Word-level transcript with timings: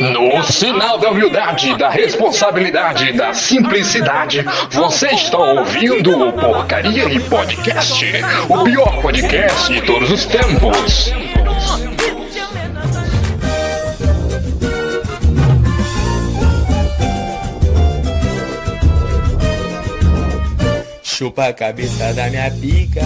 No 0.00 0.42
sinal 0.42 0.98
da 0.98 1.10
humildade, 1.10 1.76
da 1.78 1.88
responsabilidade, 1.88 3.12
da 3.12 3.32
simplicidade, 3.32 4.44
você 4.70 5.08
está 5.08 5.38
ouvindo 5.38 6.28
o 6.28 6.32
Porcaria 6.32 7.04
e 7.04 7.20
Podcast, 7.20 8.04
o 8.48 8.64
pior 8.64 9.00
podcast 9.00 9.72
de 9.72 9.80
todos 9.82 10.10
os 10.10 10.26
tempos. 10.26 11.12
Chupa 21.02 21.46
a 21.46 21.52
cabeça 21.52 22.12
da 22.14 22.28
minha 22.28 22.50
pica. 22.50 23.00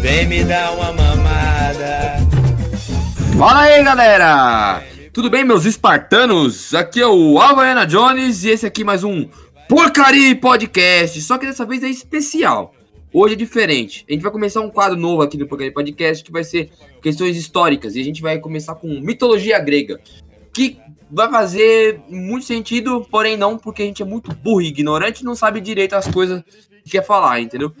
Vem 0.00 0.26
me 0.26 0.44
dar 0.44 0.72
uma 0.74 0.92
mamada. 0.92 1.23
Fala 3.36 3.62
aí, 3.62 3.82
galera! 3.82 4.84
Tudo 5.12 5.28
bem, 5.28 5.42
meus 5.42 5.64
espartanos? 5.64 6.72
Aqui 6.72 7.00
é 7.00 7.06
o 7.06 7.40
Havaiana 7.40 7.84
Jones 7.84 8.44
e 8.44 8.50
esse 8.50 8.64
aqui 8.64 8.82
é 8.82 8.84
mais 8.84 9.02
um 9.02 9.28
Porcaria 9.68 10.36
Podcast. 10.36 11.20
Só 11.20 11.36
que 11.36 11.44
dessa 11.44 11.66
vez 11.66 11.82
é 11.82 11.88
especial. 11.88 12.72
Hoje 13.12 13.34
é 13.34 13.36
diferente. 13.36 14.04
A 14.08 14.12
gente 14.12 14.22
vai 14.22 14.30
começar 14.30 14.60
um 14.60 14.70
quadro 14.70 14.96
novo 14.96 15.20
aqui 15.20 15.36
no 15.36 15.48
Porcaria 15.48 15.72
Podcast 15.72 16.22
que 16.22 16.30
vai 16.30 16.44
ser 16.44 16.70
questões 17.02 17.36
históricas. 17.36 17.96
E 17.96 18.00
a 18.00 18.04
gente 18.04 18.22
vai 18.22 18.38
começar 18.38 18.76
com 18.76 18.86
mitologia 19.00 19.58
grega. 19.58 20.00
Que 20.52 20.78
vai 21.10 21.28
fazer 21.28 22.00
muito 22.08 22.46
sentido, 22.46 23.04
porém 23.10 23.36
não, 23.36 23.58
porque 23.58 23.82
a 23.82 23.86
gente 23.86 24.00
é 24.00 24.06
muito 24.06 24.32
burro 24.32 24.62
e 24.62 24.68
ignorante 24.68 25.22
e 25.22 25.24
não 25.24 25.34
sabe 25.34 25.60
direito 25.60 25.94
as 25.94 26.06
coisas 26.06 26.40
que 26.84 26.92
quer 26.92 27.04
falar, 27.04 27.40
entendeu? 27.40 27.72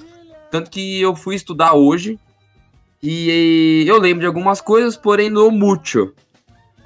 Tanto 0.50 0.68
que 0.68 1.00
eu 1.00 1.14
fui 1.14 1.36
estudar 1.36 1.74
hoje 1.74 2.18
e 3.06 3.84
eu 3.86 3.98
lembro 3.98 4.20
de 4.20 4.26
algumas 4.26 4.60
coisas, 4.60 4.96
porém 4.96 5.28
no 5.28 5.50
mucho. 5.50 6.12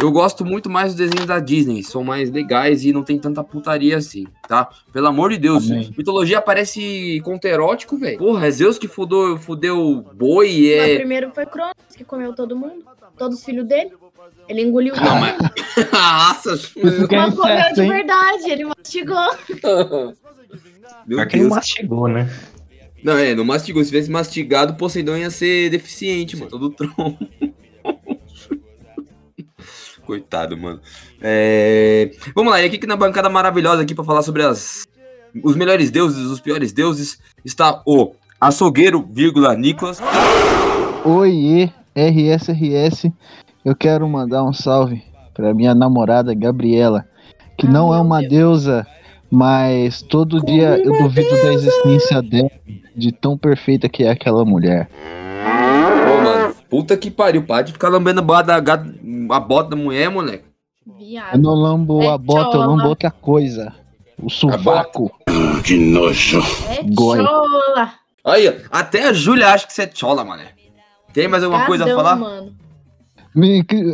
Eu 0.01 0.13
gosto 0.13 0.45
muito 0.45 0.71
mais 0.71 0.95
dos 0.95 0.97
desenhos 0.97 1.27
da 1.27 1.41
Disney, 1.41 1.83
são 1.83 2.05
mais 2.05 2.31
legais 2.31 2.85
e 2.85 2.93
não 2.93 3.03
tem 3.03 3.19
tanta 3.19 3.43
putaria 3.43 3.97
assim, 3.97 4.29
tá? 4.47 4.69
Pelo 4.93 5.09
amor 5.09 5.31
de 5.31 5.39
Deus, 5.39 5.69
Amém. 5.69 5.93
mitologia 5.99 6.41
parece 6.41 7.21
conto 7.25 7.45
erótico, 7.47 7.97
velho. 7.99 8.17
Porra, 8.17 8.47
é 8.47 8.51
Zeus 8.51 8.79
que 8.79 8.87
fudeu, 8.87 9.37
fudeu 9.39 10.05
boi, 10.15 10.73
Mas 10.77 10.89
é... 10.91 10.97
primeiro 10.97 11.33
foi 11.33 11.47
Cronos, 11.47 11.75
que 11.97 12.05
comeu 12.05 12.33
todo 12.33 12.55
mundo, 12.57 12.85
todos 13.17 13.39
os 13.39 13.45
filhos 13.45 13.67
dele. 13.67 13.91
Ele 14.49 14.63
engoliu 14.63 14.95
Não, 14.95 15.03
tudo. 15.03 15.17
mas... 15.21 15.37
Nossa, 15.93 16.55
Isso 16.55 17.09
que 17.09 17.15
é 17.15 17.19
Mas 17.19 17.35
comeu 17.35 17.73
de 17.75 17.89
verdade, 17.89 18.51
ele 18.51 18.65
mastigou. 18.67 19.17
Meu 21.07 21.17
Pior 21.19 21.27
que 21.27 21.37
ele 21.37 21.43
Deus. 21.45 21.55
mastigou, 21.55 22.07
né? 22.09 22.31
Não, 23.03 23.17
é, 23.17 23.35
não 23.35 23.45
mastigou. 23.45 23.83
Se 23.83 23.91
tivesse 23.91 24.11
mastigado, 24.11 24.75
Poseidon 24.75 25.17
ia 25.17 25.31
ser 25.31 25.71
deficiente, 25.71 26.37
mano. 26.37 26.51
Todo 26.51 26.71
tronco. 26.71 27.17
Coitado, 30.05 30.57
mano. 30.57 30.81
É... 31.21 32.11
Vamos 32.35 32.51
lá, 32.53 32.63
e 32.63 32.67
aqui 32.67 32.79
que 32.79 32.87
na 32.87 32.97
bancada 32.97 33.29
maravilhosa 33.29 33.83
aqui 33.83 33.95
pra 33.95 34.05
falar 34.05 34.23
sobre 34.23 34.43
as... 34.43 34.87
os 35.45 35.55
melhores 35.55 35.91
deuses, 35.91 36.25
os 36.27 36.41
piores 36.41 36.73
deuses, 36.73 37.19
está 37.45 37.83
o 37.87 38.13
açougueiro, 38.41 39.07
vírgula, 39.13 39.55
Nicolas. 39.55 40.01
Oiê, 41.05 41.71
RSRS. 41.95 43.13
Eu 43.65 43.77
quero 43.77 44.09
mandar 44.09 44.43
um 44.45 44.53
salve 44.53 45.03
pra 45.35 45.53
minha 45.53 45.75
namorada 45.75 46.33
Gabriela, 46.35 47.05
que 47.59 47.67
Ah, 47.67 47.71
não 47.71 47.95
é 47.95 48.01
uma 48.01 48.21
Deus. 48.21 48.31
deusa, 48.31 48.87
mas 49.31 50.01
todo 50.01 50.43
dia 50.43 50.79
eu 50.79 51.03
duvido 51.03 51.31
da 51.43 51.53
existência 51.53 52.23
dela, 52.23 52.51
de 52.99 53.13
tão 53.13 53.39
perfeita 53.39 53.89
que 53.89 54.03
é 54.05 54.11
aquela 54.11 54.45
mulher. 54.45 54.89
Ô, 56.11 56.23
mano, 56.23 56.55
puta 56.69 56.97
que 56.97 57.11
pariu, 57.11 57.45
para 57.45 57.63
de 57.63 57.73
ficar 57.73 57.89
lambendo 57.89 58.21
a 58.21 58.23
bota 58.23 58.43
da, 58.45 58.61
gata- 58.61 58.93
a 59.31 59.41
bota 59.41 59.71
da 59.71 59.77
mulher, 59.77 60.11
moleque. 60.11 60.45
Eu 60.87 60.95
Viado. 60.95 61.39
não 61.41 61.55
lambo 61.55 62.03
É 62.03 62.09
a 62.09 62.19
bota, 62.19 62.57
eu 62.57 62.61
lambo 62.61 62.79
chola. 62.79 62.89
outra 62.89 63.11
coisa. 63.11 63.73
O 64.21 64.29
sovaco. 64.29 65.11
É 65.27 66.83
Goi. 66.93 67.19
chola. 67.19 67.93
Aí, 68.25 68.49
ó, 68.49 68.53
até 68.71 69.09
a 69.09 69.13
Júlia 69.13 69.49
acha 69.49 69.67
que 69.67 69.73
você 69.73 69.83
é 69.83 69.91
chola, 69.95 70.25
mané. 70.25 70.49
Tem 71.13 71.29
mais 71.29 71.43
alguma 71.45 71.65
coisa 71.67 71.85
a 71.85 71.95
falar? 71.95 72.17
Mano. 72.17 72.53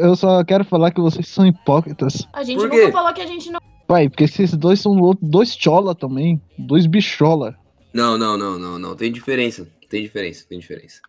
Eu 0.01 0.17
só 0.17 0.43
quero 0.45 0.65
falar 0.65 0.91
que 0.91 1.01
vocês 1.01 1.29
são 1.29 1.47
hipócritas. 1.47 2.27
A 2.33 2.43
gente 2.43 2.63
nunca 2.63 2.91
falou 2.93 3.13
que 3.13 3.21
a 3.21 3.27
gente 3.27 3.51
não. 3.51 3.61
Pai, 3.87 4.09
porque 4.09 4.25
esses 4.25 4.53
dois 4.57 4.81
são 4.81 4.97
dois 5.21 5.55
chola 5.55 5.95
também. 5.95 6.41
Dois 6.59 6.87
bichola. 6.87 7.55
Não, 7.95 8.19
não, 8.19 8.37
não, 8.37 8.59
não, 8.59 8.79
não. 8.79 8.97
Tem 8.97 9.11
diferença. 9.13 9.69
Tem 9.89 10.03
diferença, 10.03 10.45
tem 10.49 10.59
diferença. 10.59 11.01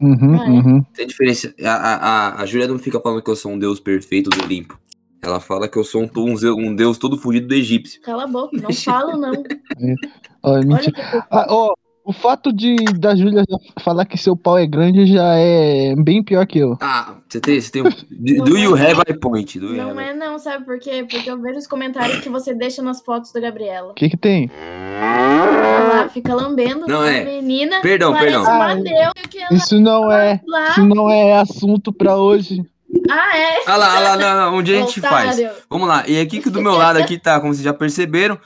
Uhum, 0.00 0.38
Ah, 0.38 0.46
é? 0.46 0.50
uhum. 0.50 0.82
Tem 0.94 1.06
diferença. 1.06 1.54
A, 1.62 1.70
a, 1.70 2.42
a, 2.42 2.46
Júlia 2.46 2.68
não 2.68 2.78
fica 2.78 3.00
falando 3.00 3.22
que 3.22 3.30
eu 3.30 3.36
sou 3.36 3.52
um 3.52 3.58
deus 3.58 3.80
perfeito 3.80 4.28
do 4.28 4.44
Olimpo. 4.44 4.78
Ela 5.22 5.40
fala 5.40 5.66
que 5.66 5.78
eu 5.78 5.84
sou 5.84 6.02
um, 6.02 6.10
um, 6.14 6.68
um 6.68 6.74
deus 6.74 6.98
todo 6.98 7.16
fugido 7.16 7.48
do 7.48 7.54
egípcio. 7.54 8.02
Cala 8.02 8.24
a 8.24 8.26
boca, 8.26 8.56
não 8.60 8.70
falo, 8.74 9.16
não. 9.16 9.32
É 9.32 9.94
Olha 10.42 10.66
mentira. 10.66 10.92
que 10.92 11.00
Ah, 11.30 11.46
ó, 11.48 11.74
o 12.04 12.12
fato 12.12 12.52
de 12.52 12.76
da 12.98 13.16
Júlia 13.16 13.42
falar 13.80 14.04
que 14.04 14.18
seu 14.18 14.36
pau 14.36 14.58
é 14.58 14.66
grande 14.66 15.06
já 15.06 15.36
é 15.36 15.94
bem 15.96 16.22
pior 16.22 16.46
que 16.46 16.58
eu. 16.58 16.76
Ah, 16.80 17.14
você 17.26 17.40
tem, 17.40 17.60
você 17.60 17.72
tem 17.72 17.82
um. 17.82 18.44
Do, 18.44 18.58
you 18.58 18.76
have 18.76 19.00
a 19.08 19.18
point? 19.18 19.58
Do 19.58 19.68
you 19.68 19.76
Não 19.76 19.98
é 19.98 20.12
não, 20.12 20.38
sabe 20.38 20.66
por 20.66 20.78
quê? 20.78 21.06
Porque 21.08 21.30
eu 21.30 21.40
vejo 21.40 21.58
os 21.58 21.66
comentários 21.66 22.20
que 22.20 22.28
você 22.28 22.54
deixa 22.54 22.82
nas 22.82 23.00
fotos 23.00 23.32
da 23.32 23.40
Gabriela. 23.40 23.92
O 23.92 23.94
que 23.94 24.10
que 24.10 24.18
tem? 24.18 24.50
Ela 24.54 26.08
fica 26.10 26.34
lambendo 26.34 26.86
Não 26.86 27.00
a 27.00 27.10
é. 27.10 27.24
menina. 27.24 27.80
Perdão, 27.80 28.12
perdão. 28.12 28.44
Ah, 28.46 28.74
deusa 28.74 29.12
que 29.30 29.38
ela 29.38 29.54
Isso 29.54 29.80
não 29.80 30.12
é, 30.12 30.40
lá. 30.46 30.68
isso 30.68 30.84
não 30.84 31.10
é 31.10 31.38
assunto 31.38 31.90
pra 31.90 32.16
hoje. 32.16 32.62
Ah, 33.10 33.36
é? 33.36 33.62
Ah 33.66 33.76
lá, 33.76 33.96
ah 33.96 34.00
lá, 34.00 34.16
não, 34.16 34.52
não, 34.52 34.62
dia 34.62 34.78
a 34.78 34.80
gente 34.82 35.00
faz. 35.00 35.40
Vamos 35.70 35.88
lá. 35.88 36.04
E 36.06 36.20
aqui 36.20 36.40
que 36.40 36.50
do 36.50 36.60
meu 36.60 36.74
lado 36.76 36.98
aqui 36.98 37.18
tá, 37.18 37.40
como 37.40 37.52
vocês 37.52 37.64
já 37.64 37.72
perceberam, 37.72 38.38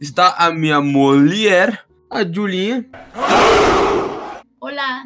está 0.00 0.34
a 0.36 0.50
minha 0.50 0.80
mulher, 0.80 1.84
a 2.14 2.24
Julinha. 2.24 2.86
Olá, 4.60 5.02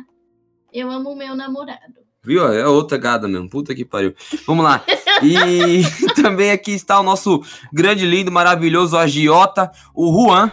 eu 0.70 0.90
amo 0.90 1.16
meu 1.16 1.34
namorado. 1.34 1.80
Viu? 2.22 2.46
É 2.52 2.68
outra 2.68 2.98
gada 2.98 3.26
mesmo. 3.26 3.48
Puta 3.48 3.74
que 3.74 3.82
pariu. 3.82 4.14
Vamos 4.46 4.62
lá. 4.62 4.84
E 5.22 5.82
também 6.22 6.50
aqui 6.50 6.72
está 6.72 7.00
o 7.00 7.02
nosso 7.02 7.42
grande, 7.72 8.04
lindo, 8.04 8.30
maravilhoso 8.30 8.94
agiota, 8.94 9.72
o 9.94 10.12
Juan. 10.12 10.52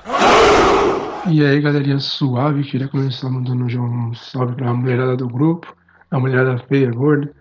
E 1.28 1.44
aí, 1.46 1.60
galerinha 1.60 2.00
suave, 2.00 2.64
queria 2.64 2.88
começar 2.88 3.30
mandando 3.30 3.68
já 3.68 3.82
um 3.82 4.14
salve 4.14 4.56
pra 4.56 4.74
mulherada 4.74 5.18
do 5.18 5.28
grupo, 5.28 5.76
a 6.10 6.18
mulherada 6.18 6.58
feia, 6.70 6.90
gorda. 6.90 7.34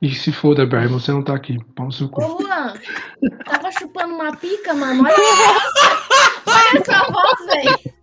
E 0.00 0.14
se 0.14 0.32
foda, 0.32 0.64
Barry, 0.64 0.86
você 0.86 1.12
não 1.12 1.22
tá 1.22 1.34
aqui, 1.34 1.58
pau 1.74 1.86
no 1.86 1.92
seu 1.92 2.08
cu. 2.08 2.22
Ô, 2.22 2.40
Juan, 2.40 2.72
tava 3.44 3.70
chupando 3.72 4.14
uma 4.14 4.34
pica, 4.34 4.72
mano. 4.72 5.02
Olha 5.04 5.14
olha 6.46 6.80
essa 6.80 7.04
voz, 7.10 7.46
velho. 7.46 7.97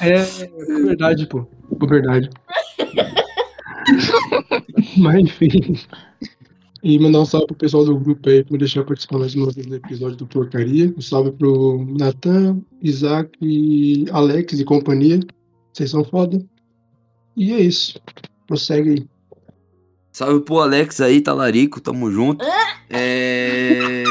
É, 0.00 0.22
verdade, 0.84 1.26
pô, 1.26 1.46
verdade. 1.86 2.30
Mas 4.96 5.16
enfim. 5.16 5.78
E 6.82 6.98
mandar 6.98 7.20
um 7.20 7.24
salve 7.24 7.46
pro 7.48 7.56
pessoal 7.56 7.84
do 7.84 7.98
grupo 7.98 8.28
aí, 8.28 8.44
que 8.44 8.52
me 8.52 8.58
deixar 8.58 8.84
participar 8.84 9.18
mais 9.18 9.34
uma 9.34 9.50
vez 9.50 9.66
do 9.66 9.74
episódio 9.74 10.16
do 10.16 10.26
Porcaria. 10.26 10.92
Um 10.96 11.00
salve 11.00 11.32
pro 11.32 11.84
Natan, 11.98 12.60
Isaac, 12.82 13.30
e 13.40 14.04
Alex 14.12 14.60
e 14.60 14.64
companhia. 14.64 15.20
Vocês 15.72 15.90
são 15.90 16.04
foda. 16.04 16.44
E 17.36 17.52
é 17.52 17.60
isso. 17.60 18.00
Prossegue 18.46 18.90
aí. 18.90 19.06
Salve 20.12 20.44
pro 20.44 20.60
Alex 20.60 21.00
aí, 21.00 21.20
talarico, 21.20 21.80
tamo 21.80 22.10
junto. 22.10 22.44
É... 22.88 24.04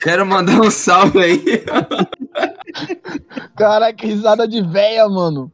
Quero 0.00 0.26
mandar 0.26 0.60
um 0.60 0.70
salve 0.70 1.18
aí. 1.18 1.42
Caraca, 3.56 4.06
risada 4.06 4.46
de 4.46 4.62
véia, 4.62 5.08
mano. 5.08 5.50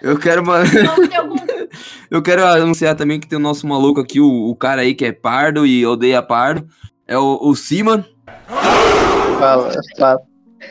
Eu 0.00 0.18
quero, 0.18 0.44
ma- 0.44 0.62
Vamos 0.62 1.08
ter 1.08 1.16
algum 1.16 1.36
eu 2.10 2.22
quero 2.22 2.44
anunciar 2.46 2.94
também 2.94 3.18
que 3.18 3.26
tem 3.26 3.38
o 3.38 3.42
nosso 3.42 3.66
maluco 3.66 4.00
aqui, 4.00 4.20
o, 4.20 4.48
o 4.48 4.54
cara 4.56 4.82
aí 4.82 4.94
que 4.94 5.04
é 5.04 5.12
pardo 5.12 5.66
e 5.66 5.84
odeia 5.84 6.22
pardo. 6.22 6.66
É 7.06 7.18
o, 7.18 7.38
o 7.40 7.54
Siman. 7.56 8.04
Fala, 9.38 9.72
fala. 9.98 10.20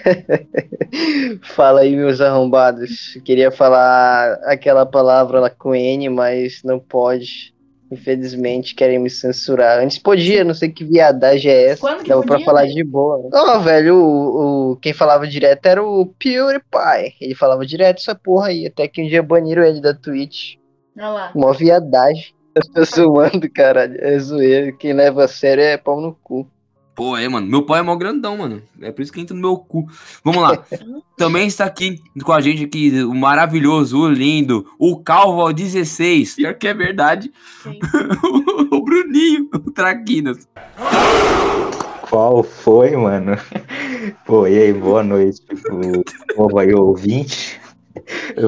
fala 1.56 1.80
aí, 1.82 1.96
meus 1.96 2.22
arrombados. 2.22 3.18
Queria 3.26 3.52
falar 3.52 4.34
aquela 4.46 4.86
palavra 4.86 5.40
lá 5.40 5.50
com 5.50 5.74
N, 5.76 6.10
mas 6.10 6.62
não 6.64 6.80
pode. 6.80 7.54
Infelizmente, 7.92 8.76
querem 8.76 9.00
me 9.00 9.10
censurar. 9.10 9.80
Antes 9.80 9.98
podia, 9.98 10.44
não 10.44 10.54
sei 10.54 10.70
que 10.70 10.84
viadagem 10.84 11.52
é 11.52 11.64
essa. 11.70 11.82
Quando 11.82 12.04
que 12.04 12.10
Dava 12.10 12.22
pra 12.22 12.34
podia, 12.36 12.46
falar 12.46 12.62
velho? 12.64 12.74
de 12.76 12.84
boa. 12.84 13.30
Ó, 13.34 13.60
velho, 13.60 13.96
o, 13.96 14.72
o- 14.72 14.76
quem 14.78 14.92
falava 14.94 15.26
direto 15.28 15.66
era 15.66 15.84
o 15.84 16.06
PewDiePie. 16.06 17.16
Ele 17.22 17.36
falava 17.36 17.66
direto 17.66 18.00
essa 18.00 18.14
porra 18.14 18.48
aí. 18.48 18.66
Até 18.68 18.88
que 18.88 19.02
um 19.02 19.08
dia 19.08 19.24
baniram 19.24 19.64
ele 19.64 19.80
da 19.82 19.94
Twitch. 19.94 20.56
Olha 20.98 21.10
lá. 21.10 21.32
Mó 21.36 21.54
viadagem. 21.54 22.34
Eu 22.56 22.62
tô 22.74 22.84
zoando, 22.84 23.50
caralho. 23.52 23.96
É 24.00 24.18
zoeira. 24.20 24.72
Quem 24.74 24.92
leva 24.94 25.24
a 25.26 25.28
sério 25.28 25.64
é 25.64 25.78
pau 25.78 26.02
no 26.02 26.14
cu. 26.24 26.46
Pô, 26.98 27.16
é, 27.16 27.30
mano. 27.30 27.46
Meu 27.46 27.62
pai 27.62 27.82
é 27.82 27.84
mó 27.84 27.96
grandão, 27.96 28.38
mano. 28.38 28.60
É 28.82 28.92
por 28.92 29.04
isso 29.04 29.14
que 29.14 29.22
entra 29.22 29.36
no 29.36 29.40
meu 29.40 29.56
cu. 29.56 29.86
Vamos 30.24 30.42
lá. 30.42 30.66
Também 31.16 31.46
está 31.46 31.66
aqui 31.66 32.02
com 32.24 32.32
a 32.32 32.42
gente 32.42 32.64
aqui 32.64 33.04
o 33.04 33.14
maravilhoso, 33.14 34.00
o 34.00 34.10
lindo, 34.10 34.66
o 34.80 35.00
Calvo 35.00 35.42
ao 35.42 35.54
16. 35.54 36.38
Pior 36.38 36.56
que 36.56 36.68
é 36.68 36.74
verdade. 36.74 37.32
O 38.70 38.84
Bruninho, 38.84 39.50
o 39.54 39.72
Traquinas. 39.72 40.48
Qual 42.10 42.44
foi, 42.44 42.96
mano? 42.96 43.38
Pô, 44.26 44.48
e 44.48 44.58
aí, 44.58 44.74
boa 44.74 45.04
noite, 45.04 45.42
tipo, 45.42 46.04
povo 46.36 46.60
aí 46.60 46.74
ouvinte. 46.74 47.60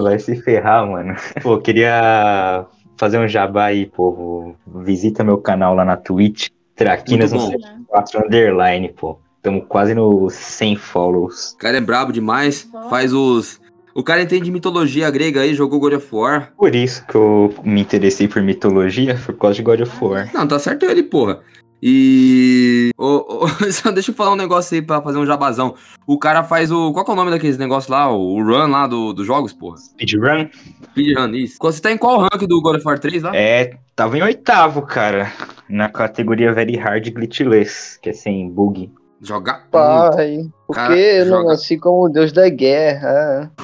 Vai 0.02 0.20
se 0.20 0.36
ferrar, 0.42 0.88
mano. 0.88 1.16
Pô, 1.42 1.58
queria 1.60 2.66
fazer 2.98 3.20
um 3.20 3.28
jabá 3.28 3.66
aí, 3.66 3.86
povo. 3.86 4.56
Visita 4.84 5.24
meu 5.24 5.38
canal 5.38 5.76
lá 5.76 5.86
na 5.86 5.96
Twitch, 5.96 6.50
Traquinas 6.80 7.34
bom. 7.34 7.50
174 7.52 8.26
Underline, 8.26 8.90
pô. 8.90 9.20
Tamo 9.42 9.62
quase 9.66 9.94
no 9.94 10.30
100 10.30 10.78
follows. 10.78 11.52
O 11.52 11.58
cara 11.58 11.78
é 11.78 11.82
brabo 11.82 12.14
demais. 12.14 12.70
Faz 12.90 13.14
os. 13.14 13.60
O 13.94 14.02
cara 14.02 14.22
entende 14.22 14.50
mitologia 14.50 15.12
grega 15.12 15.42
aí, 15.42 15.54
jogou 15.54 15.78
God 15.78 15.94
of 15.94 16.08
War. 16.16 16.54
Por 16.58 16.74
isso 16.74 17.06
que 17.06 17.16
eu 17.16 17.54
me 17.66 17.82
interessei 17.82 18.30
por 18.30 18.42
mitologia, 18.42 19.20
por 19.26 19.36
causa 19.36 19.56
de 19.56 19.62
God 19.62 19.82
of 19.82 20.04
War. 20.04 20.30
Não, 20.34 20.48
tá 20.48 20.58
certo 20.58 20.86
ele, 20.86 21.04
porra. 21.04 21.42
E. 21.82 22.92
Ô, 22.98 23.48
só 23.72 23.92
deixa 23.92 24.12
eu 24.12 24.16
falar 24.16 24.32
um 24.34 24.36
negócio 24.36 24.76
aí 24.76 24.82
pra 24.82 25.02
fazer 25.02 25.18
um 25.18 25.26
jabazão. 25.26 25.76
O 26.06 26.18
cara 26.18 26.44
faz 26.44 26.72
o. 26.72 26.92
Qual 26.92 27.06
que 27.06 27.12
é 27.12 27.14
o 27.14 27.18
nome 27.18 27.32
daqueles 27.32 27.58
negócios 27.58 27.90
lá? 27.90 28.12
O 28.12 28.44
run 28.44 28.68
lá 28.68 28.88
do, 28.88 29.14
dos 29.14 29.26
jogos, 29.26 29.54
porra? 29.54 29.78
Speedrun? 29.78 30.50
Speedrun, 30.92 31.34
isso. 31.36 31.58
Você 31.62 31.82
tá 31.82 31.92
em 31.92 31.98
qual 31.98 32.20
rank 32.20 32.46
do 32.48 32.62
God 32.62 32.78
of 32.78 32.86
War 32.86 33.00
3 33.00 33.24
lá? 33.24 33.36
É, 33.36 33.78
tava 33.96 34.18
em 34.18 34.22
oitavo, 34.22 34.82
cara. 34.82 35.32
Na 35.70 35.90
categoria 35.90 36.54
Very 36.54 36.76
Hard 36.76 37.10
Glitchless, 37.10 38.00
que 38.02 38.10
é 38.10 38.14
sem 38.14 38.50
bug. 38.50 38.92
Jogar 39.22 39.58
muito. 39.60 39.70
Pai, 39.72 40.50
por 40.66 40.76
Cara, 40.76 40.94
que 40.96 41.00
eu 41.02 41.26
não 41.26 41.38
joga. 41.40 41.50
nasci 41.50 41.78
como 41.78 42.06
o 42.06 42.10
deus 42.10 42.32
da 42.32 42.48
guerra? 42.48 43.52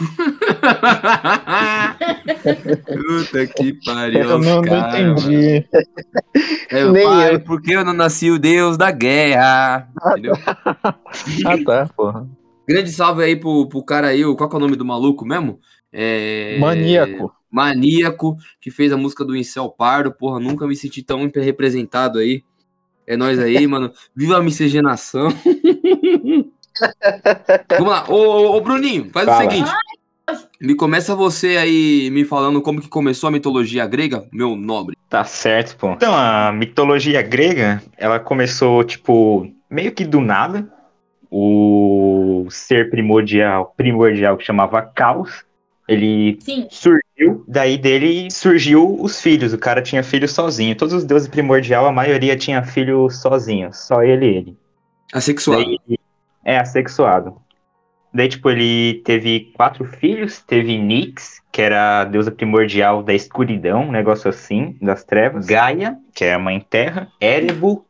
Puta 2.84 3.48
que 3.48 3.74
pariu. 3.86 4.20
Eu 4.22 4.40
não, 4.40 4.56
não 4.56 4.62
cara, 4.62 5.00
entendi. 5.02 5.66
É, 6.70 6.86
Nem 6.92 7.06
pai, 7.06 7.36
eu. 7.36 7.40
por 7.42 7.62
que 7.62 7.72
eu 7.72 7.86
não 7.86 7.94
nasci 7.94 8.30
o 8.32 8.40
deus 8.40 8.78
da 8.78 8.92
guerra? 8.92 9.88
Entendeu? 10.12 10.34
Ah, 11.46 11.58
tá, 11.66 11.90
porra. 11.96 12.28
Grande 12.68 12.92
salve 12.92 13.24
aí 13.24 13.36
pro, 13.36 13.68
pro 13.70 13.84
cara 13.84 14.08
aí, 14.08 14.26
o- 14.26 14.36
qual 14.36 14.50
que 14.50 14.56
é 14.56 14.58
o 14.58 14.62
nome 14.62 14.76
do 14.76 14.84
maluco 14.84 15.24
mesmo? 15.26 15.60
É... 15.94 16.58
Maníaco. 16.60 17.32
Maníaco, 17.50 18.36
que 18.60 18.70
fez 18.70 18.92
a 18.92 18.98
música 18.98 19.24
do 19.24 19.36
Incel 19.36 19.70
Pardo, 19.70 20.12
porra, 20.12 20.40
nunca 20.40 20.68
me 20.68 20.76
senti 20.76 21.02
tão 21.02 21.30
representado 21.34 22.20
aí. 22.20 22.44
É 23.08 23.16
nós 23.16 23.40
aí, 23.40 23.66
mano. 23.68 23.92
Viva 24.16 24.38
a 24.38 24.44
miscigenação. 24.44 25.30
Vamos 27.78 27.90
lá, 27.90 28.06
ô, 28.10 28.16
ô, 28.16 28.58
ô, 28.58 28.62
Bruninho, 28.62 29.10
faz 29.12 29.26
Fala. 29.26 29.38
o 29.38 29.42
seguinte. 29.50 29.72
Me 30.60 30.76
começa 30.76 31.16
você 31.16 31.58
aí 31.58 32.10
me 32.12 32.26
falando 32.26 32.62
como 32.62 32.82
que 32.82 32.90
começou 32.90 33.28
a 33.28 33.32
mitologia 33.32 33.86
grega, 33.86 34.28
meu 34.32 34.56
nobre. 34.56 34.98
Tá 35.08 35.24
certo, 35.24 35.78
pô. 35.78 35.92
Então, 35.92 36.16
a 36.16 36.52
mitologia 36.52 37.22
grega, 37.22 37.82
ela 37.96 38.20
começou, 38.20 38.84
tipo, 38.84 39.48
meio 39.70 39.92
que 39.92 40.04
do 40.04 40.20
nada. 40.20 40.68
O 41.30 42.48
ser 42.50 42.90
primordial, 42.90 43.74
primordial 43.76 44.38
que 44.38 44.46
chamava 44.46 44.82
Caos, 44.82 45.44
ele 45.88 46.38
Sim. 46.42 46.68
surgiu, 46.70 47.44
daí 47.48 47.78
dele 47.78 48.30
surgiu 48.32 49.00
os 49.00 49.22
filhos. 49.22 49.54
O 49.54 49.58
cara 49.58 49.82
tinha 49.82 50.04
filho 50.04 50.28
sozinho. 50.28 50.76
Todos 50.76 50.94
os 50.94 51.04
deuses 51.04 51.28
primordial, 51.28 51.86
a 51.86 51.92
maioria 51.92 52.36
tinha 52.36 52.64
filho 52.64 53.10
sozinho, 53.10 53.72
só 53.74 54.04
ele 54.04 54.26
e 54.26 54.36
ele. 54.36 54.58
Assexuado. 55.14 55.64
Daí, 55.64 56.00
é, 56.44 56.58
assexuado. 56.58 57.38
Daí, 58.14 58.30
tipo, 58.30 58.50
ele 58.50 59.02
teve 59.04 59.52
quatro 59.56 59.86
filhos. 59.86 60.42
Teve 60.42 60.78
Nix, 60.78 61.42
que 61.52 61.62
era 61.62 62.02
a 62.02 62.06
deusa 62.06 62.32
primordial 62.32 63.04
da 63.04 63.14
escuridão, 63.14 63.84
um 63.84 63.92
negócio 63.92 64.30
assim, 64.30 64.78
das 64.82 65.04
trevas. 65.04 65.46
Gaia, 65.46 65.98
que 66.14 66.24
é 66.24 66.34
a 66.34 66.40
mãe 66.40 66.66
terra. 66.68 67.10
Erebo 67.20 67.86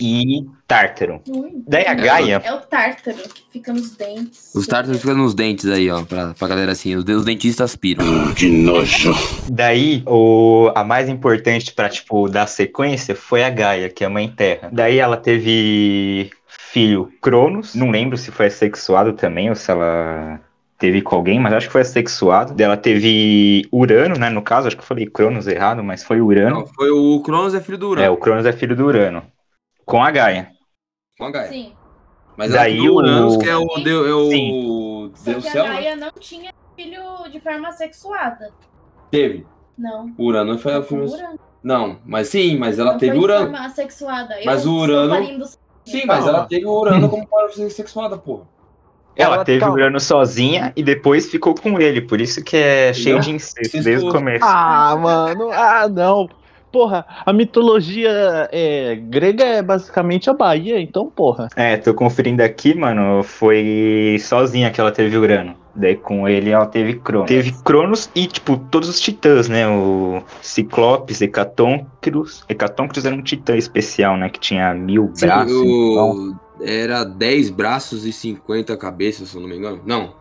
e 0.00 0.44
Tártaro. 0.66 1.20
Ui. 1.28 1.50
Daí 1.66 1.86
a 1.86 1.94
Gaia, 1.94 2.42
É 2.44 2.52
o 2.52 2.60
tártaro 2.60 3.16
que 3.16 3.42
fica 3.52 3.72
nos 3.72 3.90
dentes. 3.96 4.54
Os 4.54 4.66
tártaros 4.66 5.00
ficam 5.00 5.16
nos 5.16 5.34
dentes 5.34 5.66
aí, 5.66 5.90
ó, 5.90 6.02
pra, 6.02 6.32
pra 6.32 6.48
galera 6.48 6.72
assim. 6.72 6.94
Os, 6.94 7.04
os 7.04 7.24
dentistas 7.24 7.70
aspiram. 7.70 8.04
daí 9.50 10.02
o, 10.06 10.70
a 10.74 10.84
mais 10.84 11.08
importante 11.08 11.72
pra, 11.72 11.88
tipo, 11.88 12.28
dar 12.28 12.46
sequência 12.46 13.14
foi 13.14 13.42
a 13.42 13.50
Gaia, 13.50 13.88
que 13.88 14.04
é 14.04 14.06
a 14.06 14.10
mãe 14.10 14.28
terra. 14.28 14.70
Daí 14.72 14.98
ela 14.98 15.16
teve 15.16 16.30
filho 16.46 17.12
Cronos, 17.20 17.74
não 17.74 17.90
lembro 17.90 18.16
se 18.16 18.30
foi 18.30 18.46
assexuado 18.46 19.12
também 19.12 19.48
ou 19.48 19.56
se 19.56 19.70
ela 19.70 20.40
teve 20.78 21.02
com 21.02 21.14
alguém, 21.14 21.38
mas 21.38 21.52
acho 21.52 21.66
que 21.66 21.72
foi 21.72 21.82
assexuado. 21.82 22.54
Daí 22.54 22.64
Ela 22.64 22.76
teve 22.76 23.68
Urano, 23.70 24.16
né, 24.18 24.30
no 24.30 24.40
caso, 24.40 24.66
acho 24.66 24.76
que 24.76 24.82
eu 24.82 24.86
falei 24.86 25.06
Cronos 25.06 25.46
errado, 25.46 25.84
mas 25.84 26.02
foi 26.02 26.20
Urano. 26.20 26.60
Não, 26.60 26.66
foi 26.66 26.90
o 26.90 27.20
Cronos 27.20 27.54
é 27.54 27.60
filho 27.60 27.76
do 27.76 27.90
Urano. 27.90 28.06
É, 28.06 28.10
o 28.10 28.16
Cronos 28.16 28.46
é 28.46 28.52
filho 28.52 28.74
do 28.74 28.86
Urano. 28.86 29.22
Com 29.90 30.02
a 30.02 30.10
Gaia. 30.10 30.52
Com 31.18 31.26
a 31.26 31.30
Gaia. 31.30 31.48
Sim. 31.48 31.72
Mas 32.36 32.52
Daí 32.52 32.78
Daí 32.78 32.88
o 32.88 32.94
Uranus, 32.94 33.36
que 33.36 33.48
é 33.48 33.56
o, 33.56 33.66
deu, 33.84 34.06
é 34.06 34.14
o 34.14 34.30
Sim. 34.30 35.12
Só 35.14 35.30
Deus 35.32 35.44
que 35.44 35.50
céu, 35.50 35.64
a 35.64 35.68
né? 35.68 35.74
Gaia 35.74 35.96
não 35.96 36.10
tinha 36.18 36.54
filho 36.76 37.02
de 37.30 37.40
forma 37.40 37.72
sexuada. 37.72 38.50
Teve. 39.10 39.46
Não. 39.76 40.14
O 40.16 40.24
Urano 40.26 40.58
foi 40.58 40.74
filho. 40.82 41.04
Urano. 41.10 41.38
Não, 41.62 41.98
mas 42.06 42.28
sim, 42.28 42.56
mas 42.56 42.78
ela 42.78 42.92
Não 42.92 42.98
teve 42.98 43.18
Urano. 43.18 43.50
Mas 44.46 44.64
Eu 44.64 44.72
o 44.72 44.76
Urano- 44.76 45.46
Sim, 45.84 46.02
mas 46.06 46.26
ela 46.26 46.46
teve 46.46 46.64
o 46.66 46.72
Urano 46.72 47.08
como 47.08 47.26
para 47.26 47.48
ser 47.50 47.68
sexuada, 47.70 48.16
porra. 48.16 48.44
Ela, 49.16 49.34
Ela 49.36 49.44
teve 49.44 49.60
tá- 49.60 49.70
Urano 49.70 49.98
sozinha 50.00 50.72
e 50.76 50.82
depois 50.82 51.28
ficou 51.30 51.54
com 51.54 51.78
ele, 51.80 52.00
por 52.00 52.20
isso 52.20 52.42
que 52.44 52.56
é 52.56 52.92
cheio 52.94 53.20
de 53.20 53.32
incesto 53.32 53.82
desde 53.82 54.06
o 54.06 54.10
começo. 54.10 54.44
Ah, 54.46 54.96
mano, 54.96 55.50
ah, 55.52 55.88
não. 55.88 56.28
Porra, 56.72 57.04
a 57.26 57.32
mitologia 57.32 58.48
é, 58.52 58.94
grega 58.94 59.44
é 59.44 59.62
basicamente 59.62 60.30
a 60.30 60.32
Bahia, 60.32 60.80
então, 60.80 61.10
porra. 61.10 61.48
É, 61.56 61.76
tô 61.76 61.92
conferindo 61.92 62.42
aqui, 62.42 62.74
mano, 62.74 63.22
foi 63.24 64.16
sozinha 64.20 64.70
que 64.70 64.80
ela 64.80 64.92
teve 64.92 65.16
Urano. 65.16 65.56
Daí 65.74 65.96
com 65.96 66.28
ele 66.28 66.50
ela 66.50 66.66
teve 66.66 66.94
Cronos. 66.94 67.28
Teve 67.28 67.52
Cronos 67.64 68.10
e, 68.14 68.26
tipo, 68.26 68.56
todos 68.56 68.88
os 68.88 69.00
titãs, 69.00 69.48
né? 69.48 69.66
O 69.68 70.22
Ciclopes, 70.42 71.20
Hecatôncros. 71.22 72.44
Hecatôncros 72.48 73.04
era 73.04 73.14
um 73.14 73.22
titã 73.22 73.56
especial, 73.56 74.16
né? 74.16 74.28
Que 74.28 74.38
tinha 74.40 74.74
mil 74.74 75.10
Sim, 75.14 75.26
braços. 75.26 75.52
então, 75.52 76.10
o... 76.10 76.36
Era 76.62 77.04
10 77.04 77.50
braços 77.50 78.04
e 78.04 78.12
50 78.12 78.76
cabeças, 78.76 79.28
se 79.30 79.36
eu 79.36 79.40
não 79.40 79.48
me 79.48 79.56
engano. 79.56 79.80
Não, 79.86 80.12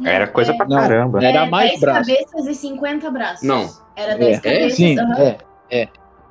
Não, 0.00 0.10
Era 0.10 0.26
coisa 0.26 0.52
é- 0.52 0.56
pra 0.56 0.66
Não. 0.66 0.76
caramba. 0.76 1.24
Era 1.24 1.46
é 1.46 1.50
mais 1.50 1.70
10 1.70 1.80
braços. 1.80 2.06
cabeças 2.12 2.46
e 2.46 2.54
50 2.54 3.10
braços. 3.10 3.42
Não. 3.46 3.68
Era 3.96 4.16
10 4.16 4.38
É, 4.38 4.40
cabeças. 4.40 4.76
sim, 4.76 4.98
aham. 4.98 5.18
é. 5.18 5.38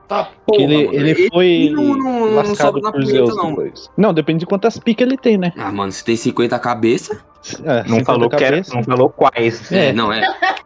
Tá 0.07 0.25
Que 0.25 0.31
porra, 0.45 0.63
ele, 0.63 0.85
mano. 0.87 0.97
ele 0.97 1.29
foi 1.29 1.69
não, 1.71 1.83
não, 1.83 1.97
não 2.25 2.35
lascado 2.35 2.57
sobe 2.57 2.81
na 2.81 2.91
punheta, 2.91 3.11
Zeus 3.11 3.35
não. 3.35 3.49
depois. 3.49 3.91
Não, 3.95 4.11
depende 4.13 4.39
de 4.39 4.45
quantas 4.47 4.79
picas 4.79 5.05
ele 5.07 5.17
tem, 5.17 5.37
né? 5.37 5.53
Ah, 5.55 5.71
mano, 5.71 5.91
se 5.91 6.03
tem 6.03 6.15
50 6.15 6.57
cabeças. 6.57 7.17
É, 7.63 7.77
Não 7.83 7.99
50 7.99 8.05
falou, 8.05 8.29
que 8.29 8.43
era, 8.43 8.61
não 8.73 8.83
falou 8.83 9.09
quais. 9.09 9.71
É, 9.71 9.89
É. 9.89 9.93
não 9.93 10.11
é. 10.11 10.21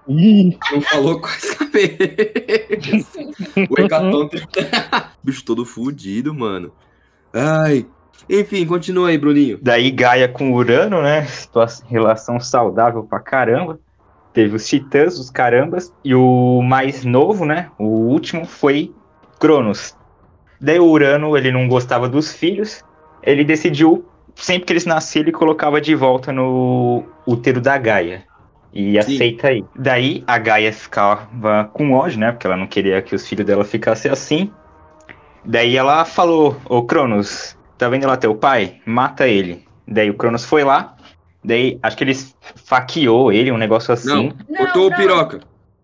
Não 0.07 0.81
falou 0.81 1.19
quais 1.19 1.53
cabeças. 1.55 3.07
o 3.69 3.81
Hecatonte. 3.81 4.47
Bicho 5.23 5.43
todo 5.45 5.65
fudido, 5.65 6.33
mano. 6.33 6.71
Ai. 7.33 7.85
Enfim, 8.29 8.65
continua 8.65 9.09
aí, 9.09 9.17
Bruninho. 9.17 9.59
Daí 9.61 9.91
Gaia 9.91 10.29
com 10.29 10.53
Urano, 10.53 11.01
né? 11.01 11.25
Situação- 11.25 11.85
Relação 11.89 12.39
saudável 12.39 13.03
pra 13.03 13.19
caramba. 13.19 13.77
Teve 14.33 14.55
os 14.55 14.67
titãs, 14.67 15.19
os 15.19 15.29
carambas. 15.29 15.93
E 16.03 16.15
o 16.15 16.61
mais 16.61 17.05
novo, 17.05 17.45
né? 17.45 17.69
O 17.77 17.85
último 17.85 18.45
foi 18.45 18.91
Cronos. 19.39 19.95
Daí 20.59 20.79
o 20.79 20.85
Urano, 20.85 21.37
ele 21.37 21.51
não 21.51 21.67
gostava 21.67 22.09
dos 22.09 22.33
filhos. 22.33 22.81
Ele 23.21 23.43
decidiu, 23.43 24.05
sempre 24.35 24.65
que 24.65 24.73
eles 24.73 24.85
nasciam, 24.85 25.21
ele 25.21 25.31
colocava 25.31 25.79
de 25.79 25.93
volta 25.93 26.31
no 26.31 27.03
útero 27.25 27.61
da 27.61 27.77
Gaia. 27.77 28.25
E 28.73 28.93
Sim. 29.03 29.15
aceita 29.15 29.49
aí. 29.49 29.63
Daí 29.75 30.23
a 30.25 30.37
Gaia 30.39 30.73
ficava 30.73 31.69
com 31.73 31.91
ódio, 31.91 32.19
né? 32.19 32.31
Porque 32.31 32.47
ela 32.47 32.57
não 32.57 32.65
queria 32.65 33.01
que 33.01 33.13
os 33.13 33.27
filhos 33.27 33.45
dela 33.45 33.63
ficassem 33.63 34.11
assim. 34.11 34.51
Daí 35.45 35.77
ela 35.77 36.05
falou, 36.05 36.55
ô 36.65 36.81
Cronos, 36.83 37.57
tá 37.77 37.87
vendo 37.87 38.07
lá 38.07 38.17
teu 38.17 38.33
pai? 38.33 38.79
Mata 38.85 39.27
ele. 39.27 39.65
Daí 39.87 40.09
o 40.09 40.15
Cronos 40.15 40.45
foi 40.45 40.63
lá. 40.63 40.95
Daí 41.43 41.77
acho 41.83 41.97
que 41.97 42.03
ele 42.03 42.13
faqueou 42.65 43.31
ele, 43.31 43.51
um 43.51 43.57
negócio 43.57 43.93
assim. 43.93 44.07
Não, 44.29 44.33
Não, 44.49 44.57
cortou 44.57 44.87
o 44.87 44.95
piroca. 44.95 45.39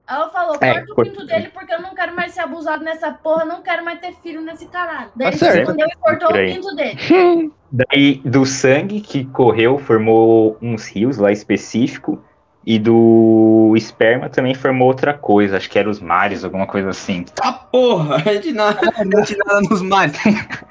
Ela 0.07 0.29
falou, 0.29 0.55
É, 0.61 0.73
corta 0.73 0.91
o 0.91 0.95
corta- 0.95 1.11
pinto 1.11 1.25
dele 1.27 1.49
porque 1.53 1.71
eu 1.73 1.81
não 1.81 1.93
quero 1.93 2.15
mais 2.15 2.31
ser 2.33 2.41
abusado 2.41 2.83
nessa 2.83 3.11
porra, 3.11 3.45
não 3.45 3.61
quero 3.61 3.85
mais 3.85 3.99
ter 3.99 4.13
filho 4.23 4.41
nesse 4.41 4.65
caralho. 4.67 5.09
Daí 5.15 5.37
Tá 5.37 5.45
ele 5.45 5.53
se 5.53 5.59
escondeu 5.61 5.87
e 5.87 5.95
cortou 5.97 6.27
Por 6.29 6.39
o 6.39 6.45
pinto 6.45 6.75
dele. 6.75 7.51
Daí 7.71 8.15
do 8.25 8.43
sangue 8.45 9.01
que 9.01 9.25
correu 9.25 9.77
formou 9.77 10.57
uns 10.61 10.87
rios 10.87 11.17
lá 11.17 11.31
específico. 11.31 12.23
E 12.65 12.77
do 12.77 13.73
esperma 13.77 14.29
também 14.29 14.53
formou 14.53 14.87
outra 14.89 15.13
coisa. 15.13 15.57
Acho 15.57 15.69
que 15.69 15.79
era 15.79 15.89
os 15.89 15.99
mares, 15.99 16.43
alguma 16.43 16.67
coisa 16.67 16.89
assim. 16.89 17.23
Tá 17.23 17.51
porra, 17.53 18.15
a 18.25 18.33
gente 18.33 18.51
nada, 18.51 18.79
a 18.95 19.03
gente 19.03 19.37
nada 19.37 19.61
nos 19.61 19.81
mares. 19.81 20.15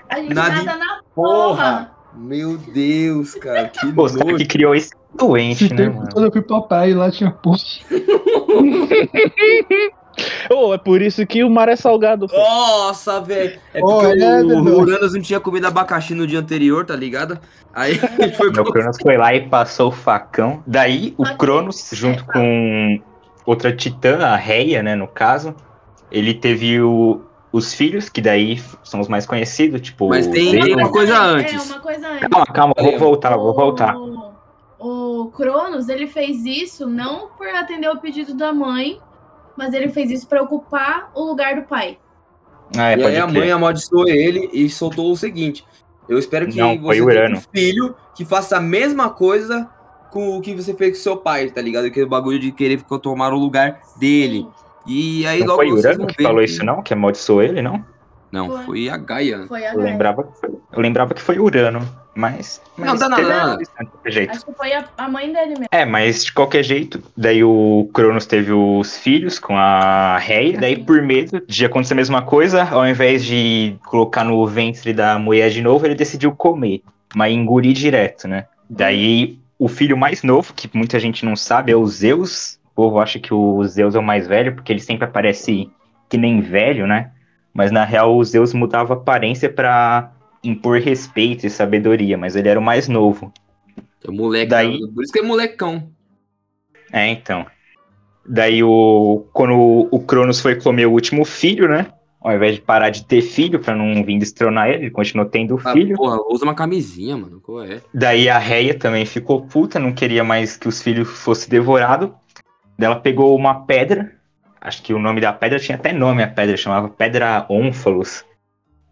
A 0.08 0.16
gente 0.20 0.34
Nada 0.34 0.62
nada, 0.62 0.76
na 0.78 1.00
Porra. 1.14 1.56
porra. 1.56 1.97
Meu 2.18 2.56
Deus, 2.58 3.34
cara, 3.36 3.68
que 3.68 3.92
Pô, 3.92 4.02
nojo. 4.08 4.36
que 4.36 4.44
criou 4.44 4.74
esse 4.74 4.90
doente, 5.14 5.70
né, 5.70 5.76
tempo 5.76 5.96
mano? 5.98 6.08
todo 6.12 6.26
eu 6.26 6.32
fui 6.32 6.42
pra 6.42 6.60
praia 6.62 6.90
e 6.90 6.94
lá 6.94 7.10
tinha 7.10 7.30
post. 7.30 7.84
Ô, 10.50 10.74
é 10.74 10.78
por 10.78 11.00
isso 11.00 11.24
que 11.26 11.44
o 11.44 11.50
mar 11.50 11.68
é 11.68 11.76
salgado. 11.76 12.26
pô. 12.26 12.36
Nossa, 12.36 13.20
velho. 13.20 13.60
É 13.72 13.80
porque 13.80 14.06
é, 14.06 14.40
o, 14.42 14.80
Uranus 14.80 15.14
não 15.14 15.20
tinha 15.20 15.38
comido 15.38 15.66
abacaxi 15.66 16.12
no 16.14 16.26
dia 16.26 16.40
anterior, 16.40 16.84
tá 16.84 16.96
ligado? 16.96 17.38
Aí 17.72 17.94
foi 18.36 18.48
O 18.48 18.64
Cronos 18.64 18.96
foi 19.00 19.16
lá 19.16 19.32
e 19.34 19.48
passou 19.48 19.88
o 19.88 19.92
facão. 19.92 20.62
Daí 20.66 21.14
o. 21.16 21.24
Cronos, 21.36 21.90
junto 21.92 22.24
É, 22.30 22.32
com 22.32 23.00
outra 23.46 23.72
titã, 23.74 24.18
a 24.26 24.34
Reia, 24.34 24.82
né, 24.82 24.96
no 24.96 25.06
caso, 25.06 25.54
ele 26.10 26.34
teve 26.34 26.80
o- 26.80 27.20
os 27.52 27.72
filhos, 27.74 28.08
que 28.08 28.20
daí 28.20 28.60
são 28.84 29.00
os 29.00 29.08
mais 29.08 29.24
conhecidos, 29.26 29.80
tipo. 29.80 30.08
Mas 30.08 30.26
tem- 30.26 30.74
uma 30.74 30.90
coisa 30.90 31.14
É, 31.14 31.16
antes. 31.16 31.70
uma 31.70 31.80
coisa 31.80 32.08
antes. 32.08 32.28
Calma, 32.28 32.46
calma, 32.46 32.74
vou 32.78 32.98
voltar, 32.98 33.36
vou 33.36 33.54
voltar. 33.54 33.96
O, 33.96 35.22
o 35.22 35.30
Cronos, 35.30 35.88
ele 35.88 36.06
fez 36.06 36.44
isso 36.44 36.86
não 36.86 37.28
por 37.28 37.48
atender 37.48 37.88
o 37.90 37.98
pedido 37.98 38.34
da 38.34 38.52
mãe, 38.52 39.00
mas 39.56 39.72
ele 39.74 39.88
fez 39.88 40.10
isso 40.10 40.26
para 40.28 40.42
ocupar 40.42 41.10
o 41.14 41.22
lugar 41.24 41.56
do 41.56 41.62
pai. 41.62 41.98
Ah, 42.76 42.90
é, 42.92 42.98
E 42.98 43.04
aí 43.04 43.16
a 43.18 43.26
crer. 43.26 43.40
mãe 43.40 43.50
amaldiçoou 43.50 44.06
ele 44.08 44.50
e 44.52 44.68
soltou 44.68 45.10
o 45.10 45.16
seguinte: 45.16 45.64
Eu 46.08 46.18
espero 46.18 46.46
que 46.46 46.58
Não, 46.58 46.78
você 46.78 47.00
o 47.00 47.06
tenha 47.06 47.30
um 47.36 47.40
filho 47.52 47.94
que 48.14 48.24
faça 48.24 48.58
a 48.58 48.60
mesma 48.60 49.08
coisa 49.10 49.68
com 50.10 50.36
o 50.36 50.40
que 50.40 50.54
você 50.54 50.72
fez 50.74 50.96
com 50.98 51.02
seu 51.02 51.16
pai, 51.16 51.50
tá 51.50 51.60
ligado? 51.62 51.86
Aquele 51.86 52.06
bagulho 52.06 52.38
de 52.38 52.52
querer 52.52 52.78
ficar 52.78 52.98
tomar 52.98 53.32
o 53.32 53.38
lugar 53.38 53.80
dele. 53.98 54.46
E 54.88 55.26
aí 55.26 55.40
Não 55.40 55.48
logo 55.48 55.58
foi 55.58 55.70
Urano 55.70 56.06
que 56.06 56.22
falou 56.22 56.42
isso, 56.42 56.64
não? 56.64 56.82
Que 56.82 56.94
amaldiçoou 56.94 57.42
ele, 57.42 57.60
não? 57.62 57.84
Não, 58.30 58.46
Foi. 58.48 58.64
foi 58.64 58.88
a 58.90 58.96
Gaia. 58.98 59.46
Foi 59.46 59.64
a 59.64 59.72
Eu 59.72 59.78
Gaia. 59.78 59.90
lembrava 59.90 60.22
que 60.24 60.38
foi, 60.38 60.50
eu 60.50 60.80
lembrava 60.80 61.14
que 61.14 61.22
foi 61.22 61.38
Urano, 61.38 61.80
mas. 62.14 62.60
Não, 62.76 62.88
mas 62.88 63.00
dá 63.00 63.08
nada, 63.08 63.22
teve 63.22 63.34
dá 63.34 63.46
nada. 63.46 63.58
de 63.58 63.66
qualquer 63.90 64.10
jeito. 64.12 64.30
Acho 64.32 64.44
que 64.46 64.52
foi 64.52 64.72
a, 64.74 64.84
a 64.98 65.08
mãe 65.08 65.32
dele 65.32 65.50
mesmo. 65.50 65.66
É, 65.70 65.84
mas 65.86 66.24
de 66.26 66.32
qualquer 66.34 66.62
jeito, 66.62 67.02
daí 67.16 67.42
o 67.42 67.88
Cronos 67.94 68.26
teve 68.26 68.52
os 68.52 68.98
filhos 68.98 69.38
com 69.38 69.56
a 69.56 70.18
Reia, 70.18 70.58
daí 70.58 70.76
por 70.76 71.00
medo 71.00 71.40
de 71.46 71.64
acontecer 71.64 71.94
a 71.94 71.96
mesma 71.96 72.20
coisa, 72.20 72.64
ao 72.64 72.86
invés 72.86 73.24
de 73.24 73.76
colocar 73.86 74.24
no 74.24 74.46
ventre 74.46 74.92
da 74.92 75.18
mulher 75.18 75.48
de 75.48 75.62
novo, 75.62 75.86
ele 75.86 75.94
decidiu 75.94 76.32
comer, 76.32 76.82
mas 77.14 77.32
engolir 77.32 77.72
direto, 77.72 78.28
né? 78.28 78.44
Daí 78.68 79.38
o 79.58 79.68
filho 79.68 79.96
mais 79.96 80.22
novo, 80.22 80.52
que 80.54 80.68
muita 80.74 81.00
gente 81.00 81.24
não 81.24 81.34
sabe, 81.34 81.72
é 81.72 81.76
o 81.76 81.86
Zeus. 81.86 82.58
O 82.78 82.82
povo 82.82 83.00
acha 83.00 83.18
que 83.18 83.34
o 83.34 83.64
Zeus 83.64 83.96
é 83.96 83.98
o 83.98 84.02
mais 84.04 84.28
velho, 84.28 84.54
porque 84.54 84.72
ele 84.72 84.78
sempre 84.78 85.04
aparece 85.04 85.68
que 86.08 86.16
nem 86.16 86.40
velho, 86.40 86.86
né? 86.86 87.10
Mas 87.52 87.72
na 87.72 87.84
real 87.84 88.16
o 88.16 88.22
Zeus 88.22 88.54
mudava 88.54 88.94
a 88.94 88.96
aparência 88.96 89.50
pra 89.52 90.12
impor 90.44 90.78
respeito 90.78 91.44
e 91.44 91.50
sabedoria, 91.50 92.16
mas 92.16 92.36
ele 92.36 92.48
era 92.48 92.60
o 92.60 92.62
mais 92.62 92.86
novo. 92.86 93.32
É 94.06 94.10
moleque. 94.12 94.46
Daí- 94.46 94.78
Por 94.94 95.02
isso 95.02 95.12
que 95.12 95.18
é 95.18 95.22
molecão. 95.22 95.90
É, 96.92 97.08
então. 97.08 97.44
Daí 98.24 98.62
o 98.62 99.26
quando 99.32 99.88
o, 99.90 99.98
Cronos 99.98 100.38
foi 100.40 100.54
comer 100.54 100.86
o 100.86 100.92
último 100.92 101.24
filho, 101.24 101.68
né? 101.68 101.88
Ao 102.20 102.32
invés 102.32 102.54
de 102.54 102.60
parar 102.60 102.90
de 102.90 103.04
ter 103.04 103.22
filho 103.22 103.58
pra 103.58 103.74
não 103.74 104.04
vir 104.04 104.20
destronar 104.20 104.68
ele, 104.68 104.84
ele 104.84 104.90
continuou 104.92 105.28
tendo 105.28 105.60
Ah, 105.64 105.72
filho. 105.72 105.96
porra, 105.96 106.18
usa 106.30 106.44
uma 106.44 106.54
camisinha, 106.54 107.16
mano. 107.16 107.40
Qual 107.40 107.60
é? 107.64 107.80
Daí 107.92 108.28
a 108.28 108.38
Reia 108.38 108.78
também 108.78 109.04
ficou 109.04 109.42
puta, 109.46 109.80
não 109.80 109.92
queria 109.92 110.22
mais 110.22 110.56
que 110.56 110.68
os 110.68 110.80
filhos 110.80 111.08
fossem 111.08 111.48
devorados. 111.48 112.10
Ela 112.80 112.96
pegou 113.00 113.36
uma 113.36 113.66
pedra, 113.66 114.12
acho 114.60 114.82
que 114.82 114.94
o 114.94 114.98
nome 114.98 115.20
da 115.20 115.32
pedra 115.32 115.58
tinha 115.58 115.76
até 115.76 115.92
nome 115.92 116.22
a 116.22 116.28
pedra, 116.28 116.56
chamava 116.56 116.88
Pedra 116.88 117.44
Ônfalos. 117.48 118.24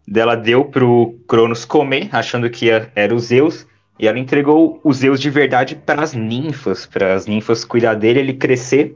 Daí 0.07 0.21
ela 0.21 0.35
deu 0.35 0.65
pro 0.65 1.17
Cronos 1.27 1.65
comer, 1.65 2.09
achando 2.11 2.49
que 2.49 2.69
era 2.69 3.13
o 3.13 3.19
Zeus, 3.19 3.65
e 3.99 4.07
ela 4.07 4.19
entregou 4.19 4.79
o 4.83 4.93
Zeus 4.93 5.19
de 5.19 5.29
verdade 5.29 5.75
para 5.75 6.03
as 6.03 6.13
ninfas, 6.13 6.85
para 6.85 7.13
as 7.13 7.25
ninfas 7.25 7.65
cuidar 7.65 7.95
dele, 7.95 8.19
ele 8.19 8.33
crescer. 8.33 8.95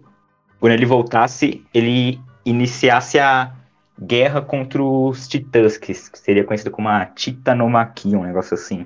Quando 0.60 0.74
ele 0.74 0.86
voltasse, 0.86 1.66
ele 1.74 2.20
iniciasse 2.46 3.18
a 3.18 3.52
guerra 4.00 4.42
contra 4.42 4.84
os 4.84 5.28
titãs, 5.28 5.78
que 5.78 5.94
seria 5.94 6.44
conhecido 6.44 6.72
como 6.72 6.88
a 6.90 7.06
Titanomaquia, 7.06 8.18
um 8.18 8.24
negócio 8.24 8.54
assim. 8.54 8.86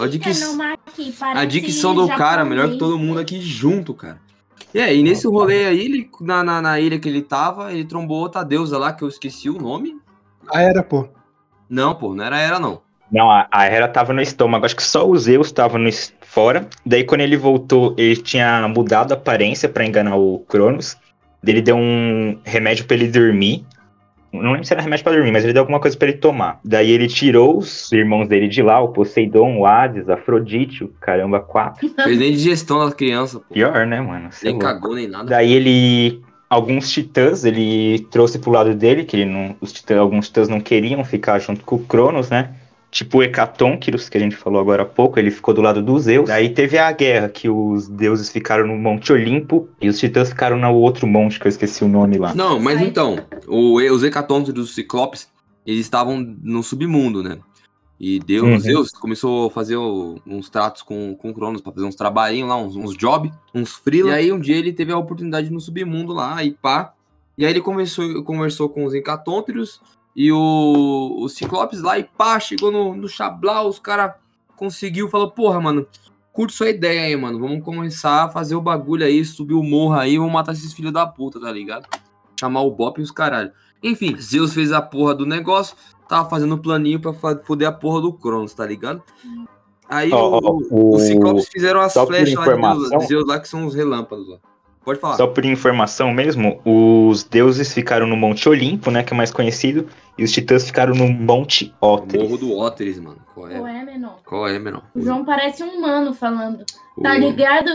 A 0.00 0.06
dicção, 0.06 0.58
Aqui, 0.62 1.14
a 1.20 1.44
dicção 1.44 1.94
do 1.94 2.08
cara, 2.08 2.44
melhor 2.44 2.70
que 2.70 2.78
todo 2.78 2.98
mundo 2.98 3.20
aqui 3.20 3.40
junto, 3.40 3.94
cara. 3.94 4.20
E 4.74 4.80
aí, 4.80 5.02
nesse 5.02 5.26
rolê 5.26 5.66
aí, 5.66 5.80
ele, 5.80 6.10
na, 6.20 6.42
na, 6.42 6.62
na 6.62 6.80
ilha 6.80 6.98
que 6.98 7.08
ele 7.08 7.20
tava, 7.20 7.72
ele 7.72 7.84
trombou 7.84 8.20
outra 8.20 8.42
deusa 8.42 8.78
lá, 8.78 8.92
que 8.92 9.02
eu 9.02 9.08
esqueci 9.08 9.50
o 9.50 9.60
nome. 9.60 10.00
Ah, 10.50 10.62
era, 10.62 10.82
pô. 10.82 11.08
Não, 11.68 11.94
pô, 11.94 12.14
não 12.14 12.24
era 12.24 12.38
ela, 12.40 12.58
não. 12.58 12.80
Não, 13.10 13.30
a, 13.30 13.46
a 13.50 13.66
Hera 13.66 13.86
tava 13.86 14.14
no 14.14 14.22
estômago, 14.22 14.64
acho 14.64 14.74
que 14.74 14.82
só 14.82 15.06
o 15.06 15.16
Zeus 15.18 15.52
tava 15.52 15.76
no, 15.76 15.90
fora. 16.22 16.66
Daí 16.84 17.04
quando 17.04 17.20
ele 17.20 17.36
voltou, 17.36 17.94
ele 17.98 18.16
tinha 18.16 18.66
mudado 18.68 19.12
a 19.12 19.14
aparência 19.14 19.68
pra 19.68 19.84
enganar 19.84 20.16
o 20.16 20.38
Cronos. 20.48 20.96
Ele 21.46 21.60
deu 21.60 21.76
um 21.76 22.40
remédio 22.42 22.86
pra 22.86 22.96
ele 22.96 23.08
dormir. 23.08 23.66
Não 24.32 24.52
lembro 24.52 24.64
se 24.64 24.72
era 24.72 24.82
remédio 24.82 25.04
pra 25.04 25.12
dormir, 25.12 25.30
mas 25.30 25.44
ele 25.44 25.52
deu 25.52 25.60
alguma 25.62 25.78
coisa 25.78 25.96
pra 25.96 26.08
ele 26.08 26.16
tomar. 26.18 26.58
Daí 26.64 26.90
ele 26.90 27.06
tirou 27.06 27.58
os 27.58 27.92
irmãos 27.92 28.26
dele 28.26 28.48
de 28.48 28.62
lá, 28.62 28.80
o 28.80 28.88
Poseidon, 28.88 29.58
o 29.58 29.66
Hades, 29.66 30.08
Afrodite, 30.08 30.84
o 30.84 30.88
caramba, 31.00 31.40
quatro. 31.40 31.86
Fez 32.02 32.18
nem 32.18 32.32
digestão 32.32 32.84
da 32.88 32.94
criança, 32.94 33.38
pô. 33.40 33.52
Pior, 33.52 33.86
né, 33.86 34.00
mano? 34.00 34.28
É 34.28 34.44
Nem 34.44 34.54
louco. 34.54 34.66
cagou, 34.66 34.94
nem 34.94 35.06
nada. 35.08 35.24
Daí 35.28 35.52
ele. 35.52 36.22
Alguns 36.48 36.90
titãs 36.90 37.46
ele 37.46 38.00
trouxe 38.10 38.38
pro 38.38 38.50
lado 38.50 38.74
dele, 38.74 39.04
que 39.04 39.16
ele 39.16 39.24
não, 39.24 39.56
os 39.58 39.72
titãs, 39.72 39.98
alguns 39.98 40.26
titãs 40.28 40.48
não 40.50 40.60
queriam 40.60 41.02
ficar 41.02 41.38
junto 41.38 41.64
com 41.64 41.76
o 41.76 41.78
Cronos, 41.78 42.28
né? 42.28 42.50
Tipo 42.92 43.22
o 43.22 43.78
que 44.10 44.18
a 44.18 44.20
gente 44.20 44.36
falou 44.36 44.60
agora 44.60 44.82
há 44.82 44.86
pouco, 44.86 45.18
ele 45.18 45.30
ficou 45.30 45.54
do 45.54 45.62
lado 45.62 45.82
dos 45.82 46.02
Zeus. 46.02 46.28
Daí 46.28 46.50
teve 46.50 46.76
a 46.76 46.92
guerra, 46.92 47.30
que 47.30 47.48
os 47.48 47.88
deuses 47.88 48.28
ficaram 48.28 48.66
no 48.66 48.76
Monte 48.76 49.10
Olimpo 49.10 49.66
e 49.80 49.88
os 49.88 49.98
titãs 49.98 50.28
ficaram 50.28 50.58
no 50.58 50.74
outro 50.74 51.06
monte, 51.06 51.40
que 51.40 51.46
eu 51.46 51.48
esqueci 51.48 51.82
o 51.82 51.88
nome 51.88 52.18
lá. 52.18 52.34
Não, 52.34 52.60
mas 52.60 52.82
então, 52.82 53.16
o, 53.48 53.76
os 53.80 54.04
hecatônquiros 54.04 54.52
dos 54.54 54.74
ciclopes, 54.74 55.26
eles 55.66 55.80
estavam 55.80 56.20
no 56.42 56.62
submundo, 56.62 57.22
né? 57.22 57.38
E 57.98 58.18
Deus, 58.18 58.46
Uhum. 58.46 58.58
Zeus 58.58 58.90
começou 58.90 59.46
a 59.46 59.50
fazer 59.50 59.76
o- 59.76 60.18
uns 60.26 60.50
tratos 60.50 60.82
com, 60.82 61.14
com 61.16 61.30
o 61.30 61.34
Cronos 61.34 61.62
pra 61.62 61.72
fazer 61.72 61.86
uns 61.86 61.94
trabalhinhos 61.94 62.50
lá, 62.50 62.56
uns, 62.58 62.76
uns 62.76 62.94
job, 62.94 63.32
uns 63.54 63.70
freela. 63.72 64.10
E 64.10 64.14
aí 64.14 64.32
um 64.32 64.38
dia 64.38 64.56
ele 64.56 64.70
teve 64.72 64.92
a 64.92 64.98
oportunidade 64.98 65.48
no 65.50 65.60
submundo 65.60 66.12
lá 66.12 66.44
e 66.44 66.50
pá. 66.50 66.92
E 67.38 67.46
aí 67.46 67.52
ele 67.52 67.62
começou, 67.62 68.22
conversou 68.22 68.68
com 68.68 68.84
os 68.84 68.92
hecatônquiros 68.92 69.80
e 70.14 70.30
o, 70.32 71.16
o 71.20 71.28
ciclopes 71.28 71.80
lá 71.80 71.98
e 71.98 72.04
pá, 72.04 72.38
chegou 72.38 72.70
no, 72.70 72.94
no 72.94 73.08
Xablau, 73.08 73.68
os 73.68 73.78
caras 73.78 74.14
conseguiu, 74.56 75.08
falou, 75.08 75.30
porra, 75.30 75.60
mano, 75.60 75.86
curto 76.32 76.52
sua 76.52 76.68
ideia 76.70 77.02
aí, 77.02 77.16
mano. 77.16 77.38
Vamos 77.40 77.64
começar 77.64 78.24
a 78.24 78.28
fazer 78.28 78.54
o 78.54 78.60
bagulho 78.60 79.04
aí, 79.04 79.24
subir 79.24 79.54
o 79.54 79.62
morro 79.62 79.94
aí, 79.94 80.18
vamos 80.18 80.32
matar 80.32 80.52
esses 80.52 80.72
filhos 80.72 80.92
da 80.92 81.06
puta, 81.06 81.40
tá 81.40 81.50
ligado? 81.50 81.86
Chamar 82.38 82.60
o 82.62 82.70
Bop 82.70 83.00
e 83.00 83.04
os 83.04 83.10
caralho. 83.10 83.50
Enfim, 83.82 84.16
Zeus 84.20 84.52
fez 84.54 84.70
a 84.72 84.80
porra 84.82 85.14
do 85.14 85.26
negócio, 85.26 85.76
tava 86.08 86.28
fazendo 86.28 86.56
planinho 86.58 87.00
pra 87.00 87.12
foder 87.12 87.68
a 87.68 87.72
porra 87.72 88.00
do 88.00 88.12
Cronos, 88.12 88.54
tá 88.54 88.64
ligado? 88.66 89.02
Aí 89.88 90.10
ó, 90.12 90.38
o- 90.38 90.68
o- 90.70 90.94
os 90.96 91.02
Ciclopes 91.02 91.48
fizeram 91.48 91.80
as 91.80 91.92
flechas 92.06 92.34
lá 92.36 92.44
de 92.44 92.50
de 92.98 93.06
Zeus 93.08 93.26
lá, 93.26 93.40
que 93.40 93.48
são 93.48 93.66
os 93.66 93.74
relâmpagos 93.74 94.28
lá. 94.28 94.38
Pode 94.84 94.98
falar. 94.98 95.16
Só 95.16 95.26
por 95.26 95.44
informação 95.44 96.12
mesmo, 96.12 96.60
os 96.64 97.22
deuses 97.24 97.72
ficaram 97.72 98.06
no 98.06 98.16
Monte 98.16 98.48
Olimpo, 98.48 98.90
né, 98.90 99.02
que 99.04 99.12
é 99.14 99.16
mais 99.16 99.30
conhecido, 99.30 99.88
e 100.18 100.24
os 100.24 100.32
titãs 100.32 100.64
ficaram 100.66 100.94
no 100.94 101.08
Monte 101.08 101.72
O 101.80 101.86
Óteres. 101.86 102.22
Morro 102.28 102.38
do 102.38 102.56
Óteres, 102.56 102.98
mano. 102.98 103.18
Qual 103.34 103.48
é? 103.48 103.54
É, 103.56 103.84
menor? 103.84 104.18
Qual 104.26 104.48
é, 104.48 104.58
menor? 104.58 104.82
O 104.94 105.00
João 105.00 105.24
parece 105.24 105.62
um 105.62 105.68
humano 105.78 106.12
falando. 106.12 106.64
O- 106.96 107.02
Tá 107.02 107.16
ligado? 107.16 107.70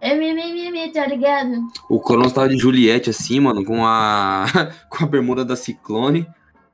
É 0.00 0.14
mimimi, 0.14 0.92
tá 0.92 1.06
ligado? 1.06 1.66
O 1.88 2.00
Cronos 2.00 2.32
tava 2.32 2.48
de 2.48 2.58
Juliette 2.58 3.10
assim, 3.10 3.40
mano, 3.40 3.64
com 3.64 3.84
a 3.84 4.44
com 4.90 5.04
a 5.04 5.06
bermuda 5.06 5.44
da 5.44 5.56
Ciclone, 5.56 6.26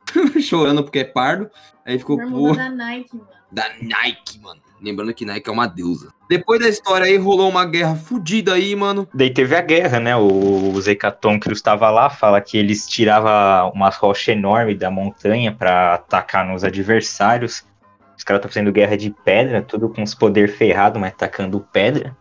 chorando 0.41 0.83
porque 0.83 1.01
é 1.01 1.05
pardo. 1.05 1.49
Aí 1.85 1.99
ficou 1.99 2.17
Bermuda 2.17 2.49
pô, 2.55 2.57
da 2.57 2.69
Nike, 2.71 3.17
mano. 3.17 3.29
da 3.51 3.65
Nike, 3.81 4.39
mano. 4.41 4.61
Lembrando 4.83 5.15
que 5.15 5.25
Nike 5.25 5.49
é 5.49 5.53
uma 5.53 5.67
deusa. 5.67 6.13
Depois 6.29 6.61
da 6.61 6.69
história 6.69 7.07
aí, 7.07 7.17
rolou 7.17 7.49
uma 7.49 7.65
guerra 7.65 7.95
fodida 7.95 8.55
aí, 8.55 8.75
mano. 8.75 9.09
Daí 9.15 9.31
teve 9.31 9.55
a 9.55 9.61
guerra, 9.61 10.01
né? 10.01 10.17
O 10.17 10.81
Zecatônquiros 10.81 11.59
estava 11.59 11.89
lá, 11.89 12.11
fala 12.11 12.41
que 12.41 12.59
eles 12.59 12.89
tiravam 12.89 13.71
umas 13.73 13.97
rochas 13.97 14.29
enormes 14.29 14.79
da 14.79 14.91
montanha 14.91 15.53
pra 15.53 15.95
atacar 15.95 16.45
nos 16.45 16.65
adversários. 16.65 17.65
Os 18.17 18.25
caras 18.25 18.41
estão 18.41 18.51
fazendo 18.51 18.73
guerra 18.73 18.97
de 18.97 19.11
pedra, 19.25 19.63
tudo 19.63 19.89
com 19.89 20.03
os 20.03 20.15
poder 20.15 20.49
ferrado, 20.49 20.99
mas 20.99 21.13
atacando 21.13 21.67
pedra. 21.73 22.17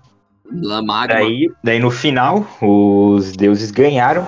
Magma. 0.82 1.08
Daí, 1.08 1.50
daí 1.64 1.80
no 1.80 1.90
final, 1.92 2.46
os 2.62 3.32
deuses 3.32 3.72
ganharam. 3.72 4.26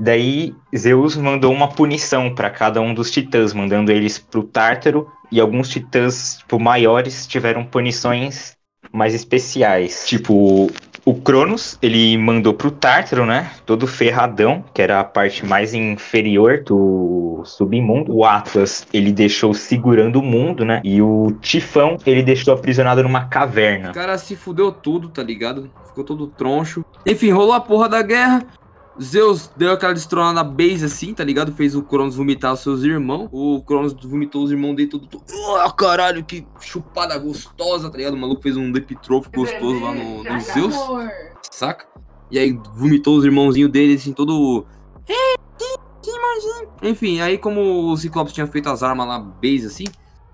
Daí 0.00 0.54
Zeus 0.76 1.16
mandou 1.16 1.52
uma 1.52 1.68
punição 1.68 2.34
pra 2.34 2.50
cada 2.50 2.80
um 2.80 2.92
dos 2.92 3.10
titãs, 3.10 3.52
mandando 3.52 3.92
eles 3.92 4.18
pro 4.18 4.42
Tártaro. 4.42 5.08
E 5.30 5.40
alguns 5.40 5.68
titãs 5.68 6.38
tipo, 6.38 6.58
maiores 6.58 7.26
tiveram 7.26 7.64
punições 7.64 8.56
mais 8.92 9.14
especiais. 9.14 10.04
Tipo, 10.06 10.70
O 11.04 11.14
Cronos, 11.14 11.78
ele 11.82 12.16
mandou 12.16 12.54
pro 12.54 12.70
Tártaro, 12.70 13.26
né? 13.26 13.50
Todo 13.66 13.86
ferradão, 13.86 14.64
que 14.72 14.80
era 14.80 15.00
a 15.00 15.04
parte 15.04 15.44
mais 15.44 15.74
inferior 15.74 16.62
do 16.64 17.42
submundo. 17.44 18.14
O 18.14 18.24
Atlas, 18.24 18.86
ele 18.92 19.12
deixou 19.12 19.52
segurando 19.52 20.16
o 20.16 20.22
mundo, 20.22 20.64
né? 20.64 20.80
E 20.82 21.02
o 21.02 21.30
Tifão, 21.42 21.98
ele 22.06 22.22
deixou 22.22 22.54
aprisionado 22.54 23.02
numa 23.02 23.26
caverna. 23.26 23.90
O 23.90 23.94
cara 23.94 24.16
se 24.16 24.34
fudeu 24.34 24.72
tudo, 24.72 25.10
tá 25.10 25.22
ligado? 25.22 25.70
Ficou 25.86 26.04
todo 26.04 26.26
troncho. 26.26 26.82
Enfim, 27.04 27.30
rolou 27.30 27.52
a 27.52 27.60
porra 27.60 27.88
da 27.88 28.00
guerra. 28.00 28.42
Zeus 29.02 29.50
deu 29.56 29.72
aquela 29.72 29.92
destronada 29.92 30.34
na 30.34 30.44
base 30.44 30.84
assim, 30.84 31.12
tá 31.12 31.24
ligado? 31.24 31.52
Fez 31.52 31.74
o 31.74 31.82
Cronos 31.82 32.14
vomitar 32.16 32.52
os 32.52 32.60
seus 32.60 32.82
irmãos. 32.82 33.28
O 33.32 33.62
Cronos 33.62 33.92
vomitou 33.92 34.44
os 34.44 34.50
irmãos 34.52 34.74
dele 34.76 34.88
tudo. 34.88 35.08
Ah, 35.58 35.70
caralho, 35.72 36.24
que 36.24 36.46
chupada 36.60 37.16
gostosa, 37.18 37.90
tá 37.90 37.96
ligado? 37.96 38.14
O 38.14 38.16
maluco 38.18 38.42
fez 38.42 38.56
um 38.56 38.70
Depitrof 38.70 39.28
gostoso 39.34 39.80
lá 39.80 39.92
no, 39.92 40.22
no 40.22 40.40
Zeus, 40.40 40.74
saca? 41.50 41.86
E 42.30 42.38
aí 42.38 42.52
vomitou 42.74 43.16
os 43.18 43.24
irmãozinhos 43.24 43.70
dele, 43.70 43.94
assim, 43.94 44.12
todo. 44.12 44.64
"É, 45.08 45.34
que- 45.58 45.78
que 46.02 46.10
irmãozinho?" 46.10 46.68
Enfim, 46.82 47.20
aí 47.20 47.36
como 47.36 47.90
o 47.90 47.96
Ciclopes 47.96 48.32
tinha 48.32 48.46
feito 48.46 48.68
as 48.68 48.82
armas 48.82 49.06
lá, 49.06 49.18
base 49.18 49.66
assim, 49.66 49.84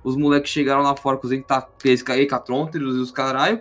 os 0.05 0.17
moleques 0.17 0.51
chegaram 0.51 0.83
lá 0.83 0.95
fora 0.97 1.17
com 1.17 1.27
os 1.27 1.33
Ecatronteros 1.33 2.97
e 2.97 2.99
os 2.99 3.11
caralho. 3.11 3.61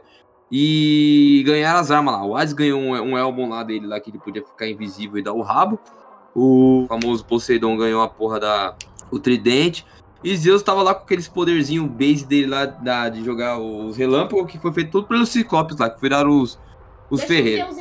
E 0.51 1.43
ganharam 1.45 1.79
as 1.79 1.91
armas 1.91 2.13
lá. 2.13 2.25
O 2.25 2.35
Hades 2.35 2.53
ganhou 2.53 2.79
um, 2.79 2.91
um 2.91 3.17
Elbon 3.17 3.49
lá 3.49 3.63
dele, 3.63 3.85
lá 3.85 3.99
que 3.99 4.09
ele 4.09 4.19
podia 4.19 4.43
ficar 4.43 4.67
invisível 4.67 5.17
e 5.17 5.21
dar 5.23 5.33
o 5.33 5.41
rabo. 5.41 5.79
O 6.35 6.85
famoso 6.87 7.25
Poseidon 7.25 7.77
ganhou 7.77 8.01
a 8.01 8.07
porra 8.07 8.39
da. 8.39 8.75
O 9.11 9.19
tridente. 9.19 9.85
E 10.23 10.35
Zeus 10.35 10.61
tava 10.61 10.83
lá 10.83 10.93
com 10.93 11.03
aqueles 11.03 11.27
poderzinho 11.27 11.87
base 11.87 12.25
dele 12.25 12.47
lá 12.47 12.65
da- 12.65 13.07
de 13.07 13.23
jogar 13.23 13.57
os 13.57 13.95
relâmpagos, 13.95 14.51
que 14.51 14.59
foi 14.59 14.73
feito 14.73 14.91
tudo 14.91 15.07
pelos 15.07 15.29
Ciclopes 15.29 15.77
lá, 15.77 15.89
que 15.89 16.01
viraram 16.01 16.41
os, 16.41 16.59
os 17.09 17.23
ferreiros. 17.23 17.75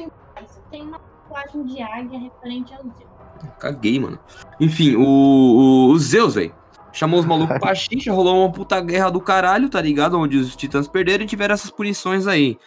Tem 0.70 0.82
uma 0.82 0.98
tatuagem 0.98 1.64
de 1.64 1.82
águia 1.82 2.18
referente 2.18 2.72
ao 2.74 2.82
Zeus. 2.82 3.52
Caguei, 3.58 3.98
mano. 3.98 4.18
Enfim, 4.60 4.94
o, 4.96 5.02
o, 5.02 5.88
o 5.90 5.98
Zeus, 5.98 6.34
velho. 6.34 6.54
Chamou 6.98 7.20
os 7.20 7.26
malucos 7.26 7.56
pra 7.58 7.74
xixa, 7.74 8.12
rolou 8.12 8.38
uma 8.44 8.50
puta 8.52 8.80
guerra 8.80 9.08
do 9.10 9.20
caralho, 9.20 9.68
tá 9.68 9.80
ligado? 9.80 10.18
Onde 10.18 10.36
os 10.36 10.56
titãs 10.56 10.88
perderam 10.88 11.22
e 11.24 11.26
tiveram 11.26 11.54
essas 11.54 11.70
punições 11.70 12.26
aí. 12.26 12.58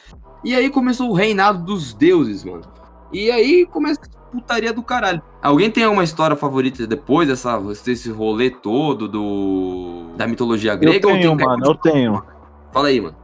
E 0.44 0.56
aí 0.56 0.70
começou 0.70 1.10
o 1.10 1.14
reinado 1.14 1.64
dos 1.66 1.94
deuses, 1.94 2.44
mano. 2.44 2.62
E 3.12 3.30
aí 3.30 3.66
começa 3.66 4.00
a 4.02 4.32
putaria 4.32 4.72
do 4.72 4.82
caralho. 4.82 5.22
Alguém 5.42 5.70
tem 5.70 5.84
alguma 5.84 6.04
história 6.04 6.36
favorita 6.36 6.88
depois 6.88 7.28
dessa, 7.28 7.60
desse 7.84 8.10
rolê 8.10 8.50
todo 8.50 9.08
do 9.08 10.06
da 10.16 10.26
mitologia 10.26 10.72
Eu 10.74 10.78
grega? 10.80 11.08
ou 11.08 11.14
tenho, 11.14 11.36
tem- 11.38 11.46
mano, 11.46 11.66
eu 11.66 11.76
tenho. 11.76 12.24
Fala 12.72 12.88
aí, 12.88 13.02
mano. 13.02 13.16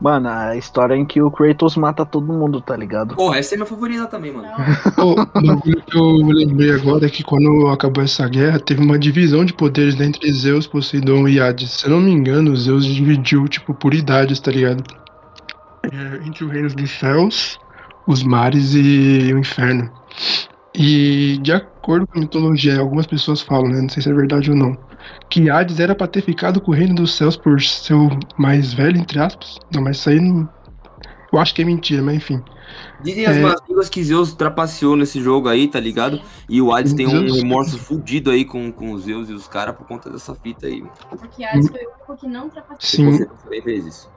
Mano, 0.00 0.28
a 0.28 0.56
história 0.56 0.94
em 0.94 1.04
que 1.04 1.20
o 1.20 1.30
Kratos 1.30 1.76
mata 1.76 2.06
todo 2.06 2.32
mundo, 2.32 2.60
tá 2.60 2.76
ligado? 2.76 3.16
Porra, 3.16 3.38
essa 3.38 3.54
é 3.54 3.56
minha 3.56 3.66
favorita 3.66 4.06
também, 4.06 4.32
mano. 4.32 4.48
O 4.98 5.14
bagulho 5.40 5.82
que 5.82 5.96
eu 5.96 6.16
lembrei 6.16 6.72
agora 6.72 7.06
é 7.06 7.08
que 7.08 7.24
quando 7.24 7.66
acabou 7.68 8.04
essa 8.04 8.28
guerra, 8.28 8.60
teve 8.60 8.80
uma 8.80 8.98
divisão 8.98 9.44
de 9.44 9.52
poderes 9.52 10.00
entre 10.00 10.30
Zeus, 10.32 10.66
Poseidon 10.66 11.26
e 11.26 11.40
Hades. 11.40 11.72
Se 11.72 11.86
eu 11.86 11.90
não 11.90 12.00
me 12.00 12.12
engano, 12.12 12.56
Zeus 12.56 12.84
dividiu, 12.84 13.48
tipo, 13.48 13.74
por 13.74 13.92
idades, 13.92 14.38
tá 14.38 14.52
ligado? 14.52 14.84
É, 15.82 16.26
entre 16.26 16.44
o 16.44 16.48
reino 16.48 16.68
dos 16.68 16.90
céus, 16.90 17.58
os 18.06 18.22
mares 18.22 18.74
e 18.74 19.32
o 19.32 19.38
inferno. 19.38 19.90
E 20.74 21.38
de 21.42 21.52
acordo 21.52 22.06
com 22.06 22.18
a 22.18 22.20
mitologia, 22.20 22.78
algumas 22.78 23.06
pessoas 23.06 23.40
falam, 23.40 23.68
né? 23.68 23.80
Não 23.80 23.88
sei 23.88 24.02
se 24.02 24.10
é 24.10 24.14
verdade 24.14 24.50
ou 24.50 24.56
não. 24.56 24.76
Que 25.28 25.50
Hades 25.50 25.78
era 25.80 25.94
pra 25.94 26.06
ter 26.06 26.22
ficado 26.22 26.60
com 26.60 26.70
o 26.70 26.74
reino 26.74 26.94
dos 26.94 27.14
céus 27.16 27.36
por 27.36 27.60
ser 27.60 27.94
o 27.94 28.08
mais 28.36 28.72
velho, 28.72 28.96
entre 28.98 29.18
aspas. 29.20 29.58
Não, 29.74 29.82
mas 29.82 29.98
isso 29.98 30.08
aí 30.10 30.20
não. 30.20 30.48
Eu 31.32 31.38
acho 31.38 31.54
que 31.54 31.60
é 31.60 31.64
mentira, 31.64 32.02
mas 32.02 32.16
enfim. 32.16 32.42
Dizem 33.02 33.26
as 33.26 33.36
É. 33.36 33.40
más 33.40 33.60
línguas 33.68 33.88
que 33.88 34.02
Zeus 34.02 34.32
trapaceou 34.34 34.96
nesse 34.96 35.20
jogo 35.20 35.48
aí, 35.48 35.68
tá 35.68 35.78
ligado? 35.78 36.20
E 36.48 36.60
o 36.62 36.72
Hades 36.72 36.94
tem 36.94 37.06
um 37.06 37.30
remorso 37.32 37.78
fudido 37.78 38.30
aí 38.30 38.44
com, 38.44 38.72
com 38.72 38.92
os 38.92 39.02
Zeus 39.04 39.28
e 39.28 39.32
os 39.34 39.46
caras 39.46 39.74
por 39.76 39.86
conta 39.86 40.08
dessa 40.10 40.34
fita 40.34 40.66
aí. 40.66 40.82
Porque 41.10 41.44
Hades 41.44 41.68
foi 41.68 41.80
o 41.84 41.88
único 41.90 42.16
que 42.16 42.26
não 42.26 42.44
ultrapassou. 42.44 42.78
Sim, 42.80 43.12
Você 43.12 43.62
fez 43.62 43.86
isso. 43.86 44.10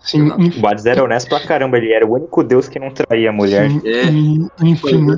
sim. 0.00 0.28
O 0.28 0.66
Hades 0.66 0.84
era 0.86 1.02
honesto 1.02 1.28
pra 1.28 1.40
caramba, 1.40 1.78
ele 1.78 1.92
era 1.92 2.06
o 2.06 2.12
único 2.14 2.42
deus 2.44 2.68
que 2.68 2.78
não 2.78 2.90
traía 2.90 3.30
a 3.30 3.32
mulher. 3.32 3.70
Sim, 3.70 3.80
É. 4.60 4.64
enfim, 4.66 5.04
né? 5.06 5.16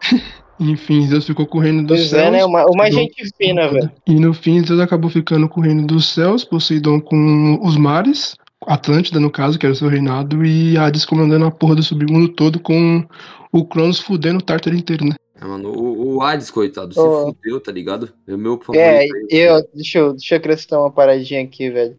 enfim, 0.60 1.06
Zeus 1.06 1.26
ficou 1.26 1.46
com 1.46 1.58
o 1.58 1.60
reino 1.60 1.82
dos 1.86 1.98
Pois 1.98 2.10
céus. 2.10 2.22
é, 2.22 2.30
né? 2.30 2.44
Uma, 2.44 2.64
uma 2.64 2.84
Poseidon- 2.84 2.98
gente 2.98 3.30
fina, 3.36 3.68
velho. 3.68 3.90
E 4.06 4.14
no 4.14 4.34
fim, 4.34 4.64
Zeus 4.64 4.80
acabou 4.80 5.10
ficando 5.10 5.48
com 5.48 5.60
o 5.60 5.64
reino 5.64 5.86
dos 5.86 6.06
céus, 6.12 6.44
Poseidon 6.44 7.00
com 7.00 7.58
os 7.62 7.76
mares, 7.76 8.34
Atlântida, 8.66 9.20
no 9.20 9.30
caso, 9.30 9.58
que 9.58 9.64
era 9.66 9.72
o 9.72 9.76
seu 9.76 9.88
reinado, 9.88 10.44
e 10.44 10.76
Hades 10.76 11.04
comandando 11.04 11.44
a 11.46 11.50
porra 11.50 11.76
do 11.76 11.82
submundo 11.82 12.28
todo 12.28 12.58
com 12.60 13.04
o 13.52 13.64
Cronos 13.64 14.00
fudendo 14.00 14.40
o 14.40 14.42
Tártaro 14.42 14.76
inteiro, 14.76 15.04
né? 15.06 15.14
É, 15.40 15.44
mano, 15.44 15.70
o, 15.70 16.16
o 16.16 16.22
Hades, 16.22 16.50
coitado, 16.50 16.92
se 16.92 17.00
fudeu, 17.00 17.60
tá 17.60 17.70
ligado? 17.70 18.10
É 18.26 18.34
o 18.34 18.38
meu 18.38 18.58
favorito. 18.58 18.80
É, 18.82 18.98
aí. 18.98 19.08
eu, 19.30 19.62
deixa 19.72 19.98
eu, 19.98 20.12
deixa 20.12 20.34
eu 20.34 20.38
acrescentar 20.38 20.80
uma 20.80 20.90
paradinha 20.90 21.42
aqui, 21.42 21.70
velho. 21.70 21.96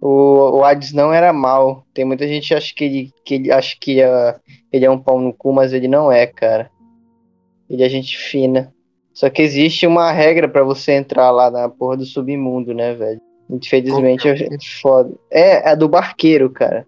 O, 0.00 0.58
o 0.58 0.64
Hades 0.64 0.92
não 0.92 1.12
era 1.12 1.32
mal. 1.32 1.86
Tem 1.94 2.04
muita 2.04 2.26
gente 2.26 2.48
que 2.48 2.54
acha 2.54 2.74
que 2.74 2.84
ele, 2.84 3.12
que 3.24 3.34
ele 3.34 3.52
acha 3.52 3.76
que 3.80 4.00
é, 4.00 4.36
ele 4.72 4.84
é 4.84 4.90
um 4.90 4.98
pau 4.98 5.20
no 5.20 5.32
cu, 5.32 5.52
mas 5.52 5.72
ele 5.72 5.86
não 5.86 6.10
é, 6.10 6.26
cara. 6.26 6.68
Ele 7.70 7.84
é 7.84 7.88
gente 7.88 8.18
fina. 8.18 8.74
Só 9.14 9.30
que 9.30 9.40
existe 9.42 9.86
uma 9.86 10.10
regra 10.10 10.48
pra 10.48 10.64
você 10.64 10.92
entrar 10.92 11.30
lá 11.30 11.50
na 11.50 11.68
porra 11.68 11.98
do 11.98 12.04
submundo, 12.04 12.74
né, 12.74 12.94
velho? 12.94 13.20
Infelizmente 13.48 14.28
é 14.28 14.48
foda. 14.80 15.12
É, 15.30 15.70
a 15.70 15.74
do 15.74 15.88
barqueiro, 15.88 16.50
cara. 16.50 16.86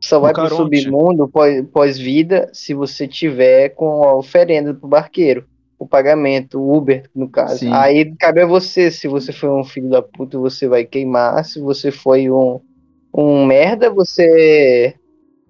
Só 0.00 0.18
vai 0.20 0.34
pro 0.34 0.48
submundo 0.48 1.28
pós- 1.28 1.64
pós-vida 1.72 2.50
se 2.52 2.74
você 2.74 3.08
tiver 3.08 3.70
com 3.70 4.04
a 4.04 4.14
oferenda 4.14 4.74
pro 4.74 4.88
barqueiro. 4.88 5.46
O 5.78 5.86
pagamento, 5.86 6.60
o 6.60 6.76
Uber, 6.76 7.08
no 7.14 7.28
caso. 7.28 7.58
Sim. 7.58 7.72
Aí 7.72 8.14
cabe 8.16 8.42
a 8.42 8.46
você. 8.46 8.90
Se 8.90 9.08
você 9.08 9.32
foi 9.32 9.50
um 9.50 9.64
filho 9.64 9.88
da 9.88 10.02
puta, 10.02 10.38
você 10.38 10.68
vai 10.68 10.84
queimar. 10.84 11.44
Se 11.44 11.58
você 11.58 11.90
foi 11.90 12.30
um, 12.30 12.60
um 13.14 13.44
merda, 13.44 13.90
você. 13.90 14.94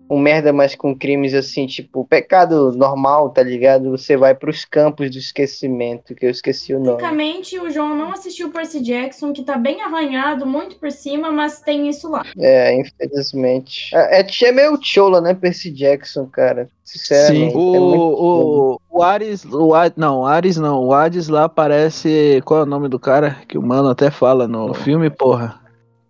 Um 0.08 0.18
merda, 0.18 0.52
mas 0.52 0.74
com 0.74 0.96
crimes 0.96 1.32
assim, 1.34 1.66
tipo, 1.66 2.04
pecado 2.04 2.72
normal, 2.72 3.30
tá 3.30 3.42
ligado? 3.42 3.90
Você 3.90 4.16
vai 4.16 4.34
pros 4.34 4.64
campos 4.64 5.10
do 5.10 5.18
esquecimento, 5.18 6.14
que 6.14 6.26
eu 6.26 6.30
esqueci 6.30 6.74
o 6.74 6.78
nome. 6.78 7.00
Basicamente, 7.00 7.58
o 7.58 7.70
João 7.70 7.96
não 7.96 8.12
assistiu 8.12 8.50
Percy 8.50 8.80
Jackson, 8.80 9.32
que 9.32 9.42
tá 9.42 9.56
bem 9.56 9.80
arranhado, 9.80 10.46
muito 10.46 10.76
por 10.76 10.90
cima, 10.90 11.32
mas 11.32 11.60
tem 11.60 11.88
isso 11.88 12.10
lá. 12.10 12.24
É, 12.38 12.78
infelizmente. 12.78 13.90
É, 13.94 14.20
é, 14.20 14.26
é 14.44 14.52
meio 14.52 14.78
chola, 14.82 15.20
né, 15.20 15.32
Percy 15.34 15.70
Jackson, 15.70 16.26
cara? 16.26 16.68
Sinceramente. 16.84 17.56
O, 17.56 17.74
é 17.74 17.78
o, 17.78 18.80
o 18.90 19.02
Ares, 19.02 19.44
o 19.44 19.74
Hades, 19.74 19.96
não, 19.96 20.20
o 20.20 20.26
Ares 20.26 20.56
não, 20.58 20.84
o 20.84 20.92
Hades 20.92 21.28
lá 21.28 21.48
parece, 21.48 22.42
qual 22.44 22.60
é 22.60 22.62
o 22.64 22.66
nome 22.66 22.88
do 22.88 22.98
cara? 22.98 23.38
Que 23.48 23.56
o 23.56 23.62
mano 23.62 23.88
até 23.88 24.10
fala 24.10 24.46
no 24.46 24.74
filme, 24.74 25.08
porra. 25.08 25.63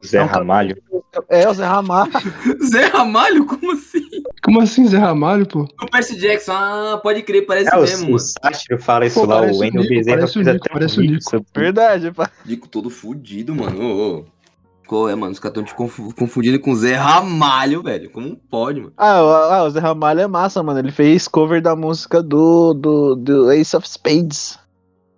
Zé 0.06 0.18
Não, 0.20 0.26
Ramalho. 0.26 0.76
É 1.28 1.48
o 1.48 1.54
Zé 1.54 1.64
Ramalho. 1.64 2.12
Zé 2.70 2.86
Ramalho? 2.86 3.46
Como 3.46 3.72
assim? 3.72 4.02
Como 4.42 4.60
assim, 4.60 4.86
Zé 4.86 4.98
Ramalho, 4.98 5.46
pô? 5.46 5.66
O 5.82 5.86
Percy 5.90 6.16
Jackson, 6.16 6.52
ah, 6.52 7.00
pode 7.02 7.22
crer, 7.22 7.46
parece 7.46 7.74
É, 7.74 7.78
mesmo, 7.80 8.04
o, 8.04 8.08
o 8.08 8.12
mano. 8.12 8.18
Sátiro 8.18 8.80
fala 8.82 9.06
isso 9.06 9.20
Pô, 9.20 9.26
lá, 9.26 9.40
parece 9.40 9.56
o 9.58 9.60
Wendel 9.60 9.82
Nico, 9.82 9.94
Bezerra 9.94 10.16
parece 10.18 10.32
o 10.32 10.34
fez 10.44 10.46
Nico, 10.54 10.64
até 10.64 10.72
parece 10.72 10.98
o 10.98 11.02
Nico. 11.02 11.22
sobre 11.30 11.46
Verdade, 11.54 12.10
pá. 12.12 12.30
Dico 12.44 12.68
todo 12.68 12.90
fudido, 12.90 13.54
mano. 13.54 13.80
Ô, 13.82 14.18
ô. 14.20 14.24
Qual 14.86 15.08
é, 15.08 15.14
mano? 15.14 15.32
Os 15.32 15.38
caras 15.38 15.54
tão 15.54 15.64
te 15.64 15.74
confu- 15.74 16.14
confundindo 16.14 16.60
com 16.60 16.72
o 16.72 16.76
Zé 16.76 16.94
Ramalho, 16.94 17.82
velho. 17.82 18.10
Como 18.10 18.36
pode, 18.36 18.80
mano? 18.80 18.92
Ah, 18.98 19.22
o, 19.22 19.28
ah, 19.30 19.64
o 19.64 19.70
Zé 19.70 19.80
Ramalho 19.80 20.20
é 20.20 20.26
massa, 20.26 20.62
mano. 20.62 20.78
Ele 20.78 20.92
fez 20.92 21.26
cover 21.26 21.62
da 21.62 21.74
música 21.74 22.22
do, 22.22 22.74
do, 22.74 23.14
do 23.16 23.50
Ace 23.52 23.74
of 23.74 23.88
Spades. 23.88 24.58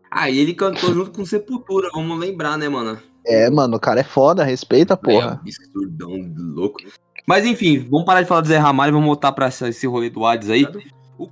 Ah, 0.08 0.30
e 0.30 0.38
ele 0.38 0.54
cantou 0.54 0.94
junto 0.94 1.10
com 1.10 1.24
Sepultura, 1.26 1.88
vamos 1.92 2.16
lembrar, 2.18 2.56
né, 2.56 2.68
mano? 2.68 2.96
É, 3.26 3.50
mano, 3.50 3.76
o 3.76 3.80
cara 3.80 4.00
é 4.00 4.04
foda, 4.04 4.44
respeita, 4.44 4.96
porra. 4.96 5.40
É, 5.44 5.48
absurdão, 5.50 6.12
louco. 6.54 6.78
Mas 7.26 7.44
enfim, 7.44 7.78
vamos 7.90 8.06
parar 8.06 8.22
de 8.22 8.28
falar 8.28 8.40
do 8.40 8.46
Zé 8.48 8.56
Ramalho 8.56 8.90
e 8.90 8.92
vamos 8.92 9.06
voltar 9.06 9.32
pra 9.32 9.46
essa- 9.46 9.68
esse 9.68 9.86
rolê 9.86 10.08
do 10.10 10.24
Hades 10.24 10.48
aí. 10.48 10.64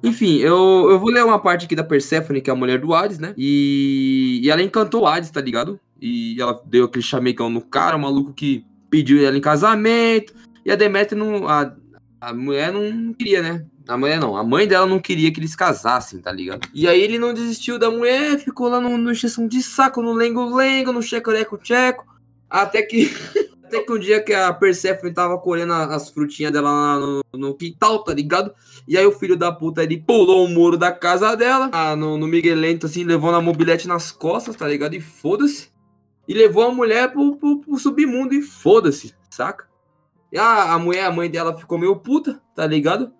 Enfim, 0.02 0.38
eu, 0.38 0.88
eu 0.90 0.98
vou 0.98 1.10
ler 1.10 1.24
uma 1.24 1.38
parte 1.38 1.66
aqui 1.66 1.76
da 1.76 1.84
Persephone, 1.84 2.40
que 2.40 2.50
é 2.50 2.52
a 2.52 2.56
mulher 2.56 2.80
do 2.80 2.92
Hades, 2.94 3.18
né? 3.18 3.32
E, 3.36 4.40
e 4.42 4.50
ela 4.50 4.62
encantou 4.62 5.02
o 5.02 5.06
Hades, 5.06 5.30
tá 5.30 5.40
ligado? 5.40 5.78
E 6.00 6.40
ela 6.40 6.60
deu 6.66 6.86
aquele 6.86 7.02
chamecão 7.04 7.48
no 7.48 7.60
cara, 7.60 7.96
o 7.96 8.00
maluco 8.00 8.32
que 8.32 8.64
pediu 8.90 9.24
ela 9.24 9.36
em 9.36 9.40
casamento. 9.40 10.34
E 10.64 10.70
a 10.72 10.76
Deméter 10.76 11.16
não. 11.16 11.46
A, 11.46 11.72
a 12.20 12.32
mulher 12.34 12.72
não 12.72 13.12
queria, 13.12 13.42
né? 13.42 13.64
A 13.86 13.96
mulher 13.98 14.18
não, 14.18 14.36
a 14.36 14.42
mãe 14.42 14.66
dela 14.66 14.86
não 14.86 14.98
queria 14.98 15.30
que 15.30 15.38
eles 15.38 15.54
casassem, 15.54 16.18
tá 16.18 16.32
ligado? 16.32 16.66
E 16.72 16.88
aí 16.88 17.00
ele 17.02 17.18
não 17.18 17.34
desistiu 17.34 17.78
da 17.78 17.90
mulher, 17.90 18.38
ficou 18.38 18.68
lá 18.68 18.80
no, 18.80 18.96
no 18.96 19.12
de 19.12 19.62
saco, 19.62 20.00
no 20.00 20.12
lengo-lengo, 20.14 20.90
no 20.92 21.02
checo-leco-checo. 21.02 22.06
Até 22.48 22.82
que. 22.82 23.10
Até 23.64 23.80
que 23.82 23.92
um 23.92 23.98
dia 23.98 24.22
que 24.22 24.32
a 24.32 24.52
Persephone 24.52 25.12
tava 25.12 25.38
colhendo 25.38 25.72
a- 25.72 25.86
as 25.96 26.10
frutinhas 26.10 26.52
dela 26.52 26.70
lá 26.70 27.00
no, 27.00 27.22
no 27.34 27.54
quintal, 27.54 28.04
tá 28.04 28.12
ligado? 28.12 28.52
E 28.86 28.96
aí 28.96 29.04
o 29.06 29.10
filho 29.10 29.36
da 29.36 29.50
puta, 29.50 29.82
ele 29.82 29.98
pulou 29.98 30.44
o 30.44 30.48
muro 30.48 30.76
da 30.76 30.92
casa 30.92 31.34
dela, 31.34 31.70
ah, 31.72 31.96
no, 31.96 32.16
no 32.18 32.26
Miguelento, 32.28 32.86
assim, 32.86 33.04
levou 33.04 33.32
na 33.32 33.40
mobilete 33.40 33.88
nas 33.88 34.12
costas, 34.12 34.54
tá 34.54 34.68
ligado? 34.68 34.94
E 34.94 35.00
foda-se. 35.00 35.70
E 36.28 36.34
levou 36.34 36.62
a 36.62 36.70
mulher 36.72 37.10
pro, 37.10 37.36
pro, 37.36 37.60
pro 37.60 37.78
submundo 37.78 38.34
e 38.34 38.42
foda-se, 38.42 39.14
saca? 39.30 39.66
E 40.30 40.38
a, 40.38 40.74
a 40.74 40.78
mulher, 40.78 41.06
a 41.06 41.10
mãe 41.12 41.30
dela 41.30 41.56
ficou 41.58 41.78
meio 41.78 41.96
puta, 41.96 42.40
tá 42.54 42.66
ligado? 42.66 43.12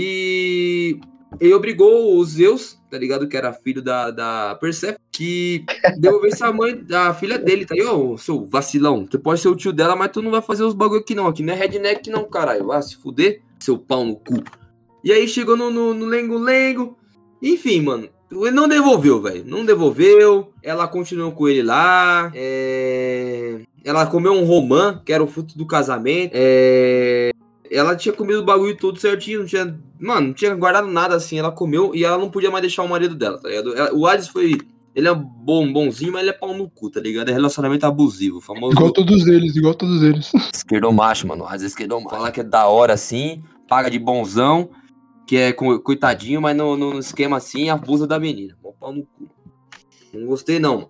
E 0.00 1.00
ele 1.40 1.54
obrigou 1.54 2.16
o 2.16 2.24
Zeus, 2.24 2.78
tá 2.88 2.96
ligado? 2.96 3.26
Que 3.26 3.36
era 3.36 3.52
filho 3.52 3.82
da, 3.82 4.12
da 4.12 4.54
Persephone, 4.60 5.00
que 5.10 5.64
devolvesse 5.98 6.44
a 6.44 6.52
mãe, 6.52 6.86
a 6.94 7.12
filha 7.12 7.36
dele, 7.36 7.66
tá 7.66 7.74
aí, 7.74 7.82
seu 8.16 8.46
vacilão. 8.46 9.04
Tu 9.04 9.18
pode 9.18 9.40
ser 9.40 9.48
o 9.48 9.56
tio 9.56 9.72
dela, 9.72 9.96
mas 9.96 10.12
tu 10.12 10.22
não 10.22 10.30
vai 10.30 10.40
fazer 10.40 10.62
os 10.62 10.72
bagulho 10.72 11.00
aqui 11.00 11.16
não. 11.16 11.26
Aqui 11.26 11.42
não 11.42 11.52
é 11.52 11.56
redneck 11.56 12.08
não, 12.10 12.22
caralho. 12.30 12.68
Vai 12.68 12.80
se 12.80 12.94
fuder, 12.94 13.42
seu 13.58 13.76
pau 13.76 14.04
no 14.04 14.14
cu. 14.14 14.40
E 15.02 15.10
aí 15.10 15.26
chegou 15.26 15.56
no, 15.56 15.68
no, 15.68 15.92
no 15.92 16.06
lengo-lengo. 16.06 16.96
Enfim, 17.42 17.82
mano. 17.82 18.08
Ele 18.30 18.52
não 18.52 18.68
devolveu, 18.68 19.20
velho. 19.20 19.44
Não 19.44 19.64
devolveu. 19.64 20.52
Ela 20.62 20.86
continuou 20.86 21.32
com 21.32 21.48
ele 21.48 21.64
lá. 21.64 22.30
É... 22.36 23.62
Ela 23.84 24.06
comeu 24.06 24.32
um 24.32 24.44
romã, 24.44 25.02
que 25.04 25.12
era 25.12 25.24
o 25.24 25.26
fruto 25.26 25.58
do 25.58 25.66
casamento. 25.66 26.30
É... 26.34 27.32
Ela 27.70 27.94
tinha 27.96 28.12
comido 28.12 28.40
o 28.40 28.44
bagulho 28.44 28.76
todo 28.76 28.98
certinho, 28.98 29.40
não 29.40 29.46
tinha. 29.46 29.78
Mano, 30.00 30.28
não 30.28 30.34
tinha 30.34 30.54
guardado 30.54 30.86
nada 30.88 31.14
assim. 31.14 31.38
Ela 31.38 31.52
comeu 31.52 31.94
e 31.94 32.04
ela 32.04 32.16
não 32.18 32.30
podia 32.30 32.50
mais 32.50 32.62
deixar 32.62 32.82
o 32.82 32.88
marido 32.88 33.14
dela, 33.14 33.38
tá 33.40 33.48
ligado? 33.48 33.76
Ela- 33.76 33.92
O 33.94 34.06
Hades 34.06 34.28
foi. 34.28 34.58
Ele 34.94 35.06
é 35.06 35.14
bom, 35.14 35.70
bonzinho, 35.72 36.12
mas 36.12 36.22
ele 36.22 36.30
é 36.30 36.32
pau 36.32 36.52
no 36.56 36.68
cu, 36.68 36.90
tá 36.90 36.98
ligado? 36.98 37.28
É 37.28 37.32
relacionamento 37.32 37.86
abusivo. 37.86 38.40
Famoso. 38.40 38.72
Igual 38.72 38.92
todos 38.92 39.26
eles, 39.28 39.54
igual 39.54 39.74
todos 39.74 40.02
eles. 40.02 40.32
Esquerdo 40.52 40.90
macho, 40.92 41.26
mano. 41.28 41.44
Às 41.44 41.52
vezes 41.60 41.68
esquerdo 41.72 42.00
macho. 42.00 42.08
Fala 42.16 42.32
que 42.32 42.40
é 42.40 42.44
da 42.44 42.66
hora 42.66 42.94
assim, 42.94 43.42
paga 43.68 43.88
de 43.90 43.98
bonzão, 43.98 44.70
que 45.26 45.36
é 45.36 45.52
co- 45.52 45.78
coitadinho, 45.80 46.40
mas 46.40 46.56
no, 46.56 46.76
no 46.76 46.98
esquema 46.98 47.36
assim, 47.36 47.68
abusa 47.70 48.06
da 48.08 48.18
menina. 48.18 48.56
Mó 48.62 48.72
pau 48.72 48.92
no 48.92 49.02
cu. 49.02 49.28
Não 50.12 50.26
gostei, 50.26 50.58
não, 50.58 50.74
mano. 50.76 50.88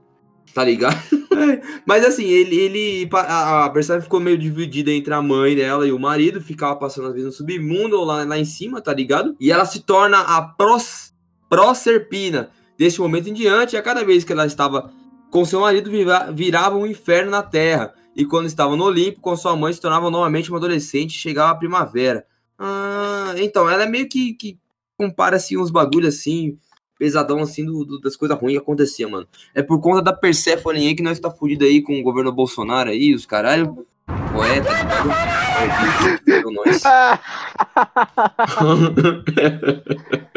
Tá 0.54 0.64
ligado? 0.64 0.98
mas 1.86 2.04
assim, 2.04 2.24
ele. 2.24 2.56
ele 2.56 3.08
a, 3.12 3.66
a 3.66 3.70
Persephone 3.70 4.02
ficou 4.02 4.20
meio 4.20 4.36
dividida 4.38 4.90
entre 4.90 5.12
a 5.14 5.22
mãe 5.22 5.54
dela 5.54 5.86
e 5.86 5.92
o 5.92 5.98
marido, 5.98 6.40
ficava 6.40 6.76
passando 6.76 7.08
às 7.08 7.12
vezes 7.12 7.26
no 7.26 7.32
submundo 7.32 7.98
ou 7.98 8.04
lá, 8.04 8.24
lá 8.24 8.38
em 8.38 8.44
cima, 8.44 8.80
tá 8.80 8.92
ligado? 8.92 9.36
E 9.40 9.52
ela 9.52 9.64
se 9.64 9.80
torna 9.80 10.20
a 10.20 10.42
pros, 10.42 11.12
Proserpina. 11.48 12.50
Deste 12.78 13.00
momento 13.00 13.28
em 13.28 13.32
diante, 13.32 13.76
a 13.76 13.82
cada 13.82 14.04
vez 14.04 14.22
que 14.24 14.32
ela 14.32 14.46
estava 14.46 14.92
com 15.30 15.44
seu 15.44 15.60
marido, 15.60 15.90
vira- 15.90 16.30
virava 16.32 16.76
um 16.76 16.86
inferno 16.86 17.30
na 17.30 17.42
terra. 17.42 17.92
E 18.14 18.24
quando 18.24 18.46
estava 18.46 18.76
no 18.76 18.84
Olimpo, 18.84 19.20
com 19.20 19.36
sua 19.36 19.54
mãe, 19.56 19.72
se 19.72 19.80
tornava 19.80 20.10
novamente 20.10 20.50
uma 20.50 20.58
adolescente 20.58 21.14
e 21.14 21.18
chegava 21.18 21.52
a 21.52 21.54
primavera. 21.54 22.24
Ah, 22.58 23.34
então, 23.36 23.68
ela 23.68 23.84
é 23.84 23.88
meio 23.88 24.08
que, 24.08 24.34
que 24.34 24.58
compara 24.96 25.36
assim, 25.36 25.56
uns 25.56 25.70
bagulhos 25.70 26.16
assim, 26.16 26.58
pesadão 26.98 27.40
assim, 27.40 27.64
do, 27.64 27.84
do- 27.84 28.00
das 28.00 28.16
coisas 28.16 28.36
ruins 28.38 28.54
que 28.54 28.58
aconteciam, 28.62 29.10
mano. 29.10 29.26
É 29.54 29.62
por 29.62 29.80
conta 29.80 30.02
da 30.02 30.12
Persephone 30.12 30.78
aí 30.80 30.94
que 30.94 31.02
nós 31.02 31.20
tá 31.20 31.30
fudido 31.30 31.64
aí 31.64 31.80
com 31.82 31.98
o 31.98 32.02
governo 32.02 32.32
Bolsonaro 32.32 32.90
aí, 32.90 33.14
os 33.14 33.24
caralho. 33.24 33.86
Poeta. 34.32 34.68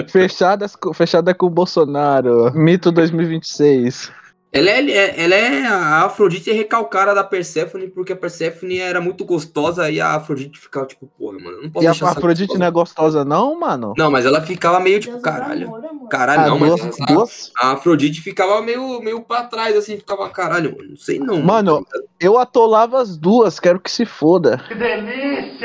Fechadas, 0.09 0.75
fechada 0.93 1.33
com 1.33 1.45
o 1.47 1.49
Bolsonaro. 1.49 2.51
Mito 2.53 2.91
2026. 2.91 4.11
Ela 4.53 4.69
é, 4.69 5.23
ela 5.23 5.35
é 5.35 5.65
a 5.65 6.03
Afrodite 6.03 6.51
recalcada 6.51 7.15
da 7.15 7.23
Persephone, 7.23 7.87
porque 7.87 8.11
a 8.11 8.17
Persephone 8.17 8.79
era 8.79 8.99
muito 8.99 9.23
gostosa 9.23 9.89
e 9.89 10.01
a 10.01 10.15
Afrodite 10.15 10.59
ficava 10.59 10.85
tipo, 10.85 11.07
porra, 11.17 11.39
mano, 11.39 11.61
não 11.61 11.69
posso 11.69 11.85
E 11.85 11.87
a 11.87 11.91
Afrodite 11.91 12.47
gostosa. 12.47 12.59
não 12.59 12.65
é 12.65 12.71
gostosa, 12.71 13.25
não, 13.25 13.57
mano? 13.57 13.93
Não, 13.97 14.11
mas 14.11 14.25
ela 14.25 14.41
ficava 14.41 14.79
meio 14.81 14.99
tipo, 14.99 15.13
Deus 15.13 15.21
do 15.23 15.25
caralho. 15.29 15.67
amor, 15.67 15.85
amor. 15.85 16.09
Caralho, 16.09 16.41
Ah, 16.41 16.47
não, 16.47 16.59
mas 16.59 16.75
duas, 17.07 17.51
a 17.57 17.71
Afrodite 17.71 18.19
ficava 18.21 18.61
meio, 18.61 18.99
meio 19.01 19.21
pra 19.21 19.43
trás, 19.43 19.73
assim, 19.77 19.95
ficava, 19.95 20.27
caralho, 20.29 20.75
mano, 20.77 20.89
não 20.89 20.97
sei 20.97 21.17
não. 21.17 21.41
Mano, 21.41 21.87
eu 22.19 22.37
atolava 22.37 23.01
as 23.01 23.15
duas, 23.15 23.57
quero 23.57 23.79
que 23.79 23.89
se 23.89 24.05
foda. 24.05 24.61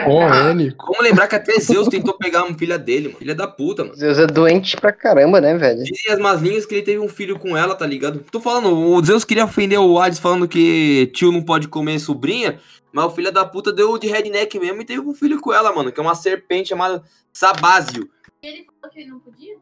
Ó, 0.07 0.23
Énico. 0.51 0.87
Vamos 0.87 1.03
lembrar 1.03 1.27
que 1.27 1.35
até 1.35 1.59
Zeus 1.59 1.89
tentou 1.89 2.17
pegar 2.17 2.45
uma 2.45 2.57
filha 2.57 2.79
dele, 2.79 3.09
mano. 3.09 3.19
Filha 3.19 3.35
da 3.35 3.49
puta, 3.49 3.83
mano. 3.83 3.97
Zeus 3.97 4.19
é 4.19 4.27
doente 4.27 4.77
pra 4.77 4.93
caramba, 4.93 5.41
né, 5.41 5.57
velho? 5.57 5.83
Dizem 5.83 6.13
as 6.13 6.19
más 6.21 6.41
línguas 6.41 6.65
que 6.67 6.75
ele 6.75 6.83
teve 6.83 6.99
um 7.01 7.09
filho 7.09 7.39
com 7.39 7.57
ela, 7.57 7.75
tá 7.75 7.87
ligado? 7.87 8.21
Tô 8.31 8.39
falando, 8.41 8.76
o 8.77 9.05
Zeus 9.05 9.25
queria 9.25 9.45
ofender 9.45 9.79
o 9.79 9.99
Hades 9.99 10.19
falando 10.19 10.47
que 10.49 11.11
tio 11.15 11.33
não 11.33 11.43
pode 11.43 11.69
comer 11.69 11.99
sobrinha, 11.99 12.59
mas 12.93 13.05
o 13.07 13.11
filho 13.11 13.33
da 13.33 13.45
puta 13.45 13.73
deu 13.73 13.99
de 13.99 14.07
redneck 14.09 14.59
mesmo 14.59 14.81
e 14.81 14.85
teve 14.85 15.01
um 15.01 15.15
filho 15.15 15.41
com 15.41 15.53
ela, 15.53 15.73
mano, 15.75 15.91
que 15.93 16.01
é 16.01 16.03
uma 16.03 16.15
serpente 16.15 16.69
chamada 16.71 17.03
Sabásio. 17.33 18.09
Ele 18.43 18.65
falou 18.81 18.93
que 18.93 19.01
ele 19.01 19.11
não 19.11 19.19
podia? 19.21 19.57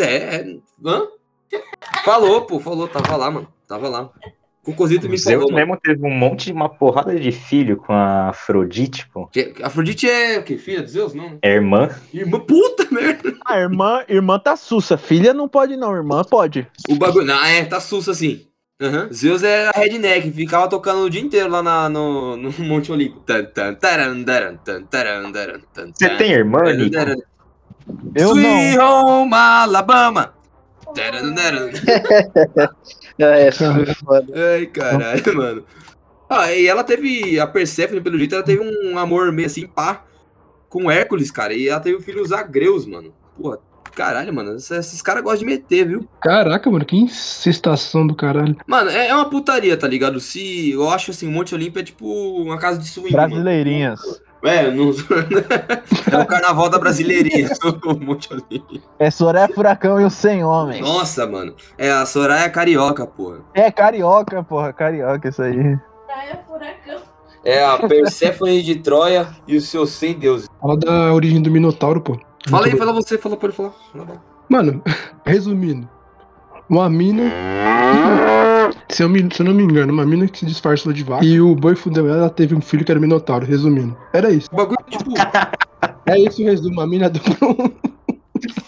É. 0.00 0.44
Hã? 0.84 1.02
Falou, 2.04 2.42
pô, 2.42 2.60
falou, 2.60 2.86
tava 2.88 3.16
lá, 3.16 3.30
mano. 3.30 3.48
Tava 3.66 3.88
lá. 3.88 4.10
O 4.62 4.72
Cocosito 4.72 5.08
me 5.08 5.16
Zeus 5.16 5.34
falou, 5.42 5.50
mano. 5.50 5.66
mesmo 5.66 5.80
teve 5.82 6.06
um 6.06 6.10
monte 6.10 6.46
de 6.46 6.52
uma 6.52 6.68
porrada 6.68 7.18
de 7.18 7.32
filho 7.32 7.78
com 7.78 7.92
a 7.92 8.28
Afrodite, 8.28 9.08
pô. 9.10 9.26
Que- 9.28 9.54
Afrodite 9.62 10.08
é 10.08 10.38
o 10.38 10.42
quê? 10.42 10.58
Filha 10.58 10.82
de 10.82 10.90
Zeus? 10.90 11.14
Não. 11.14 11.30
né? 11.30 11.38
É 11.42 11.54
irmã. 11.54 11.88
Irmã, 12.12 12.38
puta 12.40 12.86
merda. 12.90 13.34
A 13.46 13.58
irmã, 13.58 14.04
irmã 14.08 14.38
tá 14.38 14.56
sussa. 14.56 14.98
Filha 14.98 15.32
não 15.32 15.48
pode, 15.48 15.74
não. 15.76 15.94
Irmã 15.96 16.22
pode. 16.22 16.66
O 16.88 16.96
bagulho. 16.96 17.24
Não, 17.26 17.42
é, 17.44 17.64
tá 17.64 17.80
sussa 17.80 18.10
assim. 18.10 18.46
Aham. 18.80 19.08
Zeus 19.12 19.42
era 19.42 19.72
redneck, 19.72 20.30
ficava 20.30 20.68
tocando 20.68 21.02
o 21.02 21.10
dia 21.10 21.20
inteiro 21.20 21.50
lá 21.50 21.62
na- 21.62 21.88
no, 21.88 22.36
no 22.36 22.52
Monte 22.62 22.92
Olimpo. 22.92 23.20
Tan, 23.20 23.44
Você 25.94 26.08
tem 26.16 26.30
irmã, 26.32 26.60
Nico? 26.72 26.96
Eu 28.14 28.30
Sweet 28.30 28.76
não. 28.76 29.04
Home 29.22 29.34
Alabama. 29.34 30.34
É, 33.18 33.50
foi 33.50 33.86
foda. 33.94 34.32
Ai, 34.54 34.66
caralho, 34.66 35.36
mano. 35.36 35.64
Ah, 36.30 36.52
e 36.52 36.68
ela 36.68 36.84
teve. 36.84 37.40
A 37.40 37.48
Persephone, 37.48 38.00
pelo 38.00 38.16
jeito, 38.16 38.36
ela 38.36 38.44
teve 38.44 38.62
um 38.62 38.96
amor 38.96 39.32
meio 39.32 39.46
assim, 39.46 39.66
pá, 39.66 40.04
com 40.68 40.88
Hércules, 40.88 41.28
cara. 41.32 41.52
E 41.52 41.68
ela 41.68 41.80
teve 41.80 41.96
o 41.96 42.00
filho 42.00 42.24
Zagreus, 42.24 42.86
mano. 42.86 43.12
Porra, 43.36 43.58
caralho, 43.94 44.32
mano. 44.34 44.56
Esses, 44.56 45.02
caras 45.02 45.22
gostam 45.22 45.40
de 45.40 45.46
meter, 45.46 45.86
viu? 45.86 46.08
Caraca, 46.20 46.70
mano, 46.70 46.84
que 46.84 46.96
incestação 46.96 48.06
do 48.06 48.14
caralho. 48.14 48.56
Mano, 48.66 48.90
é, 48.90 49.08
é 49.08 49.14
uma 49.14 49.28
putaria, 49.28 49.76
tá 49.76 49.86
ligado? 49.86 50.20
Se. 50.20 50.70
Eu 50.70 50.90
acho 50.90 51.10
assim, 51.10 51.28
o 51.28 51.30
Monte 51.30 51.54
Olimpo 51.54 51.78
é 51.78 51.82
tipo 51.82 52.06
uma 52.06 52.58
casa 52.58 52.78
de 52.78 52.86
swing. 52.86 53.14
mano. 53.14 53.28
Brasileirinhas. 53.28 54.00
É, 54.42 54.70
não... 54.70 54.90
é 56.12 56.22
o 56.22 56.26
carnaval 56.26 56.68
da 56.68 56.78
brasileirinha, 56.78 57.48
o. 57.84 58.80
É 58.98 59.10
Soraya 59.10 59.48
Furacão 59.48 60.00
e 60.00 60.04
os 60.04 60.14
100 60.14 60.44
homens. 60.44 60.80
Nossa, 60.80 61.26
mano. 61.26 61.54
É 61.76 61.90
a 61.90 62.06
Soraya 62.06 62.48
Carioca, 62.48 63.06
porra. 63.06 63.38
É 63.52 63.70
carioca, 63.70 64.42
porra. 64.42 64.72
Carioca, 64.72 65.28
isso 65.28 65.42
aí. 65.42 65.76
Praia 66.06 66.40
Furacão. 66.46 67.02
É 67.44 67.64
a 67.64 67.78
Perséfone 67.78 68.62
de 68.62 68.76
Troia 68.76 69.28
e 69.46 69.56
os 69.56 69.68
seus 69.68 69.90
100 69.90 70.14
deuses. 70.14 70.48
Fala 70.60 70.76
da 70.76 71.12
origem 71.12 71.40
do 71.40 71.50
Minotauro, 71.50 72.00
pô. 72.00 72.18
Fala 72.48 72.66
aí, 72.66 72.76
fala 72.76 72.92
você, 72.92 73.18
fala, 73.18 73.36
pode 73.36 73.52
falar. 73.54 73.72
Fala, 73.92 74.06
fala. 74.06 74.22
Mano, 74.48 74.82
resumindo. 75.24 75.88
Uma 76.68 76.88
mina. 76.90 77.24
Se 78.90 79.02
eu, 79.02 79.08
me- 79.08 79.28
se 79.32 79.40
eu 79.40 79.46
não 79.46 79.54
me 79.54 79.62
engano, 79.62 79.92
uma 79.92 80.04
mina 80.04 80.26
que 80.28 80.38
se 80.40 80.46
disfarçou 80.46 80.92
de 80.92 81.02
vaca. 81.02 81.24
E 81.24 81.40
o 81.40 81.54
boi 81.54 81.74
fudeu 81.74 82.06
ela, 82.08 82.18
ela 82.18 82.30
teve 82.30 82.54
um 82.54 82.60
filho 82.60 82.84
que 82.84 82.90
era 82.90 83.00
Minotauro, 83.00 83.46
resumindo. 83.46 83.96
Era 84.12 84.30
isso. 84.30 84.48
O 84.52 84.56
bagulho, 84.56 84.78
tipo, 84.88 85.10
É 86.06 86.18
isso 86.18 86.42
o 86.42 86.44
resumo. 86.44 86.80
A 86.80 86.86
mina 86.86 87.10
um. 87.42 87.70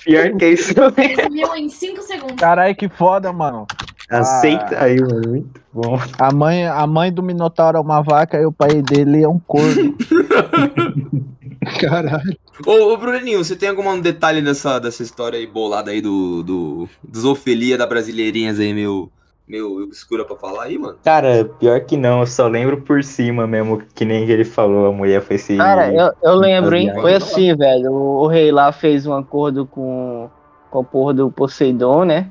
Pior 0.05 0.33
que 0.37 0.47
isso. 0.49 0.73
Resumiu 0.97 1.55
em 1.57 1.69
5 1.69 2.03
segundos. 2.03 2.37
Caralho, 2.37 2.75
que 2.75 2.88
foda, 2.88 3.33
mano. 3.33 3.66
Aceita 4.11 4.83
aí, 4.83 5.01
mano. 5.01 5.29
Muito 5.29 5.61
bom. 5.73 5.99
A 6.19 6.33
mãe, 6.33 6.66
a 6.66 6.87
mãe 6.87 7.12
do 7.12 7.23
Minotauro 7.23 7.77
é 7.79 7.81
uma 7.81 8.03
vaca 8.03 8.38
e 8.40 8.45
o 8.47 8.53
pai 8.53 8.83
dele 8.83 9.23
é 9.23 9.29
um 9.29 9.38
corno. 9.38 9.95
Caralho. 11.81 12.37
Ô, 12.66 12.92
ô 12.92 12.96
Bruninho, 12.96 13.42
você 13.42 13.55
tem 13.55 13.68
algum 13.68 14.01
detalhe 14.01 14.40
dessa, 14.40 14.79
dessa 14.79 15.03
história 15.03 15.38
aí 15.38 15.46
bolada 15.46 15.90
aí 15.90 16.01
do, 16.01 16.42
do 16.42 16.88
dos 17.03 17.25
Ofelia 17.25 17.77
da 17.77 17.87
Brasileirinhas 17.87 18.59
aí, 18.59 18.73
meio, 18.73 19.11
meio 19.46 19.83
obscura 19.85 20.25
pra 20.25 20.37
falar 20.37 20.64
aí, 20.64 20.79
mano? 20.79 20.99
Cara, 21.05 21.44
pior 21.59 21.81
que 21.81 21.96
não, 21.96 22.20
eu 22.20 22.27
só 22.27 22.49
lembro 22.49 22.81
por 22.81 23.05
cima 23.05 23.46
mesmo, 23.46 23.83
que 23.94 24.05
nem 24.05 24.29
ele 24.29 24.44
falou, 24.44 24.87
a 24.87 24.92
mulher 24.92 25.20
foi 25.20 25.38
se. 25.38 25.57
Cara, 25.57 25.92
eu, 25.92 26.12
eu 26.23 26.35
lembro, 26.35 26.75
hein? 26.77 26.92
Foi 26.94 27.14
assim, 27.14 27.55
velho. 27.55 27.92
O, 27.92 28.25
o 28.25 28.27
rei 28.27 28.51
lá 28.51 28.73
fez 28.73 29.07
um 29.07 29.14
acordo 29.14 29.66
com, 29.66 30.31
com 30.70 30.81
a 30.81 30.85
porra 30.85 31.14
do 31.14 31.31
Poseidon, 31.31 32.05
né? 32.05 32.31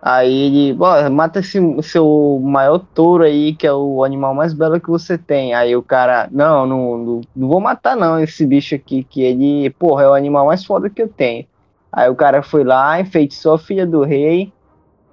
Aí 0.00 0.32
ele, 0.32 0.74
bora, 0.74 1.10
mata 1.10 1.40
esse 1.40 1.58
seu 1.82 2.40
maior 2.42 2.78
touro 2.78 3.24
aí, 3.24 3.54
que 3.54 3.66
é 3.66 3.72
o 3.72 4.04
animal 4.04 4.32
mais 4.32 4.52
belo 4.52 4.80
que 4.80 4.88
você 4.88 5.18
tem. 5.18 5.54
Aí 5.54 5.74
o 5.74 5.82
cara, 5.82 6.28
não, 6.30 6.66
não, 6.66 6.98
não, 6.98 7.20
não 7.34 7.48
vou 7.48 7.60
matar 7.60 7.96
não 7.96 8.18
esse 8.20 8.46
bicho 8.46 8.74
aqui, 8.74 9.02
que 9.02 9.22
ele, 9.22 9.70
porra, 9.70 10.04
é 10.04 10.08
o 10.08 10.14
animal 10.14 10.46
mais 10.46 10.64
foda 10.64 10.88
que 10.88 11.02
eu 11.02 11.08
tenho. 11.08 11.46
Aí 11.92 12.08
o 12.08 12.14
cara 12.14 12.42
foi 12.42 12.62
lá, 12.62 13.00
enfeitiçou 13.00 13.54
a 13.54 13.58
filha 13.58 13.86
do 13.86 14.04
rei, 14.04 14.52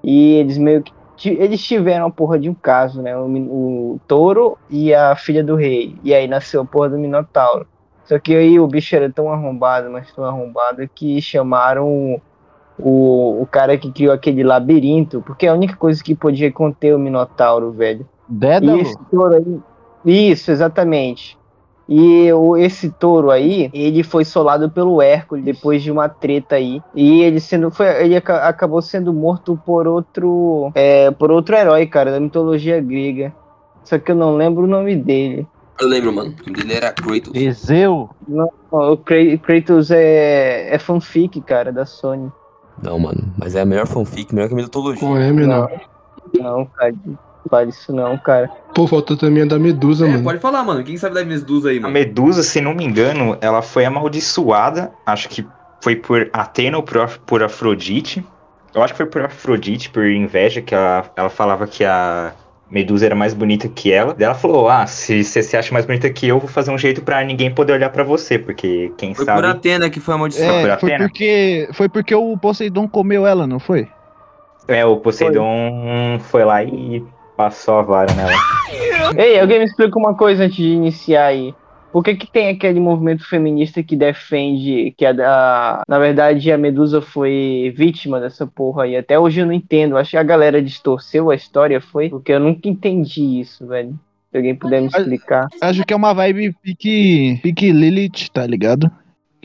e 0.04 0.34
eles 0.36 0.58
meio 0.58 0.84
que, 1.18 1.30
eles 1.30 1.64
tiveram 1.64 2.06
a 2.08 2.12
porra 2.12 2.38
de 2.38 2.50
um 2.50 2.54
caso, 2.54 3.02
né? 3.02 3.18
O, 3.18 3.26
o 3.26 4.00
touro 4.08 4.58
e 4.70 4.94
a 4.94 5.16
filha 5.16 5.44
do 5.44 5.56
rei. 5.56 5.96
E 6.04 6.14
aí 6.14 6.28
nasceu 6.28 6.62
a 6.62 6.66
porra 6.66 6.90
do 6.90 6.98
Minotauro. 6.98 7.66
Só 8.06 8.20
que 8.20 8.36
aí 8.36 8.60
o 8.60 8.68
bicho 8.68 8.96
era 8.96 9.12
tão 9.12 9.32
arrombado, 9.32 9.90
mas 9.90 10.14
tão 10.14 10.26
arrombado, 10.26 10.88
que 10.94 11.20
chamaram 11.22 12.22
o, 12.78 13.42
o 13.42 13.46
cara 13.46 13.78
que 13.78 13.92
criou 13.92 14.14
aquele 14.14 14.44
labirinto, 14.44 15.22
porque 15.22 15.46
é 15.46 15.50
a 15.50 15.54
única 15.54 15.76
coisa 15.76 16.04
que 16.04 16.16
podia 16.16 16.52
conter 16.52 16.96
o 16.96 17.00
Minotauro, 17.00 17.72
velho. 17.72 18.02
E 18.02 18.34
Dédalo? 18.34 18.82
esse 18.82 18.98
touro 19.12 19.36
aí. 19.36 19.60
Isso, 20.32 20.52
exatamente. 20.52 21.38
E 21.88 22.32
o, 22.34 22.58
esse 22.58 22.90
touro 22.90 23.30
aí, 23.30 23.70
ele 23.74 24.02
foi 24.04 24.26
solado 24.26 24.70
pelo 24.70 25.02
Hércules 25.02 25.46
depois 25.46 25.84
de 25.84 25.92
uma 25.92 26.10
treta 26.10 26.56
aí. 26.56 26.82
E 26.96 27.22
ele 27.22 27.40
sendo 27.40 27.70
foi, 27.70 27.88
ele 28.04 28.16
aca- 28.16 28.48
acabou 28.48 28.82
sendo 28.82 29.14
morto 29.14 29.60
por 29.66 29.88
outro 29.88 30.72
é, 30.74 31.12
por 31.12 31.32
outro 31.32 31.56
herói, 31.56 31.86
cara, 31.86 32.12
da 32.12 32.20
mitologia 32.20 32.82
grega. 32.82 33.32
Só 33.84 34.00
que 34.00 34.12
eu 34.12 34.16
não 34.16 34.36
lembro 34.36 34.64
o 34.64 34.68
nome 34.68 34.96
dele. 34.96 35.48
Eu 35.80 35.88
lembro, 35.88 36.12
mano. 36.12 36.34
O 36.42 36.50
nome 36.50 36.58
dele 36.64 36.74
era 36.74 36.92
Kratos. 36.92 37.36
Ezeu? 37.36 38.10
Não, 38.28 38.50
o 38.72 38.98
Kra- 38.98 39.38
Kratos 39.44 39.92
é, 39.92 40.74
é 40.74 40.80
fanfic, 40.80 41.40
cara, 41.42 41.72
da 41.72 41.86
Sony. 41.86 42.32
Não, 42.82 43.00
mano, 43.00 43.24
mas 43.38 43.56
é 43.56 43.62
a 43.62 43.66
melhor 43.66 43.88
fanfic, 43.88 44.34
melhor 44.34 44.48
que 44.48 44.54
a 44.54 44.58
mitologia. 44.58 45.00
Qual 45.00 45.18
é, 45.18 45.32
menor? 45.32 45.72
Não, 46.34 46.66
cara, 46.66 46.94
não 47.06 47.18
fale 47.50 47.70
isso 47.70 47.94
não, 47.94 48.18
cara. 48.18 48.50
Pô, 48.74 48.86
faltou 48.88 49.16
também 49.16 49.44
a 49.44 49.46
da 49.46 49.58
Medusa, 49.60 50.06
É, 50.08 50.12
mano. 50.12 50.24
pode 50.24 50.40
falar, 50.40 50.64
mano. 50.64 50.84
Quem 50.84 50.98
sabe 50.98 51.16
da 51.16 51.24
Medusa 51.24 51.70
aí, 51.70 51.78
A 51.78 51.82
mano? 51.82 51.94
Medusa, 51.94 52.44
se 52.44 52.60
não 52.60 52.74
me 52.74 52.84
engano, 52.84 53.38
ela 53.42 53.62
foi 53.62 53.86
amaldiçoada. 53.86 54.92
Acho 55.06 55.30
que 55.30 55.48
foi 55.82 55.96
por 55.96 56.30
Atena 56.34 56.78
ou 56.78 56.84
por, 56.84 57.08
por 57.26 57.44
Afrodite. 57.44 58.26
Eu 58.74 58.84
acho 58.84 58.94
que 58.94 58.98
foi 58.98 59.06
por 59.06 59.22
Afrodite, 59.24 59.90
por 59.90 60.06
inveja, 60.06 60.62
que 60.62 60.76
ela, 60.76 61.06
ela 61.16 61.30
falava 61.30 61.66
que 61.68 61.86
a 61.86 62.34
Medusa 62.70 63.06
era 63.06 63.16
mais 63.16 63.34
bonita 63.34 63.68
que 63.68 63.92
ela. 63.92 64.14
Daí 64.14 64.26
ela 64.26 64.34
falou: 64.36 64.68
Ah, 64.68 64.88
se 64.88 65.24
você 65.24 65.44
se 65.44 65.56
acha 65.56 65.72
mais 65.74 65.86
bonita 65.86 66.10
que 66.10 66.28
eu, 66.28 66.40
vou 66.40 66.50
fazer 66.50 66.72
um 66.72 66.78
jeito 66.78 67.02
pra 67.02 67.24
ninguém 67.24 67.54
poder 67.54 67.74
olhar 67.74 67.90
pra 67.90 68.04
você, 68.04 68.40
porque 68.40 68.92
quem 68.98 69.14
Foi 69.14 69.26
sabe. 69.26 69.42
por 69.42 69.48
Atena 69.50 69.90
que 69.90 70.00
foi 70.00 70.18
por 70.18 70.28
É, 70.30 70.62
foi 70.62 70.72
Atena? 70.72 70.98
porque, 71.06 71.70
foi 71.74 71.90
porque 71.90 72.16
o 72.16 72.36
Poseidon 72.38 72.88
comeu 72.88 73.26
ela, 73.28 73.46
não 73.46 73.60
foi? 73.60 73.88
É, 74.68 74.84
o 74.84 74.98
Poseidon 74.98 76.18
foi 76.20 76.44
lá 76.44 76.64
e 76.64 77.04
passou 77.38 77.80
a 77.80 77.82
vara 77.84 78.12
nela. 78.14 78.32
Ei, 79.16 79.40
alguém 79.40 79.60
me 79.60 79.66
explica 79.66 79.98
uma 80.00 80.16
coisa 80.16 80.46
antes 80.46 80.56
de 80.58 80.70
iniciar 80.70 81.26
aí. 81.26 81.54
Por 81.96 82.04
que, 82.04 82.14
que 82.14 82.28
tem 82.30 82.50
aquele 82.50 82.78
movimento 82.78 83.26
feminista 83.26 83.82
que 83.82 83.96
defende 83.96 84.94
que 84.98 85.06
a, 85.06 85.12
a- 85.12 85.84
na 85.88 85.98
verdade 85.98 86.52
a 86.52 86.58
Medusa 86.58 87.00
foi 87.02 87.74
vítima 87.74 88.20
dessa 88.20 88.46
porra 88.46 88.84
aí? 88.84 88.98
Até 88.98 89.18
hoje 89.18 89.40
eu 89.40 89.46
não 89.46 89.54
entendo. 89.54 89.96
Acho 89.96 90.12
que 90.12 90.18
a 90.18 90.24
galera 90.24 90.62
distorceu 90.62 91.32
a 91.32 91.36
história, 91.36 91.80
foi? 91.80 92.10
Porque 92.10 92.34
eu 92.34 92.40
nunca 92.42 92.68
entendi 92.68 93.40
isso, 93.40 93.66
velho. 93.66 93.98
Se 94.30 94.36
alguém 94.36 94.54
puder 94.54 94.82
me 94.82 94.88
explicar. 94.88 95.48
Acho 95.62 95.86
que 95.86 95.94
é 95.94 95.96
uma 95.96 96.14
vibe 96.14 96.54
pique, 96.62 97.40
pique 97.42 97.72
Lilith, 97.72 98.30
tá 98.34 98.46
ligado? 98.46 98.92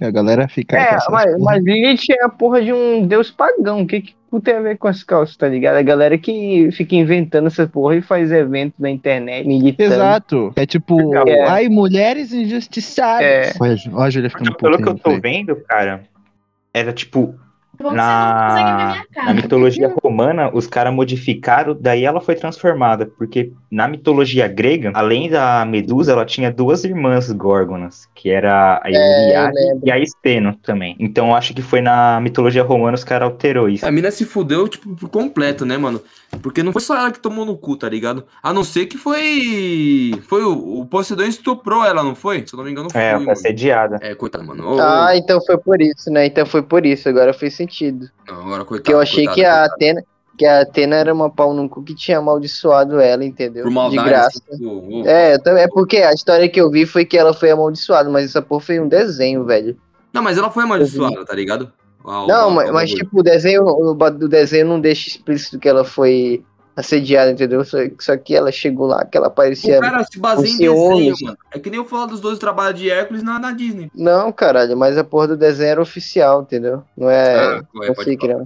Que 0.01 0.07
a 0.07 0.11
galera 0.11 0.49
fica. 0.49 0.79
É, 0.79 0.97
mas, 1.11 1.39
mas 1.39 1.63
Lilith 1.63 2.07
é 2.11 2.25
a 2.25 2.29
porra 2.31 2.63
de 2.63 2.73
um 2.73 3.07
deus 3.07 3.31
pagão. 3.31 3.83
O 3.83 3.87
que, 3.87 4.01
que 4.01 4.15
tem 4.43 4.55
a 4.55 4.61
ver 4.63 4.79
com 4.79 4.89
as 4.89 5.03
calças, 5.03 5.37
tá 5.37 5.47
ligado? 5.47 5.77
A 5.77 5.83
galera 5.83 6.17
que 6.17 6.71
fica 6.73 6.97
inventando 6.97 7.49
essa 7.49 7.67
porra 7.67 7.97
e 7.97 8.01
faz 8.01 8.33
evento 8.33 8.73
na 8.79 8.89
internet, 8.89 9.47
militando. 9.47 9.93
Exato. 9.93 10.53
É 10.57 10.65
tipo, 10.65 11.15
É. 11.29 11.47
ai, 11.47 11.69
mulheres 11.69 12.33
injustiçadas. 12.33 13.27
É. 13.27 13.53
Olha, 13.61 13.77
olha 13.93 14.07
a 14.07 14.09
Júlia 14.09 14.31
ficando 14.31 14.53
Porque 14.53 14.65
pelo 14.65 14.83
que 14.83 14.89
eu 14.89 14.95
tô 14.95 15.21
vendo, 15.21 15.55
cara, 15.69 16.05
era 16.73 16.95
tipo. 16.95 17.35
Bom 17.83 17.91
que 17.91 17.95
você 17.97 18.01
não 18.01 18.49
consegue 18.49 18.71
ver 18.71 18.77
Na, 18.77 18.77
minha 18.93 19.07
cara. 19.15 19.27
na 19.29 19.35
mitologia 19.35 19.95
romana, 20.03 20.51
os 20.53 20.67
caras 20.67 20.93
modificaram, 20.93 21.77
daí 21.79 22.05
ela 22.05 22.21
foi 22.21 22.35
transformada. 22.35 23.07
Porque 23.19 23.53
na 23.71 23.89
mitologia 23.89 24.47
grega, 24.49 24.91
além 24.95 25.31
da 25.31 25.65
Medusa, 25.65 26.13
ela 26.13 26.25
tinha 26.25 26.51
duas 26.53 26.85
irmãs 26.85 27.31
górgonas, 27.33 28.09
que 28.15 28.29
era 28.31 28.81
a 28.85 28.89
Iliade 28.91 29.55
lembro. 29.55 29.81
e 29.89 29.91
a 29.91 29.99
Esteno 29.99 30.55
também. 30.63 30.95
Então 30.99 31.29
eu 31.29 31.35
acho 31.35 31.55
que 31.55 31.63
foi 31.63 31.81
na 31.81 32.21
mitologia 32.21 32.63
romana 32.63 32.95
os 32.95 33.05
caras 33.05 33.29
alterou 33.29 33.69
isso. 33.69 33.87
A 33.87 33.91
mina 33.91 34.11
se 34.11 34.25
fudeu, 34.25 34.69
tipo, 34.69 34.95
por 34.97 35.09
completo, 35.09 35.65
né, 35.65 35.77
mano? 35.79 36.01
Porque 36.43 36.63
não 36.63 36.73
foi 36.73 36.83
só 36.83 36.97
ela 36.97 37.11
que 37.11 37.19
tomou 37.19 37.45
no 37.45 37.57
cu, 37.57 37.77
tá 37.77 37.89
ligado? 37.89 38.25
A 38.43 38.53
não 38.53 38.63
ser 38.63 38.87
que 38.87 38.97
foi. 38.97 40.13
Foi 40.29 40.45
o, 40.45 40.81
o 40.81 40.87
Poseidon 40.87 41.25
estuprou 41.25 41.85
ela, 41.85 42.03
não 42.03 42.15
foi? 42.15 42.47
Se 42.47 42.55
eu 42.55 42.59
não 42.59 42.65
me 42.65 42.71
engano, 42.71 42.91
foi. 42.91 43.01
É, 43.01 43.17
foi 43.19 43.31
assediada. 43.31 43.99
É, 44.01 44.15
coitado, 44.15 44.45
mano. 44.47 44.77
Ô, 44.77 44.81
Ah, 44.81 45.17
então 45.17 45.41
foi 45.45 45.59
por 45.59 45.81
isso, 45.81 46.11
né? 46.11 46.27
Então 46.27 46.47
foi 46.47 46.63
por 46.63 46.85
isso, 46.87 47.09
agora 47.09 47.33
fez 47.33 47.55
sentido. 47.55 47.70
Não, 48.27 48.41
agora, 48.43 48.65
coitado. 48.65 48.69
Porque 48.83 48.93
eu 48.93 49.01
achei 49.01 49.25
coitado, 49.27 49.35
que 49.37 49.45
a 49.45 49.51
coitado. 49.53 49.75
Atena, 49.75 50.05
que 50.39 50.47
a 50.47 50.61
Atena 50.63 50.97
era 50.97 51.13
uma 51.15 51.29
pau 51.31 51.53
no 51.55 51.69
cu 51.69 51.83
que 51.83 51.95
tinha 51.95 52.19
amaldiçoado 52.19 52.99
ela, 52.99 53.25
entendeu? 53.25 53.63
Por 53.65 53.71
maldade. 53.73 54.03
De 54.05 54.09
graça. 54.11 54.43
assim, 54.51 54.67
ô. 54.67 55.03
É, 55.07 55.39
também- 55.39 55.63
é 55.65 55.69
porque 55.69 55.99
a 55.99 56.13
história 56.13 56.49
que 56.49 56.61
eu 56.61 56.71
vi 56.71 56.87
foi 56.87 57.05
que 57.05 57.17
ela 57.19 57.33
foi 57.35 57.51
amaldiçoada, 57.51 58.09
mas 58.09 58.25
essa 58.27 58.41
porra 58.43 58.61
foi 58.63 58.81
um 58.81 58.89
desenho, 58.89 59.45
velho. 59.45 59.77
Não, 60.13 60.23
mas 60.23 60.37
ela 60.39 60.51
foi 60.51 60.65
amaldiçoada, 60.65 61.25
tá 61.25 61.35
ligado? 61.35 61.71
Ah, 62.05 62.25
o- 62.25 62.27
Não, 62.27 62.49
o- 62.49 62.51
mas, 62.53 62.71
o 62.71 62.73
mas, 62.73 62.91
tipo, 62.91 63.21
o 63.21 63.23
desenho, 63.23 63.63
o 63.65 63.95
do 63.95 64.27
desenho 64.29 64.67
não 64.67 64.81
deixa 64.81 65.09
explícito 65.11 65.59
que 65.59 65.69
ela 65.69 65.85
foi 65.85 66.43
assediada, 66.81 67.31
entendeu? 67.31 67.65
Só, 67.65 67.79
só 67.99 68.17
que 68.17 68.35
ela 68.35 68.51
chegou 68.51 68.87
lá, 68.87 69.05
que 69.05 69.17
ela 69.17 69.31
parecia. 69.31 69.79
O 69.79 69.81
cara 69.81 70.05
se 70.05 70.19
baseia 70.19 70.53
em 70.53 70.59
desenho, 70.59 71.15
mano. 71.23 71.39
É 71.53 71.59
que 71.59 71.71
nem 71.71 71.79
eu 71.79 71.85
falar 71.85 72.07
dos 72.07 72.21
dois 72.21 72.39
trabalhos 72.39 72.79
de 72.79 72.91
Hércules 72.91 73.23
na, 73.23 73.39
na 73.39 73.53
Disney. 73.53 73.91
Não, 73.95 74.33
caralho, 74.33 74.77
mas 74.77 74.99
a 74.99 75.05
porra 75.05 75.29
do 75.29 75.37
desenho 75.37 75.71
era 75.71 75.83
oficial, 75.83 76.43
entendeu? 76.43 76.83
Não 76.97 77.09
é. 77.11 77.37
Ah, 77.37 77.63
não 77.75 77.95
pode 77.95 78.17
falar. 78.19 78.35
não. 78.35 78.45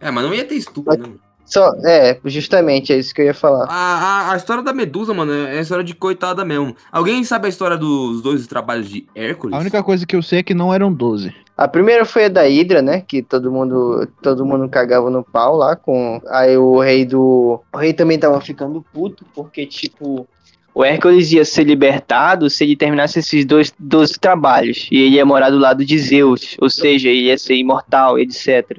É, 0.00 0.10
mas 0.10 0.24
não 0.24 0.34
ia 0.34 0.44
ter 0.44 0.56
estupro, 0.56 0.92
né? 0.92 0.98
mano? 0.98 1.20
Só, 1.46 1.74
é, 1.84 2.18
justamente, 2.24 2.92
é 2.92 2.96
isso 2.96 3.14
que 3.14 3.20
eu 3.20 3.26
ia 3.26 3.34
falar. 3.34 3.66
A, 3.68 3.74
a, 3.74 4.32
a 4.32 4.36
história 4.36 4.62
da 4.62 4.72
Medusa, 4.72 5.12
mano, 5.12 5.32
é 5.32 5.58
a 5.58 5.60
história 5.60 5.84
de 5.84 5.94
coitada 5.94 6.44
mesmo. 6.44 6.74
Alguém 6.90 7.22
sabe 7.22 7.46
a 7.46 7.48
história 7.50 7.76
dos 7.76 8.22
dois 8.22 8.46
trabalhos 8.46 8.88
de 8.88 9.06
Hércules? 9.14 9.54
A 9.54 9.60
única 9.60 9.82
coisa 9.82 10.06
que 10.06 10.16
eu 10.16 10.22
sei 10.22 10.38
é 10.38 10.42
que 10.42 10.54
não 10.54 10.72
eram 10.72 10.92
12. 10.92 11.34
A 11.56 11.68
primeira 11.68 12.04
foi 12.04 12.24
a 12.24 12.28
da 12.28 12.42
Hydra, 12.42 12.82
né? 12.82 13.00
Que 13.00 13.22
todo 13.22 13.50
mundo, 13.50 14.08
todo 14.20 14.44
mundo 14.44 14.68
cagava 14.68 15.08
no 15.08 15.22
pau 15.22 15.56
lá 15.56 15.76
com. 15.76 16.20
Aí 16.28 16.56
o 16.56 16.80
rei 16.80 17.04
do. 17.04 17.60
O 17.72 17.78
rei 17.78 17.92
também 17.92 18.18
tava 18.18 18.40
ficando 18.40 18.84
puto, 18.92 19.24
porque, 19.34 19.64
tipo, 19.64 20.26
o 20.74 20.84
Hércules 20.84 21.30
ia 21.30 21.44
ser 21.44 21.62
libertado 21.62 22.50
se 22.50 22.64
ele 22.64 22.74
terminasse 22.74 23.20
esses 23.20 23.44
dois, 23.44 23.72
12 23.78 24.18
trabalhos. 24.18 24.88
E 24.90 24.98
ele 24.98 25.16
ia 25.16 25.24
morar 25.24 25.50
do 25.50 25.58
lado 25.58 25.84
de 25.84 25.96
Zeus, 25.96 26.56
ou 26.60 26.68
seja, 26.68 27.08
ele 27.08 27.26
ia 27.26 27.38
ser 27.38 27.54
imortal, 27.54 28.18
etc. 28.18 28.78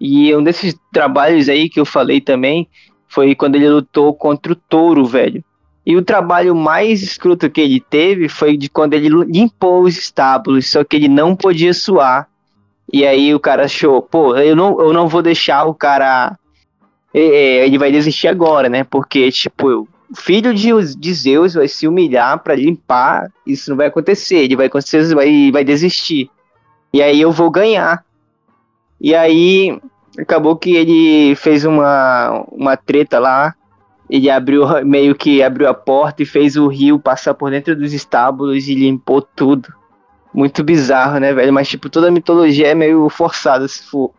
E 0.00 0.34
um 0.34 0.42
desses 0.42 0.74
trabalhos 0.92 1.48
aí 1.48 1.68
que 1.68 1.78
eu 1.78 1.84
falei 1.84 2.20
também 2.20 2.68
foi 3.06 3.36
quando 3.36 3.54
ele 3.54 3.68
lutou 3.68 4.12
contra 4.12 4.52
o 4.52 4.56
touro, 4.56 5.04
velho. 5.04 5.44
E 5.84 5.96
o 5.96 6.02
trabalho 6.02 6.54
mais 6.54 7.02
escroto 7.02 7.48
que 7.50 7.60
ele 7.60 7.80
teve 7.80 8.28
foi 8.28 8.56
de 8.56 8.68
quando 8.68 8.94
ele 8.94 9.08
limpou 9.08 9.82
os 9.82 9.96
estábulos, 9.96 10.70
só 10.70 10.84
que 10.84 10.96
ele 10.96 11.08
não 11.08 11.34
podia 11.34 11.72
suar. 11.72 12.28
E 12.92 13.06
aí 13.06 13.34
o 13.34 13.40
cara 13.40 13.64
achou, 13.64 14.02
pô, 14.02 14.36
eu 14.36 14.54
não, 14.54 14.80
eu 14.80 14.92
não 14.92 15.08
vou 15.08 15.22
deixar 15.22 15.64
o 15.64 15.74
cara. 15.74 16.36
é, 17.14 17.66
ele 17.66 17.78
vai 17.78 17.90
desistir 17.90 18.28
agora, 18.28 18.68
né? 18.68 18.84
Porque, 18.84 19.30
tipo, 19.30 19.88
o 20.10 20.16
filho 20.16 20.52
de, 20.52 20.70
de 20.96 21.14
Zeus 21.14 21.54
vai 21.54 21.68
se 21.68 21.86
humilhar 21.86 22.40
pra 22.40 22.56
limpar, 22.56 23.30
isso 23.46 23.70
não 23.70 23.76
vai 23.76 23.86
acontecer. 23.86 24.38
Ele 24.38 24.56
vai 24.56 24.68
vai, 25.14 25.50
vai 25.52 25.64
desistir. 25.64 26.28
E 26.92 27.00
aí 27.00 27.20
eu 27.20 27.30
vou 27.30 27.50
ganhar. 27.50 28.04
E 29.00 29.14
aí 29.14 29.80
acabou 30.18 30.56
que 30.56 30.74
ele 30.74 31.34
fez 31.36 31.64
uma, 31.64 32.44
uma 32.50 32.76
treta 32.76 33.18
lá. 33.18 33.54
Ele 34.10 34.28
abriu 34.28 34.64
meio 34.84 35.14
que 35.14 35.42
abriu 35.42 35.68
a 35.68 35.74
porta 35.74 36.22
e 36.22 36.26
fez 36.26 36.56
o 36.56 36.66
rio 36.66 36.98
passar 36.98 37.34
por 37.34 37.50
dentro 37.50 37.76
dos 37.76 37.92
estábulos 37.92 38.68
e 38.68 38.74
limpou 38.74 39.22
tudo. 39.22 39.68
Muito 40.32 40.62
bizarro, 40.62 41.18
né, 41.18 41.32
velho? 41.32 41.52
Mas 41.52 41.68
tipo, 41.68 41.88
toda 41.88 42.08
a 42.08 42.10
mitologia 42.10 42.68
é 42.68 42.74
meio 42.74 43.08
forçada, 43.08 43.66
se 43.66 43.82
for 43.82 44.12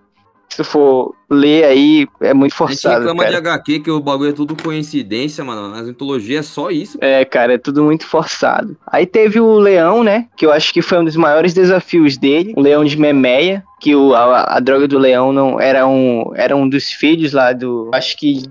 se 0.52 0.66
for 0.66 1.16
ler 1.30 1.64
aí, 1.64 2.08
é 2.20 2.34
muito 2.34 2.52
A 2.52 2.68
gente 2.68 2.82
forçado, 2.82 3.06
reclama 3.06 3.24
de 3.24 3.32
cara. 3.32 3.54
HQ 3.54 3.80
que 3.80 3.90
o 3.90 4.02
bagulho 4.02 4.32
é 4.32 4.34
tudo 4.34 4.54
coincidência, 4.62 5.46
mano. 5.46 5.70
Nas 5.70 5.88
mitologias 5.88 6.46
é 6.46 6.50
só 6.50 6.70
isso. 6.70 6.98
É, 7.00 7.24
cara, 7.24 7.54
é 7.54 7.58
tudo 7.58 7.86
muito 7.86 8.06
forçado. 8.06 8.76
Aí 8.86 9.06
teve 9.06 9.40
o 9.40 9.58
leão, 9.58 10.04
né? 10.04 10.28
Que 10.36 10.46
eu 10.46 10.52
acho 10.52 10.74
que 10.74 10.82
foi 10.82 11.00
um 11.00 11.06
dos 11.06 11.16
maiores 11.16 11.54
desafios 11.54 12.18
dele. 12.18 12.54
O 12.58 12.62
leão 12.62 12.84
de 12.84 12.98
Memeia. 12.98 13.64
Que 13.80 13.96
o, 13.96 14.14
a, 14.14 14.58
a 14.58 14.60
droga 14.60 14.88
do 14.88 15.00
leão 15.00 15.32
não 15.32 15.60
era 15.60 15.88
um, 15.88 16.34
era 16.36 16.56
um 16.56 16.68
dos 16.68 16.92
filhos 16.92 17.32
lá 17.32 17.54
do. 17.54 17.90
Acho 17.94 18.18
que. 18.18 18.44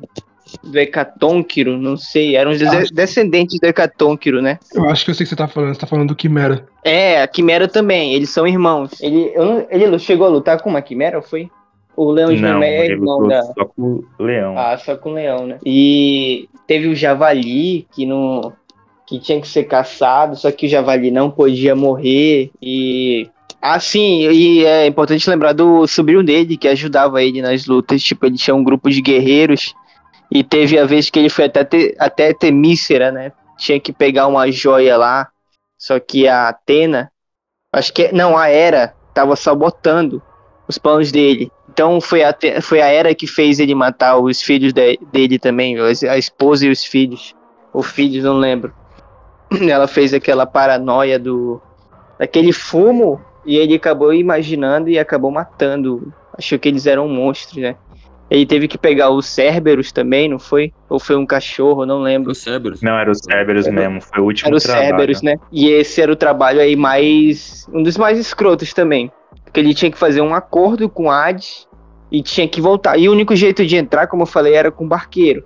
Do 0.63 0.79
Hecatônquiro, 0.79 1.77
não 1.79 1.97
sei. 1.97 2.37
Eram 2.37 2.51
os 2.53 2.59
des- 2.59 2.91
descendentes 2.91 3.59
do 3.61 3.67
Hecatônquiro, 3.67 4.41
né? 4.43 4.59
Eu 4.75 4.85
acho 4.91 5.05
que 5.05 5.11
eu 5.11 5.15
sei 5.15 5.25
o 5.25 5.27
que 5.27 5.31
você 5.31 5.37
tá 5.37 5.49
falando. 5.49 5.75
Você 5.75 5.81
tá 5.81 5.87
falando 5.87 6.09
do 6.09 6.17
Quimera. 6.17 6.67
É, 6.85 7.23
a 7.23 7.29
Quimera 7.29 7.69
também. 7.69 8.15
Eles 8.15 8.31
são 8.31 8.47
irmãos. 8.47 9.01
Ele, 9.01 9.33
não- 9.37 9.67
ele 9.71 9.99
chegou 9.99 10.27
a 10.27 10.31
lutar 10.31 10.61
com 10.63 10.71
uma 10.71 10.83
Quimera, 10.83 11.17
ou 11.19 11.23
foi? 11.23 11.51
O 11.97 12.11
leão 12.11 12.33
de 12.33 12.41
Não, 12.41 12.63
é 12.63 12.87
irmão 12.87 13.27
da. 13.29 13.43
só 13.43 13.65
com 13.65 13.83
o 14.19 14.23
leão. 14.23 14.57
Ah, 14.57 14.79
só 14.79 14.97
com 14.97 15.13
leão, 15.13 15.47
né? 15.47 15.59
E 15.67 16.49
teve 16.67 16.89
o 16.89 16.95
javali 16.95 17.87
que 17.95 18.07
não 18.07 18.53
que 19.07 19.19
tinha 19.19 19.41
que 19.41 19.49
ser 19.49 19.65
caçado, 19.65 20.37
só 20.37 20.53
que 20.53 20.67
o 20.67 20.69
javali 20.69 21.11
não 21.11 21.31
podia 21.33 21.75
morrer 21.75 22.51
e 22.63 23.29
ah, 23.61 23.79
sim, 23.81 24.21
e 24.31 24.65
é 24.65 24.87
importante 24.87 25.29
lembrar 25.29 25.53
do 25.53 25.85
sobrinho 25.87 26.23
dele 26.23 26.57
que 26.57 26.69
ajudava 26.69 27.21
ele 27.23 27.43
nas 27.43 27.67
lutas, 27.67 28.01
tipo, 28.03 28.25
ele 28.25 28.37
tinha 28.39 28.55
um 28.55 28.63
grupo 28.63 28.89
de 28.89 29.03
guerreiros 29.03 29.75
e 30.31 30.45
teve 30.45 30.79
a 30.79 30.85
vez 30.85 31.11
que 31.11 31.19
ele 31.19 31.29
foi 31.29 31.47
até 31.47 31.65
te, 31.65 31.95
até 31.99 32.33
Temícera, 32.33 33.11
né? 33.11 33.33
Tinha 33.59 33.81
que 33.81 33.93
pegar 33.93 34.27
uma 34.27 34.51
joia 34.51 34.97
lá, 34.97 35.29
só 35.79 35.99
que 35.99 36.29
a 36.29 36.49
Atena, 36.49 37.11
acho 37.73 37.93
que 37.93 38.13
não, 38.13 38.37
a 38.37 38.49
Hera 38.49 38.95
tava 39.13 39.35
sabotando 39.37 40.23
os 40.69 40.79
planos 40.79 41.11
dele. 41.11 41.51
Então 41.69 42.01
foi 42.01 42.23
a, 42.23 42.35
foi 42.63 42.81
a 42.81 42.87
Hera 42.87 43.15
que 43.15 43.27
fez 43.27 43.59
ele 43.59 43.75
matar 43.75 44.19
os 44.19 44.41
filhos 44.41 44.73
de- 44.73 44.99
dele 45.13 45.39
também, 45.39 45.77
a 45.79 46.17
esposa 46.17 46.67
e 46.67 46.71
os 46.71 46.85
filhos. 46.85 47.35
Ou 47.73 47.83
filhos, 47.83 48.25
não 48.25 48.39
lembro. 48.39 48.73
ela 49.69 49.87
fez 49.87 50.15
aquela 50.15 50.47
paranoia 50.47 51.19
do 51.19 51.61
daquele 52.19 52.53
fumo 52.53 53.21
e 53.47 53.57
ele 53.57 53.75
acabou 53.75 54.13
imaginando 54.13 54.89
e 54.89 54.99
acabou 54.99 55.31
matando. 55.31 56.13
Achou 56.37 56.59
que 56.59 56.69
eles 56.69 56.87
eram 56.87 57.09
monstros, 57.09 57.57
né? 57.57 57.77
Ele 58.31 58.47
teve 58.47 58.69
que 58.69 58.79
pegar 58.79 59.11
os 59.11 59.27
Cerberus 59.27 59.91
também, 59.91 60.29
não 60.29 60.39
foi? 60.39 60.73
Ou 60.89 61.01
foi 61.01 61.17
um 61.17 61.27
cachorro, 61.27 61.85
não 61.85 62.01
lembro. 62.01 62.31
Os 62.31 62.39
Cerberus. 62.39 62.81
Não, 62.81 62.97
era 62.97 63.11
o 63.11 63.15
Cerberus 63.15 63.67
Era- 63.67 63.75
mesmo, 63.75 64.01
foi 64.01 64.21
o 64.23 64.25
último 64.27 64.49
Era 64.51 64.57
o 64.57 64.61
trabalho. 64.61 64.87
Cerberus, 64.87 65.23
né? 65.23 65.37
E 65.51 65.69
esse 65.69 66.01
era 66.01 66.13
o 66.13 66.17
trabalho 66.17 66.61
aí 66.61 66.77
mais. 66.77 67.67
Um 67.73 67.83
dos 67.83 67.97
mais 67.99 68.19
escrotos 68.19 68.73
também. 68.73 69.11
Porque 69.45 69.59
ele 69.59 69.75
tinha 69.75 69.91
que 69.91 69.99
fazer 69.99 70.21
um 70.21 70.33
acordo 70.33 70.89
com 70.89 71.07
o 71.07 71.11
Hades 71.11 71.67
e 72.11 72.23
tinha 72.23 72.47
que 72.47 72.61
voltar. 72.61 72.97
E 72.97 73.09
o 73.09 73.13
único 73.13 73.35
jeito 73.35 73.67
de 73.67 73.77
entrar, 73.77 74.07
como 74.07 74.23
eu 74.23 74.27
falei, 74.27 74.55
era 74.55 74.71
com 74.71 74.85
o 74.85 74.89
barqueiro. 74.89 75.45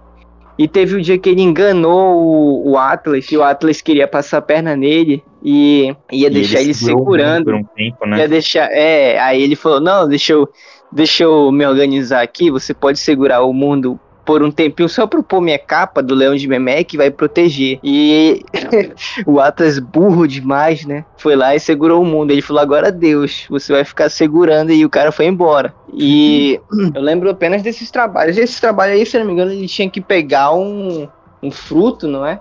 E 0.57 0.69
teve 0.69 0.97
o 0.97 1.03
dia 1.03 1.19
que 1.19 1.29
ele 1.29 1.43
enganou 1.43 2.23
o, 2.23 2.71
o 2.73 2.79
Atlas, 2.79 3.31
e 3.31 3.37
o 3.37 3.43
Atlas 3.43 3.81
queria 3.81 4.07
passar 4.07 4.39
a 4.39 4.43
perna 4.43 4.77
nele 4.77 5.23
e 5.43 5.95
ia 6.13 6.29
E 6.29 6.31
deixar 6.31 6.61
ele, 6.61 6.73
segurou 6.73 6.99
segurando. 6.99 7.45
Por 7.45 7.55
um 7.55 7.65
tempo, 7.65 8.07
né? 8.07 8.19
Ia 8.19 8.29
deixar. 8.29 8.71
É, 8.71 9.19
aí 9.19 9.43
ele 9.43 9.57
falou: 9.57 9.81
não, 9.81 10.09
deixa 10.09 10.33
eu, 10.33 10.49
deixa 10.93 11.25
eu 11.25 11.51
me 11.51 11.67
organizar 11.67 12.23
aqui. 12.23 12.51
Você 12.51 12.73
pode 12.73 12.99
segurar 12.99 13.43
o 13.43 13.53
mundo 13.53 13.99
por 14.25 14.43
um 14.43 14.51
tempinho 14.51 14.89
só 14.89 15.07
pra 15.07 15.23
pôr 15.23 15.41
minha 15.41 15.59
capa 15.59 16.03
do 16.03 16.15
Leão 16.15 16.35
de 16.35 16.49
Memé 16.49 16.83
que 16.83 16.97
vai 16.97 17.11
proteger. 17.11 17.79
E 17.83 18.45
o 19.27 19.39
Atlas, 19.39 19.79
burro 19.79 20.27
demais, 20.27 20.85
né? 20.85 21.05
Foi 21.17 21.37
lá 21.37 21.55
e 21.55 21.61
segurou 21.61 22.03
o 22.03 22.07
mundo. 22.07 22.31
Ele 22.31 22.43
falou: 22.43 22.63
agora 22.63 22.91
Deus, 22.91 23.47
você 23.49 23.73
vai 23.73 23.85
ficar 23.85 24.09
segurando. 24.09 24.73
E 24.73 24.85
o 24.85 24.91
cara 24.91 25.13
foi 25.13 25.27
embora. 25.27 25.75
E 25.93 26.61
eu 26.95 27.03
lembro 27.03 27.31
apenas 27.31 27.63
desses 27.63 27.91
trabalhos. 27.91 28.39
Esse 28.39 28.61
trabalho 28.61 28.95
aí, 28.95 29.05
se 29.05 29.19
não 29.19 29.27
me 29.27 29.33
engano, 29.33 29.53
ele 29.53 29.69
tinha 29.69 29.89
que 29.89 30.01
pegar 30.01 30.53
um, 30.55 31.09
um 31.43 31.51
fruto, 31.51 32.09
não 32.09 32.27
é? 32.27 32.41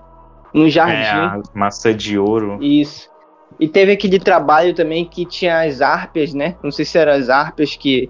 Num 0.54 0.70
jardim. 0.70 0.96
É, 0.96 1.12
a 1.12 1.42
maçã 1.54 1.96
de 1.96 2.18
ouro. 2.18 2.58
Isso. 2.62 3.12
E 3.60 3.68
teve 3.68 3.92
aquele 3.92 4.20
trabalho 4.20 4.74
também 4.74 5.06
que 5.06 5.26
tinha 5.26 5.62
as 5.62 5.82
árpias, 5.82 6.34
né? 6.34 6.56
Não 6.64 6.72
sei 6.72 6.86
se 6.86 6.98
eram 6.98 7.14
as 7.14 7.30
árpias 7.30 7.76
que 7.76 8.10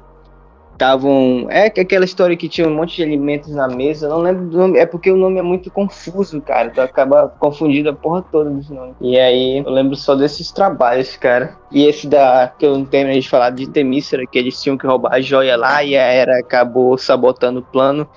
estavam. 0.74 1.48
É 1.50 1.70
que 1.70 1.80
aquela 1.80 2.04
história 2.04 2.36
que 2.36 2.50
tinha 2.50 2.68
um 2.68 2.76
monte 2.76 2.98
de 2.98 3.04
alimentos 3.04 3.50
na 3.56 3.68
mesa. 3.68 4.10
Não 4.10 4.20
lembro 4.20 4.46
do 4.46 4.58
nome. 4.58 4.78
É 4.78 4.86
porque 4.86 5.10
o 5.10 5.18
nome 5.18 5.40
é 5.40 5.42
muito 5.42 5.72
confuso, 5.72 6.42
cara. 6.42 6.70
Tu 6.70 6.82
acaba 6.82 7.30
confundindo 7.40 7.90
a 7.90 7.94
porra 7.94 8.24
toda 8.32 8.50
dos 8.50 8.70
nomes. 8.70 8.96
E 9.00 9.18
aí 9.18 9.60
eu 9.60 9.72
lembro 9.72 9.96
só 9.96 10.16
desses 10.16 10.52
trabalhos, 10.52 11.16
cara. 11.16 11.56
E 11.72 11.86
esse 11.86 12.08
da. 12.08 12.52
Que 12.58 12.66
eu 12.66 12.78
não 12.78 12.86
terminei 12.86 13.20
de 13.20 13.30
falar 13.30 13.52
de 13.52 13.70
Temícera, 13.70 14.24
que 14.30 14.38
eles 14.38 14.62
tinham 14.62 14.78
que 14.78 14.86
roubar 14.86 15.14
a 15.14 15.22
joia 15.22 15.56
lá 15.56 15.84
e 15.84 15.96
a 15.96 16.04
Era 16.04 16.40
acabou 16.40 16.98
sabotando 16.98 17.60
o 17.60 17.64
plano. 17.64 18.08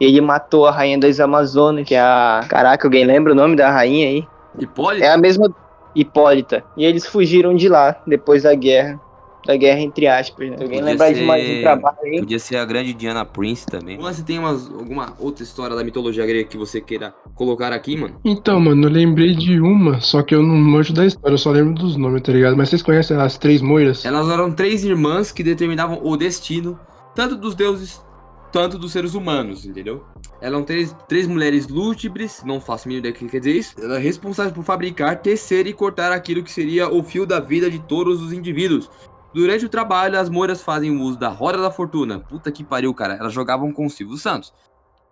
E 0.00 0.04
ele 0.04 0.20
matou 0.20 0.66
a 0.66 0.70
rainha 0.70 0.98
das 0.98 1.20
Amazonas, 1.20 1.86
que 1.86 1.94
é 1.94 2.00
a. 2.00 2.40
Caraca, 2.48 2.86
alguém 2.86 3.04
lembra 3.04 3.32
o 3.32 3.36
nome 3.36 3.56
da 3.56 3.70
rainha 3.70 4.08
aí? 4.08 4.26
Hipólito? 4.58 5.04
É 5.04 5.10
a 5.10 5.16
mesma 5.16 5.48
Hipólita. 5.94 6.62
E 6.76 6.84
eles 6.84 7.06
fugiram 7.06 7.54
de 7.54 7.68
lá 7.68 7.96
depois 8.06 8.42
da 8.42 8.54
guerra. 8.54 9.00
Da 9.46 9.56
guerra 9.56 9.80
entre 9.80 10.06
aspas, 10.06 10.50
né? 10.50 10.56
Se 10.56 10.62
alguém 10.64 10.78
Podia 10.80 10.92
lembrar 10.92 11.12
de 11.12 11.22
mais 11.22 11.44
ser- 11.46 11.58
um 11.58 11.62
trabalho 11.62 11.96
aí. 12.04 12.18
Podia 12.20 12.38
ser 12.38 12.56
a 12.56 12.64
grande 12.64 12.92
Diana 12.92 13.24
Prince 13.24 13.66
também. 13.66 13.96
Você 13.98 14.22
tem 14.22 14.38
umas, 14.38 14.68
alguma 14.70 15.14
outra 15.18 15.44
história 15.44 15.76
da 15.76 15.84
mitologia 15.84 16.26
grega 16.26 16.48
que 16.48 16.56
você 16.56 16.80
queira 16.80 17.14
colocar 17.34 17.72
aqui, 17.72 17.96
mano? 17.96 18.16
Então, 18.24 18.58
mano, 18.60 18.86
eu 18.86 18.90
lembrei 18.90 19.34
de 19.34 19.60
uma, 19.60 20.00
só 20.00 20.22
que 20.22 20.34
eu 20.34 20.42
não 20.42 20.56
manjo 20.56 20.92
da 20.92 21.06
história, 21.06 21.34
eu 21.34 21.38
só 21.38 21.50
lembro 21.50 21.74
dos 21.74 21.96
nomes, 21.96 22.22
tá 22.22 22.32
ligado? 22.32 22.56
Mas 22.56 22.68
vocês 22.68 22.82
conhecem 22.82 23.16
as 23.16 23.38
três 23.38 23.62
moiras? 23.62 24.04
Elas 24.04 24.28
eram 24.28 24.50
três 24.52 24.84
irmãs 24.84 25.30
que 25.32 25.42
determinavam 25.42 26.00
o 26.02 26.16
destino, 26.16 26.78
tanto 27.14 27.36
dos 27.36 27.54
deuses, 27.54 28.04
tanto 28.52 28.78
dos 28.78 28.92
seres 28.92 29.14
humanos, 29.14 29.64
entendeu? 29.66 30.02
Eram 30.40 30.62
três, 30.62 30.94
três 31.08 31.26
mulheres 31.26 31.66
lúgubres, 31.68 32.42
não 32.44 32.60
faço 32.60 32.86
a 32.86 32.88
mínima 32.88 33.08
ideia 33.08 33.14
do 33.14 33.18
que 33.18 33.28
quer 33.30 33.38
dizer 33.38 33.56
isso. 33.56 33.74
Elas 33.80 34.02
responsáveis 34.02 34.54
por 34.54 34.62
fabricar, 34.64 35.16
tecer 35.20 35.66
e 35.66 35.72
cortar 35.72 36.12
aquilo 36.12 36.42
que 36.42 36.52
seria 36.52 36.88
o 36.92 37.02
fio 37.02 37.24
da 37.26 37.40
vida 37.40 37.70
de 37.70 37.78
todos 37.78 38.20
os 38.22 38.32
indivíduos. 38.32 38.90
Durante 39.36 39.66
o 39.66 39.68
trabalho, 39.68 40.18
as 40.18 40.30
moiras 40.30 40.62
fazem 40.62 40.90
o 40.90 41.02
uso 41.02 41.18
da 41.18 41.28
roda 41.28 41.58
da 41.58 41.70
fortuna. 41.70 42.18
Puta 42.20 42.50
que 42.50 42.64
pariu, 42.64 42.94
cara. 42.94 43.16
Elas 43.16 43.34
jogavam 43.34 43.70
com 43.70 43.84
o 43.84 43.90
Silvio 43.90 44.16
Santos. 44.16 44.50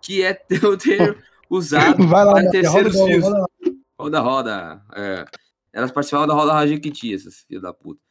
Que 0.01 0.23
é 0.23 0.41
o 0.65 0.75
ter 0.75 1.23
usado 1.47 2.07
Vai 2.07 2.25
lá, 2.25 2.33
para 2.33 2.49
tecer 2.49 2.67
roda 2.67 2.89
fios. 2.89 3.23
roda. 3.23 3.45
Roda, 3.99 4.19
roda. 4.21 4.81
É. 4.95 5.25
Elas 5.71 5.91
participavam 5.91 6.25
da 6.25 6.33
roda 6.33 6.53
Rajequiti, 6.53 7.13
essas 7.13 7.41
filhas 7.41 7.61
da 7.61 7.71
puta. 7.71 8.01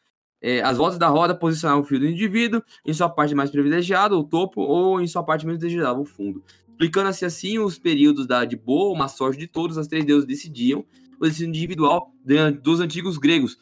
É, 0.40 0.62
as 0.62 0.77
voltas 0.77 1.00
da 1.00 1.09
roda 1.09 1.35
posicionavam 1.35 1.83
o 1.83 1.85
fio 1.85 1.98
do 1.98 2.07
indivíduo 2.07 2.62
em 2.87 2.94
sua 2.94 3.09
parte 3.09 3.35
mais 3.35 3.50
privilegiada, 3.50 4.14
o 4.14 4.22
topo, 4.22 4.61
ou 4.61 5.00
em 5.00 5.09
sua 5.09 5.24
parte 5.24 5.44
menos 5.44 5.59
privilegiada, 5.59 5.98
o 5.98 6.05
fundo. 6.05 6.44
Explicando-se 6.68 7.24
assim 7.24 7.59
os 7.59 7.77
períodos 7.77 8.24
da 8.24 8.44
de 8.44 8.55
boa 8.55 8.90
ou 8.90 8.96
má 8.96 9.09
sorte 9.09 9.37
de 9.37 9.48
todos, 9.48 9.77
as 9.77 9.88
três 9.88 10.05
deuses 10.05 10.29
decidiam 10.29 10.85
o 11.18 11.27
destino 11.27 11.48
individual 11.48 12.12
dos 12.62 12.79
antigos 12.79 13.18
gregos. 13.18 13.59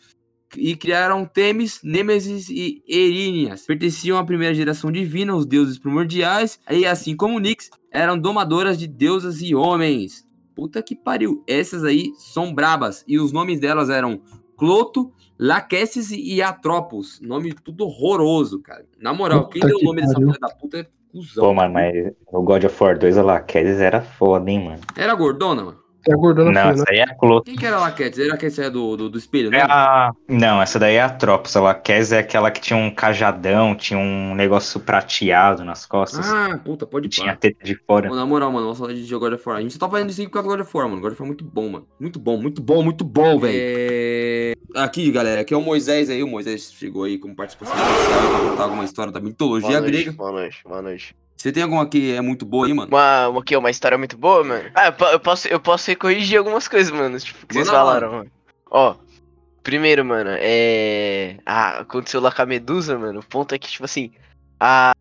E 0.57 0.77
criaram 0.77 1.25
Temis, 1.25 1.81
Nêmesis 1.83 2.49
e 2.49 2.83
Eríneas. 2.87 3.65
Pertenciam 3.67 4.19
à 4.19 4.25
primeira 4.25 4.55
geração 4.55 4.91
divina, 4.91 5.35
os 5.35 5.47
deuses 5.47 5.79
primordiais, 5.79 6.61
e 6.71 6.87
assim 6.87 7.17
como 7.17 7.39
Nix, 7.39 7.71
eram 7.91 8.19
domadoras 8.19 8.79
de 8.79 8.87
deusas 8.87 9.41
e 9.41 9.55
homens. 9.55 10.27
Puta 10.55 10.83
que 10.83 10.95
pariu. 10.95 11.43
Essas 11.47 11.85
aí 11.85 12.13
são 12.19 12.55
brabas. 12.55 13.05
E 13.07 13.19
os 13.19 13.33
nomes 13.33 13.59
delas 13.59 13.89
eram 13.89 14.21
Cloto, 14.57 15.13
Laquesis 15.39 16.11
e 16.11 16.41
Atropos. 16.41 17.21
Nome 17.21 17.53
tudo 17.53 17.85
horroroso, 17.85 18.61
cara. 18.61 18.85
Na 19.01 19.13
moral, 19.13 19.49
quem 19.49 19.61
Puta 19.61 19.75
deu 19.75 19.81
o 19.81 19.85
nome 19.85 20.03
dessa 20.03 20.15
filha 20.15 20.39
da 20.41 20.49
puta 20.49 20.79
é 20.79 20.87
cuzão. 21.11 21.45
Pô, 21.45 21.55
mano, 21.55 21.75
mas 21.75 22.13
o 22.27 22.43
God 22.43 22.65
of 22.65 22.83
War 22.83 22.99
2, 22.99 23.19
a 23.19 23.23
Laquedes 23.23 23.81
era 23.81 24.01
foda, 24.01 24.51
hein, 24.51 24.65
mano. 24.65 24.81
Era 24.97 25.15
gordona, 25.15 25.65
mano? 25.65 25.82
É 26.09 26.13
a 26.13 26.17
gordona 26.17 26.51
Não, 26.51 26.61
fina, 26.61 26.73
essa 26.73 26.85
né? 26.85 26.87
aí 26.91 26.99
é 26.99 27.03
a 27.03 27.15
Cloto. 27.15 27.45
Quem 27.45 27.57
que 27.57 27.67
era 27.67 27.77
a 27.77 27.81
Laquesis? 27.81 28.19
Era 28.19 28.29
a 28.29 28.33
Laquesis 28.33 28.59
é 28.59 28.71
do, 28.71 28.97
do, 28.97 29.11
do 29.11 29.19
espelho, 29.19 29.51
né? 29.51 29.59
É 29.59 29.63
a... 29.63 30.13
Não, 30.29 30.61
essa 30.61 30.79
daí 30.79 30.97
é 30.97 31.03
a 31.03 31.09
Tropos. 31.09 31.57
A 31.57 31.61
Laquedes 31.61 32.13
é 32.13 32.19
aquela 32.19 32.51
que 32.51 32.61
tinha 32.61 32.77
um 32.77 32.91
cajadão, 32.91 33.75
tinha 33.75 33.99
um 33.99 34.35
negócio 34.35 34.81
prateado 34.81 35.65
nas 35.65 35.87
costas. 35.87 36.29
Ah, 36.29 36.59
puta, 36.65 36.87
pode 36.87 37.09
tinha 37.09 37.29
pá. 37.29 37.33
a 37.33 37.37
teta 37.37 37.65
de 37.65 37.75
fora. 37.87 38.09
Pô, 38.09 38.17
na 38.17 38.27
moral, 38.27 38.51
mano, 38.51 38.65
vamos 38.65 38.79
falar 38.79 38.93
de 38.93 39.05
jogo 39.05 39.27
God 39.27 39.35
of 39.35 39.49
War. 39.49 39.59
A 39.59 39.63
gente 39.63 39.75
só 39.75 39.79
tá 39.79 39.89
fazendo 39.89 40.11
isso 40.11 40.21
aqui 40.21 40.29
por 40.29 40.35
causa 40.35 40.49
do 40.49 40.53
God 40.57 40.67
of 40.67 40.77
War, 40.77 40.89
mano. 40.89 41.01
God 41.01 41.13
of 41.13 41.21
War 41.21 41.27
é 41.27 41.29
muito 41.29 41.45
bom, 41.45 41.69
mano. 41.69 41.87
Muito 42.01 42.19
bom, 42.19 42.37
muito 42.37 42.63
bom, 42.63 42.83
muito 42.83 43.05
bom, 43.05 43.39
velho. 43.39 43.55
É... 43.57 44.55
Aqui, 44.75 45.11
galera, 45.13 45.43
aqui 45.43 45.55
é 45.55 45.57
o 45.57 45.63
Moisés 45.63 46.11
aí. 46.11 46.23
O 46.23 46.29
Moisés 46.29 46.73
chegou 46.73 47.05
aí 47.05 47.19
como 47.19 47.37
participação 47.37 47.77
especial 47.77 48.31
pra 48.31 48.51
contar 48.51 48.63
alguma 48.65 48.85
história 48.85 49.13
da 49.13 49.21
mitologia 49.21 49.69
Boa 49.69 49.81
noite, 49.81 49.93
grega. 49.93 50.13
boa 50.13 50.33
noite, 50.33 50.63
boa 50.65 50.83
noite. 50.83 51.22
Você 51.43 51.51
tem 51.51 51.65
alguma 51.65 51.85
que 51.89 52.13
é 52.13 52.21
muito 52.21 52.47
boa 52.47 52.69
aí, 52.69 52.73
mano? 52.73 52.89
Uma, 52.89 53.29
uma, 53.29 53.43
que, 53.43 53.57
uma 53.57 53.69
história 53.69 53.99
muito 53.99 54.17
boa, 54.17 54.45
mano? 54.45 54.71
Ah, 54.77 54.95
eu, 54.97 55.07
eu 55.09 55.19
posso, 55.19 55.49
eu 55.49 55.59
posso 55.59 55.97
corrigir 55.97 56.39
algumas 56.39 56.69
coisas, 56.69 56.93
mano, 56.93 57.19
tipo, 57.19 57.45
que 57.49 57.55
vocês 57.55 57.67
lá. 57.67 57.73
falaram, 57.73 58.13
mano. 58.13 58.31
Ó, 58.71 58.95
primeiro, 59.61 60.05
mano, 60.05 60.31
é... 60.35 61.39
Ah, 61.45 61.81
aconteceu 61.81 62.21
lá 62.21 62.31
com 62.31 62.43
a 62.43 62.47
Medusa, 62.47 62.97
mano, 62.97 63.19
o 63.19 63.27
ponto 63.27 63.53
é 63.53 63.59
que, 63.59 63.69
tipo 63.69 63.85
assim, 63.85 64.13
a... 64.61 64.95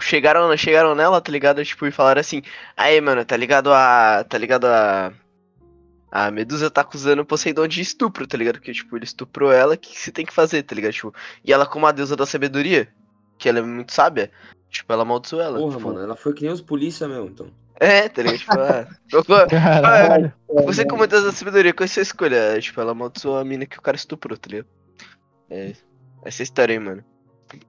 Chegaram, 0.00 0.56
chegaram 0.56 0.96
nela, 0.96 1.20
tá 1.20 1.30
ligado? 1.30 1.64
Tipo, 1.64 1.86
e 1.86 1.92
falaram 1.92 2.20
assim, 2.20 2.42
aí, 2.76 3.00
mano, 3.00 3.24
tá 3.24 3.36
ligado 3.36 3.72
a... 3.72 4.24
Tá 4.28 4.36
ligado 4.36 4.64
a... 4.64 5.12
A 6.10 6.28
Medusa 6.32 6.68
tá 6.68 6.80
acusando 6.80 7.22
o 7.22 7.24
Poseidon 7.24 7.68
de 7.68 7.80
estupro, 7.80 8.26
tá 8.26 8.36
ligado? 8.36 8.56
Porque, 8.56 8.72
tipo, 8.72 8.96
ele 8.96 9.04
estuprou 9.04 9.52
ela, 9.52 9.74
o 9.74 9.78
que 9.78 9.96
você 9.96 10.10
tem 10.10 10.26
que 10.26 10.34
fazer, 10.34 10.64
tá 10.64 10.74
ligado? 10.74 10.92
Tipo, 10.92 11.14
e 11.44 11.52
ela, 11.52 11.66
como 11.66 11.86
a 11.86 11.92
deusa 11.92 12.16
da 12.16 12.26
sabedoria, 12.26 12.92
que 13.38 13.48
ela 13.48 13.60
é 13.60 13.62
muito 13.62 13.92
sábia, 13.92 14.28
tipo, 14.72 14.92
ela 14.92 15.02
amaldiçoou 15.02 15.42
ela. 15.42 15.58
Porra, 15.58 15.76
tipo, 15.76 15.88
mano, 15.88 16.00
ela 16.00 16.16
foi 16.16 16.32
que 16.32 16.42
nem 16.42 16.52
os 16.52 16.60
polícia 16.60 17.06
mesmo, 17.06 17.28
então. 17.28 17.46
É, 17.76 18.08
tá 18.08 18.22
ligado? 18.22 18.38
Tipo, 18.38 18.52
ah, 19.32 19.46
Caralho. 19.48 20.32
ah, 20.56 20.62
você 20.62 20.84
como 20.84 21.06
Deus 21.06 21.24
da 21.24 21.32
sabedoria, 21.32 21.72
qual 21.72 21.84
é 21.84 21.86
a 21.86 21.88
sua 21.88 22.02
escolha? 22.02 22.60
Tipo, 22.60 22.80
ela 22.80 22.92
amaldiçoou 22.92 23.38
a 23.38 23.44
mina 23.44 23.66
que 23.66 23.78
o 23.78 23.82
cara 23.82 23.96
estuprou, 23.96 24.36
tá 24.36 24.48
ligado? 24.48 24.68
É, 25.50 25.74
essa 26.24 26.42
história 26.42 26.72
aí, 26.74 26.78
mano. 26.78 27.04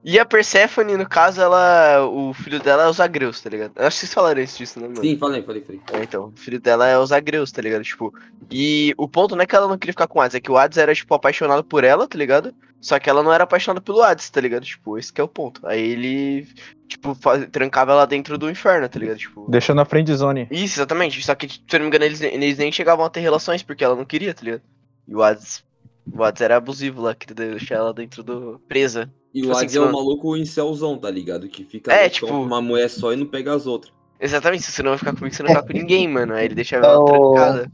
E 0.02 0.18
a 0.18 0.24
Persephone, 0.24 0.96
no 0.96 1.08
caso, 1.08 1.40
ela. 1.40 2.06
O 2.06 2.32
filho 2.34 2.60
dela 2.60 2.84
é 2.84 2.88
os 2.88 3.00
Agreus, 3.00 3.40
tá 3.40 3.50
ligado? 3.50 3.72
Eu 3.76 3.86
acho 3.86 3.96
que 3.96 4.00
vocês 4.06 4.14
falaram 4.14 4.40
isso 4.42 4.58
disso, 4.58 4.80
né, 4.80 4.88
mano? 4.88 5.00
Sim, 5.00 5.16
falei, 5.18 5.42
falei, 5.42 5.62
falei. 5.62 5.80
É, 5.92 6.02
então, 6.02 6.32
o 6.34 6.38
filho 6.38 6.60
dela 6.60 6.86
é 6.88 6.98
os 6.98 7.12
Agreus, 7.12 7.50
tá 7.52 7.60
ligado? 7.62 7.82
Tipo, 7.82 8.12
e 8.50 8.94
o 8.96 9.08
ponto 9.08 9.34
não 9.36 9.42
é 9.42 9.46
que 9.46 9.54
ela 9.56 9.68
não 9.68 9.78
queria 9.78 9.92
ficar 9.92 10.06
com 10.06 10.18
o 10.18 10.22
Hades, 10.22 10.34
é 10.34 10.40
que 10.40 10.50
o 10.50 10.56
Hades 10.56 10.78
era, 10.78 10.94
tipo, 10.94 11.14
apaixonado 11.14 11.64
por 11.64 11.84
ela, 11.84 12.06
tá 12.08 12.16
ligado? 12.18 12.54
Só 12.80 12.98
que 12.98 13.08
ela 13.08 13.22
não 13.22 13.32
era 13.32 13.44
apaixonada 13.44 13.80
pelo 13.80 14.02
Hades, 14.02 14.28
tá 14.28 14.40
ligado? 14.40 14.64
Tipo, 14.64 14.98
esse 14.98 15.10
que 15.12 15.20
é 15.20 15.24
o 15.24 15.28
ponto. 15.28 15.66
Aí 15.66 15.80
ele, 15.80 16.46
tipo, 16.86 17.14
faz- 17.14 17.46
trancava 17.50 17.92
ela 17.92 18.06
dentro 18.06 18.36
do 18.36 18.50
inferno, 18.50 18.86
tá 18.88 18.98
ligado? 18.98 19.16
Tipo. 19.16 19.50
Deixou 19.50 19.74
na 19.74 19.86
friendzone. 19.86 20.46
Isso, 20.50 20.74
exatamente. 20.78 21.22
Só 21.24 21.34
que, 21.34 21.48
se 21.48 21.60
eu 21.72 21.78
não 21.78 21.84
me 21.84 21.88
engano, 21.88 22.04
eles, 22.04 22.20
eles 22.20 22.58
nem 22.58 22.70
chegavam 22.70 23.04
a 23.06 23.08
ter 23.10 23.20
relações 23.20 23.62
porque 23.62 23.82
ela 23.82 23.96
não 23.96 24.04
queria, 24.04 24.34
tá 24.34 24.42
ligado? 24.42 24.62
E 25.08 25.14
o 25.14 25.22
Hades. 25.22 25.64
O 26.12 26.22
Hades 26.22 26.42
era 26.42 26.56
abusivo 26.56 27.02
lá, 27.02 27.14
queria 27.14 27.34
deixar 27.34 27.76
ela 27.76 27.92
dentro 27.94 28.22
do. 28.22 28.60
presa. 28.68 29.10
E 29.32 29.40
Tipo 29.40 29.48
o 29.52 29.56
assim, 29.56 29.64
Hades 29.64 29.76
é 29.76 29.80
um 29.80 29.92
maluco 29.92 30.36
em 30.36 30.44
céuzão, 30.44 30.96
tá 30.98 31.10
ligado? 31.10 31.48
Que 31.48 31.64
fica 31.64 31.92
É, 31.92 32.08
tipo- 32.08 32.26
com 32.28 32.42
uma 32.42 32.60
mulher 32.60 32.88
só 32.88 33.12
e 33.12 33.16
não 33.16 33.26
pega 33.26 33.54
as 33.54 33.66
outras. 33.66 33.92
Exatamente, 34.20 34.62
se 34.62 34.70
você 34.72 34.82
não 34.82 34.90
vai 34.90 34.98
ficar 34.98 35.14
comigo, 35.14 35.34
você 35.34 35.42
não 35.42 35.48
vai 35.52 35.62
ficar 35.62 35.72
com 35.72 35.78
ninguém, 35.78 36.06
mano. 36.08 36.34
Aí 36.34 36.44
ele 36.44 36.54
deixava 36.54 36.86
É 36.86 36.88
ela 36.90 37.00
o- 37.00 37.32
trancada. 37.32 37.72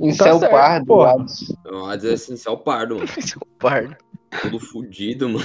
Em 0.00 0.14
Tá 0.14 0.24
céu 0.24 0.40
pardo, 0.50 0.86
porra. 0.86 1.12
Hades. 1.12 1.54
O 1.70 1.84
Hades 1.86 2.04
é 2.04 2.12
essencial 2.14 2.58
pardo, 2.58 2.96
mano. 2.96 3.06
É 3.16 3.36
um 3.36 3.58
pardo. 3.58 3.96
Todo 4.42 4.58
fudido, 4.60 5.28
mano. 5.28 5.44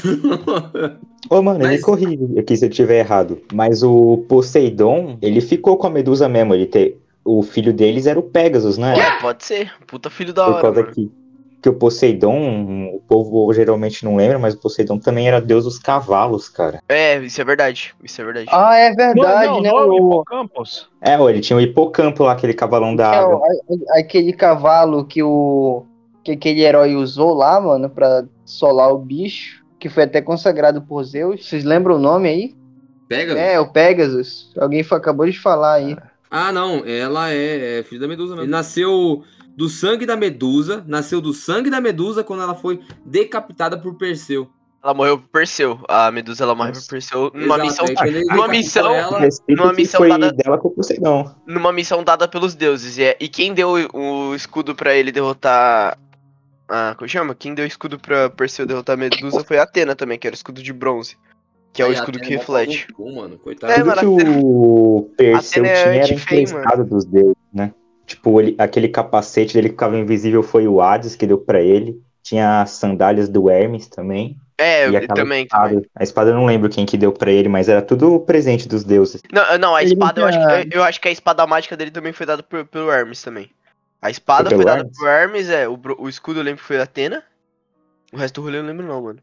Ô, 1.29 1.41
mano, 1.41 1.59
Mas- 1.59 1.71
me 1.77 1.81
corrige 1.81 2.39
aqui 2.39 2.55
se 2.57 2.65
eu 2.65 2.69
estiver 2.69 2.99
errado. 2.99 3.41
Mas 3.53 3.83
o 3.83 4.17
Poseidon, 4.27 5.17
ele 5.21 5.39
ficou 5.41 5.77
com 5.77 5.87
a 5.87 5.89
Medusa 5.89 6.27
mesmo. 6.27 6.53
Ele 6.53 6.65
te... 6.65 6.97
o 7.23 7.41
filho 7.43 7.71
deles 7.73 8.05
era 8.07 8.19
o 8.19 8.23
Pegasus, 8.23 8.77
né? 8.77 8.97
É, 8.97 9.21
pode 9.21 9.43
ser. 9.45 9.71
Puta 9.87 10.09
filho 10.09 10.33
da 10.33 10.45
Por 10.45 10.53
hora, 10.53 10.61
causa 10.61 10.81
mano. 10.81 10.93
que, 10.93 11.11
que 11.61 11.69
o 11.69 11.73
Poseidon, 11.73 12.89
o 12.95 12.99
povo 13.07 13.53
geralmente 13.53 14.03
não 14.03 14.15
lembra, 14.15 14.39
mas 14.39 14.55
o 14.55 14.57
Poseidon 14.59 14.97
também 14.97 15.27
era 15.27 15.39
deus 15.39 15.65
dos 15.65 15.77
cavalos, 15.77 16.49
cara. 16.49 16.81
É, 16.89 17.19
isso 17.19 17.39
é 17.39 17.43
verdade. 17.45 17.93
Isso 18.03 18.19
é 18.19 18.25
verdade. 18.25 18.47
Ah, 18.51 18.75
é 18.75 18.91
verdade, 18.93 19.47
não, 19.47 19.61
né? 19.61 19.69
não, 19.71 19.89
o- 19.89 19.95
Hippocampus. 19.97 20.89
É, 20.99 21.13
ele 21.21 21.39
tinha 21.39 21.57
o 21.57 21.61
hipocampo 21.61 22.23
lá, 22.23 22.31
aquele 22.31 22.53
cavalão 22.53 22.95
da 22.95 23.13
é, 23.13 23.17
água. 23.19 23.41
aquele 23.91 24.33
cavalo 24.33 25.05
que 25.05 25.21
o 25.21 25.85
que 26.23 26.31
aquele 26.33 26.61
herói 26.61 26.95
usou 26.95 27.33
lá, 27.33 27.59
mano, 27.59 27.89
pra 27.89 28.23
solar 28.45 28.91
o 28.91 28.97
bicho, 28.99 29.63
que 29.79 29.89
foi 29.89 30.03
até 30.03 30.21
consagrado 30.21 30.81
por 30.81 31.03
Zeus. 31.03 31.47
Vocês 31.47 31.63
lembram 31.63 31.95
o 31.95 31.99
nome 31.99 32.29
aí? 32.29 32.55
Pega? 33.07 33.33
É, 33.33 33.59
o 33.59 33.71
Pegasus. 33.71 34.51
Alguém 34.57 34.85
acabou 34.89 35.25
de 35.25 35.39
falar 35.39 35.73
aí. 35.73 35.97
Ah, 36.29 36.51
não. 36.51 36.83
Ela 36.85 37.31
é, 37.31 37.79
é 37.79 37.83
filha 37.83 38.01
da 38.01 38.07
Medusa 38.07 38.33
mesmo. 38.35 38.45
Ele 38.45 38.51
nasceu 38.51 39.23
do 39.55 39.69
sangue 39.69 40.05
da 40.05 40.15
Medusa. 40.15 40.83
Nasceu 40.87 41.21
do 41.21 41.33
sangue 41.33 41.69
da 41.69 41.79
Medusa 41.81 42.23
quando 42.23 42.43
ela 42.43 42.55
foi 42.55 42.79
decapitada 43.05 43.77
por 43.77 43.95
Perseu. 43.95 44.49
Ela 44.83 44.93
morreu 44.95 45.19
por 45.19 45.27
Perseu. 45.29 45.79
A 45.87 46.09
Medusa 46.11 46.43
ela 46.43 46.55
morreu 46.55 46.73
por 46.73 46.87
Perseu 46.87 47.31
numa 47.35 47.55
Exato, 47.57 47.61
missão. 47.85 47.85
aí 47.99 48.25
Numa 48.25 48.47
missão. 48.47 48.95
ela- 48.95 49.19
numa 49.47 49.69
que 49.69 49.75
missão 49.75 50.07
dada- 50.07 50.31
dela 50.33 50.57
com 50.57 50.69
Poseidon. 50.71 51.31
Numa 51.45 51.71
missão 51.71 52.03
dada 52.03 52.27
pelos 52.27 52.55
deuses. 52.55 52.97
E, 52.97 53.03
é- 53.03 53.17
e 53.19 53.27
quem 53.29 53.53
deu 53.53 53.73
o 53.93 54.33
escudo 54.35 54.73
pra 54.73 54.95
ele 54.95 55.11
derrotar. 55.11 55.97
Ah, 56.67 56.95
como 56.97 57.07
chama? 57.07 57.35
Quem 57.35 57.53
deu 57.53 57.65
o 57.65 57.67
escudo 57.67 57.99
pra 57.99 58.29
Perseu 58.29 58.65
derrotar 58.65 58.93
a 58.95 58.97
Medusa 58.97 59.43
foi 59.43 59.59
a 59.59 59.63
Atena 59.63 59.95
também, 59.95 60.17
que 60.17 60.25
era 60.25 60.33
o 60.33 60.37
escudo 60.37 60.63
de 60.63 60.71
bronze. 60.73 61.15
Que 61.73 61.81
é 61.81 61.85
o 61.85 61.91
escudo 61.93 62.19
que 62.19 62.29
reflete. 62.29 62.87
mano. 62.97 63.37
Coitado. 63.37 63.71
É, 63.71 63.75
Tudo 63.77 63.85
mano, 63.87 63.99
que 63.99 64.39
o 64.43 65.09
Perseu 65.15 65.63
é 65.63 65.73
tinha 65.83 66.03
era 66.03 66.13
emprestado 66.13 66.83
dos 66.85 67.05
deuses, 67.05 67.35
né? 67.53 67.73
Tipo, 68.11 68.41
ele- 68.41 68.55
aquele 68.57 68.89
capacete 68.89 69.53
dele 69.53 69.69
que 69.69 69.73
ficava 69.75 69.97
invisível 69.97 70.43
foi 70.43 70.67
o 70.67 70.81
Hades 70.81 71.15
que 71.15 71.25
deu 71.25 71.37
pra 71.37 71.61
ele. 71.61 72.01
Tinha 72.21 72.61
as 72.61 72.71
sandálias 72.71 73.29
do 73.29 73.49
Hermes 73.49 73.87
também. 73.87 74.35
É, 74.57 74.87
e 74.89 75.07
também, 75.07 75.43
espada. 75.43 75.69
também. 75.69 75.85
A 75.95 76.03
espada 76.03 76.29
eu 76.29 76.35
não 76.35 76.45
lembro 76.45 76.69
quem 76.69 76.85
que 76.85 76.97
deu 76.97 77.13
pra 77.13 77.31
ele, 77.31 77.47
mas 77.47 77.69
era 77.69 77.81
tudo 77.81 78.19
presente 78.19 78.67
dos 78.67 78.83
deuses. 78.83 79.21
Não, 79.31 79.57
não, 79.57 79.75
a 79.75 79.81
espada, 79.81 80.21
eu 80.21 80.25
acho, 80.27 80.37
que, 80.37 80.77
eu 80.77 80.83
acho 80.83 81.01
que 81.01 81.07
a 81.07 81.11
espada 81.11 81.47
mágica 81.47 81.77
dele 81.77 81.89
também 81.89 82.11
foi 82.11 82.25
dada 82.25 82.43
por- 82.43 82.65
pelo 82.65 82.91
Hermes 82.91 83.23
também. 83.23 83.49
A 84.01 84.09
espada 84.09 84.49
Foi 84.49 84.57
foi, 84.57 84.65
pelo 84.65 84.75
dada 84.75 84.81
Hermes? 84.81 84.97
por 84.97 85.07
Hermes, 85.07 85.49
é. 85.49 85.67
O, 85.69 85.79
o 85.99 86.09
escudo 86.09 86.39
eu 86.41 86.43
lembro 86.43 86.59
que 86.61 86.67
foi 86.67 86.79
Atena. 86.81 87.23
O 88.11 88.17
resto 88.17 88.35
do 88.35 88.45
rolê 88.45 88.57
eu 88.57 88.63
não 88.63 88.69
lembro 88.69 88.85
não, 88.85 89.01
mano. 89.01 89.19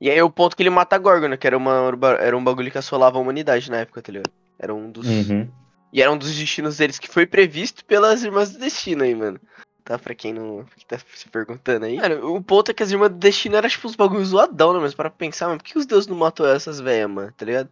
E 0.00 0.10
aí 0.10 0.20
o 0.22 0.30
ponto 0.30 0.54
que 0.54 0.62
ele 0.62 0.70
mata 0.70 0.94
a 0.94 0.98
Gorgona, 0.98 1.36
que 1.36 1.46
era, 1.46 1.56
uma, 1.56 1.90
era 2.20 2.36
um 2.36 2.44
bagulho 2.44 2.70
que 2.70 2.78
assolava 2.78 3.18
a 3.18 3.20
humanidade 3.20 3.70
na 3.70 3.78
época, 3.78 4.02
tá 4.02 4.12
ligado? 4.12 4.30
Era 4.58 4.74
um 4.74 4.90
dos. 4.90 5.06
Uhum. 5.06 5.48
E 5.92 6.00
era 6.00 6.10
um 6.10 6.16
dos 6.16 6.34
destinos 6.34 6.76
deles 6.76 6.98
que 6.98 7.08
foi 7.08 7.26
previsto 7.26 7.84
pelas 7.84 8.22
Irmãs 8.22 8.50
do 8.52 8.58
Destino 8.58 9.02
aí, 9.02 9.14
mano. 9.14 9.40
Tá, 9.84 9.98
pra 9.98 10.14
quem 10.14 10.32
não 10.32 10.64
que 10.76 10.86
tá 10.86 10.98
se 11.14 11.28
perguntando 11.28 11.86
aí. 11.86 11.96
Mano, 11.96 12.36
o 12.36 12.42
ponto 12.42 12.70
é 12.70 12.74
que 12.74 12.82
as 12.82 12.90
Irmãs 12.92 13.10
do 13.10 13.16
Destino 13.16 13.56
eram 13.56 13.68
tipo 13.68 13.88
uns 13.88 13.96
bagulhos 13.96 14.28
zoadão, 14.28 14.72
né? 14.72 14.78
Mas 14.78 14.94
para 14.94 15.10
pensar, 15.10 15.46
mano, 15.48 15.58
por 15.58 15.64
que 15.64 15.78
os 15.78 15.86
deuses 15.86 16.06
não 16.06 16.16
matou 16.16 16.46
essas 16.46 16.78
velhas, 16.80 17.10
mano? 17.10 17.32
Tá 17.36 17.44
ligado? 17.44 17.68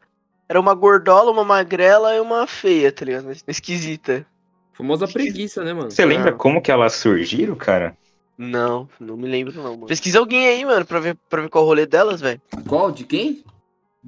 Era 0.48 0.58
uma 0.58 0.74
gordola, 0.74 1.30
uma 1.30 1.44
magrela 1.44 2.14
e 2.16 2.20
uma 2.20 2.46
feia, 2.46 2.90
tá 2.90 3.04
ligado? 3.04 3.30
Esquisita. 3.46 4.26
Famosa 4.72 5.06
preguiça, 5.06 5.62
né, 5.62 5.72
mano? 5.74 5.90
Você 5.90 6.04
lembra 6.04 6.30
Ah. 6.30 6.34
como 6.34 6.62
que 6.62 6.70
elas 6.72 6.94
surgiram, 6.94 7.54
cara? 7.54 7.96
Não, 8.36 8.88
não 8.98 9.16
me 9.16 9.28
lembro 9.28 9.52
não, 9.54 9.74
mano. 9.74 9.86
Pesquisa 9.86 10.18
alguém 10.20 10.46
aí, 10.48 10.64
mano, 10.64 10.86
pra 10.86 11.00
ver, 11.00 11.16
pra 11.28 11.42
ver 11.42 11.48
qual 11.50 11.64
o 11.64 11.66
rolê 11.66 11.84
delas, 11.86 12.20
velho. 12.20 12.40
Qual? 12.68 12.90
De 12.90 13.04
quem? 13.04 13.44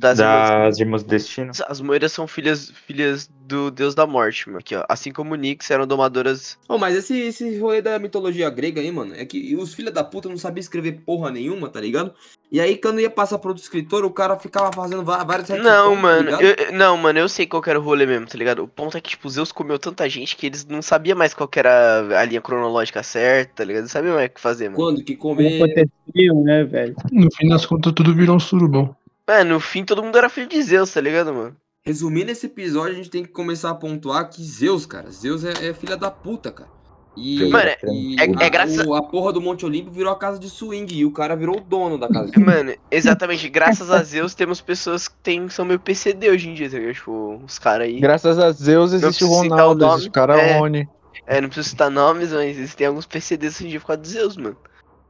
Das 0.00 0.18
Irmãs 0.18 0.50
Das 0.50 0.78
Irmãs 0.80 1.02
do 1.02 1.08
Destino. 1.10 1.52
As 1.68 1.80
moeiras 1.80 2.10
são 2.10 2.26
filhas, 2.26 2.72
filhas 2.86 3.28
do 3.46 3.70
deus 3.70 3.94
da 3.94 4.06
morte, 4.06 4.46
mano. 4.48 4.58
Aqui, 4.58 4.74
ó. 4.74 4.82
Assim 4.88 5.12
como 5.12 5.34
Nix 5.34 5.70
eram 5.70 5.86
domadoras. 5.86 6.56
Oh, 6.66 6.78
mas 6.78 6.96
esse, 6.96 7.18
esse 7.18 7.58
rolê 7.58 7.82
da 7.82 7.98
mitologia 7.98 8.48
grega 8.48 8.80
aí, 8.80 8.90
mano, 8.90 9.14
é 9.14 9.26
que 9.26 9.54
os 9.56 9.74
filhos 9.74 9.92
da 9.92 10.02
puta 10.02 10.28
não 10.28 10.38
sabiam 10.38 10.60
escrever 10.60 11.02
porra 11.04 11.30
nenhuma, 11.30 11.68
tá 11.68 11.80
ligado? 11.80 12.14
E 12.50 12.58
aí, 12.60 12.76
quando 12.76 13.00
ia 13.00 13.10
passar 13.10 13.38
pro 13.38 13.50
outro 13.50 13.62
escritor, 13.62 14.04
o 14.04 14.10
cara 14.10 14.36
ficava 14.38 14.72
fazendo 14.72 15.04
vários 15.04 15.48
Não, 15.50 15.94
tá 15.94 16.00
mano, 16.00 16.30
ligado? 16.30 16.42
eu- 16.42 16.72
não, 16.72 16.96
mano, 16.96 17.18
eu 17.18 17.28
sei 17.28 17.46
qual 17.46 17.62
que 17.62 17.68
era 17.70 17.78
o 17.78 17.82
rolê 17.82 18.06
mesmo, 18.06 18.26
tá 18.26 18.36
ligado? 18.38 18.62
O 18.64 18.68
ponto 18.68 18.96
é 18.96 19.00
que, 19.00 19.10
tipo, 19.10 19.28
Zeus 19.28 19.52
comeu 19.52 19.78
tanta 19.78 20.08
gente 20.08 20.34
que 20.34 20.46
eles 20.46 20.64
não 20.64 20.80
sabiam 20.80 21.16
mais 21.16 21.34
qual 21.34 21.46
que 21.48 21.58
era 21.58 22.18
a 22.18 22.24
linha 22.24 22.40
cronológica 22.40 23.02
certa, 23.02 23.56
tá 23.56 23.64
ligado? 23.64 23.82
Não 23.82 23.88
sabiam 23.88 24.14
mais 24.14 24.30
o 24.30 24.34
que 24.34 24.40
fazer, 24.40 24.64
mano. 24.64 24.76
Quando 24.76 25.04
que 25.04 25.14
comer. 25.14 25.62
aconteceu, 25.62 26.34
né, 26.42 26.64
velho? 26.64 26.96
No 27.12 27.28
fim 27.34 27.48
das 27.48 27.66
contas, 27.66 27.92
tudo 27.92 28.14
virou 28.14 28.36
um 28.36 28.40
surubão. 28.40 28.96
É, 29.30 29.44
no 29.44 29.60
fim 29.60 29.84
todo 29.84 30.02
mundo 30.02 30.16
era 30.18 30.28
filho 30.28 30.48
de 30.48 30.62
Zeus, 30.62 30.92
tá 30.92 31.00
ligado, 31.00 31.32
mano? 31.32 31.56
Resumindo 31.82 32.30
esse 32.30 32.46
episódio, 32.46 32.92
a 32.92 32.96
gente 32.96 33.10
tem 33.10 33.22
que 33.22 33.30
começar 33.30 33.70
a 33.70 33.74
pontuar 33.74 34.28
que 34.28 34.42
Zeus, 34.42 34.84
cara, 34.86 35.10
Zeus 35.10 35.44
é, 35.44 35.68
é 35.68 35.74
filha 35.74 35.96
da 35.96 36.10
puta, 36.10 36.50
cara. 36.52 36.68
E, 37.16 37.48
Mano, 37.50 37.68
é- 37.68 37.78
e 37.86 38.16
é- 38.20 38.22
a, 38.22 38.44
é 38.46 38.50
graças 38.50 38.86
o- 38.86 38.94
a 38.94 39.02
porra 39.02 39.32
do 39.32 39.40
Monte 39.40 39.66
Olimpo 39.66 39.90
virou 39.90 40.12
a 40.12 40.16
casa 40.16 40.38
de 40.38 40.48
swing 40.48 40.94
e 40.94 41.04
o 41.04 41.10
cara 41.10 41.34
virou 41.34 41.56
o 41.58 41.60
dono 41.60 41.98
da 41.98 42.06
casa 42.08 42.26
de 42.26 42.32
swing. 42.34 42.46
Mano, 42.46 42.72
exatamente, 42.90 43.48
graças 43.48 43.90
a 43.90 44.02
Zeus 44.02 44.32
temos 44.34 44.60
pessoas 44.60 45.08
que 45.08 45.16
tem, 45.22 45.48
são 45.48 45.64
meio 45.64 45.80
PCD 45.80 46.30
hoje 46.30 46.48
em 46.48 46.54
dia, 46.54 46.70
tá 46.70 46.78
ligado? 46.78 46.94
Tipo, 46.94 47.42
os 47.44 47.58
caras 47.58 47.88
aí. 47.88 47.98
Graças 48.00 48.38
a 48.38 48.52
Zeus 48.52 48.92
existe 48.92 49.24
o 49.24 49.26
citar 49.28 49.40
o 49.40 49.50
Ronaldo, 49.50 49.80
nome, 49.80 49.92
existe 49.94 50.08
o 50.08 50.12
Caraone. 50.12 50.88
É, 51.26 51.40
não 51.40 51.48
preciso 51.48 51.68
citar 51.70 51.90
nomes, 51.90 52.32
mas 52.32 52.56
existem 52.56 52.86
alguns 52.86 53.06
PCDs 53.06 53.56
hoje 53.56 53.66
em 53.66 53.70
dia 53.70 53.80
por 53.80 53.86
causa 53.88 54.02
de 54.02 54.08
Zeus, 54.08 54.36
mano. 54.36 54.56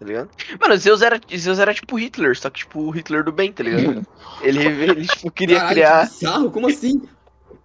Tá 0.00 0.06
ligado? 0.06 0.30
Mano, 0.58 0.76
Zeus 0.78 1.02
era, 1.02 1.20
Zeus 1.36 1.58
era 1.58 1.74
tipo 1.74 1.94
Hitler, 1.98 2.34
só 2.36 2.48
que 2.48 2.60
tipo 2.60 2.80
o 2.80 2.90
Hitler 2.90 3.22
do 3.22 3.30
bem, 3.30 3.52
tá 3.52 3.62
ligado? 3.62 4.02
Ele, 4.40 4.64
ele 4.66 5.06
tipo, 5.06 5.30
queria 5.30 5.56
Caralho, 5.58 5.74
criar. 5.74 6.06
que 6.08 6.12
bizarro, 6.14 6.50
como 6.50 6.68
assim? 6.68 7.02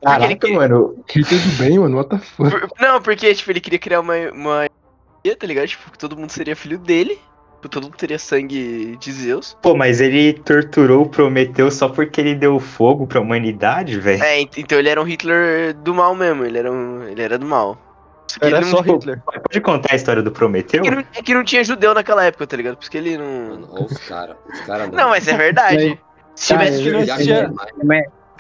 Caraca, 0.03 0.47
mano. 0.49 1.01
Que 1.07 1.23
tudo 1.23 1.57
bem, 1.57 1.79
mano. 1.79 1.95
What 1.97 2.09
the 2.09 2.17
fuck? 2.19 2.49
Por- 2.51 2.69
Não, 2.79 3.01
porque, 3.01 3.33
tipo, 3.33 3.49
ele 3.51 3.61
queria 3.61 3.79
criar 3.79 4.01
uma. 4.01 4.15
uma 4.33 4.67
tá 5.39 5.47
ligado? 5.47 5.67
Tipo, 5.67 5.91
que 5.91 5.97
todo 5.97 6.17
mundo 6.17 6.29
seria 6.29 6.55
filho 6.57 6.77
dele. 6.77 7.17
Tipo, 7.55 7.69
todo 7.69 7.83
mundo 7.85 7.95
teria 7.95 8.19
sangue 8.19 8.97
de 8.99 9.11
Zeus. 9.13 9.57
Pô, 9.61 9.73
mas 9.73 10.01
ele 10.01 10.33
torturou 10.33 11.03
o 11.03 11.09
Prometeu 11.09 11.71
só 11.71 11.87
porque 11.87 12.19
ele 12.21 12.35
deu 12.35 12.59
fogo 12.59 13.07
pra 13.07 13.21
humanidade, 13.21 13.97
velho. 13.99 14.21
É, 14.21 14.41
ent- 14.41 14.57
então 14.57 14.77
ele 14.77 14.89
era 14.89 15.01
um 15.01 15.05
Hitler 15.05 15.73
do 15.73 15.95
mal 15.95 16.13
mesmo. 16.13 16.43
Ele 16.45 16.57
era, 16.59 16.71
um, 16.71 17.03
ele 17.07 17.21
era 17.21 17.39
do 17.39 17.45
mal. 17.45 17.81
Que 18.39 18.45
Era 18.45 18.61
não- 18.61 18.67
só 18.69 18.81
Hitler. 18.81 19.21
Pode 19.23 19.61
contar 19.61 19.93
a 19.93 19.95
história 19.95 20.21
do 20.21 20.31
Prometeu? 20.31 20.81
É 20.81 20.83
que, 20.83 20.91
não, 20.91 20.99
é 20.99 21.21
que 21.21 21.33
não 21.33 21.43
tinha 21.43 21.63
judeu 21.63 21.93
naquela 21.93 22.23
época, 22.25 22.45
tá 22.47 22.57
ligado? 22.57 22.75
Por 22.75 22.81
isso 22.83 22.91
que 22.91 22.97
ele 22.97 23.17
não. 23.17 23.25
Mano, 23.49 23.69
olha 23.71 23.85
os 23.85 23.97
caras, 23.99 24.35
os 24.53 24.61
caras 24.61 24.89
Não, 24.93 25.09
mas 25.09 25.27
é 25.27 25.37
verdade. 25.37 25.99
Se 26.35 26.53
tivesse 26.53 26.77
eu 26.79 26.83
judeu, 26.83 26.99
é 27.01 27.05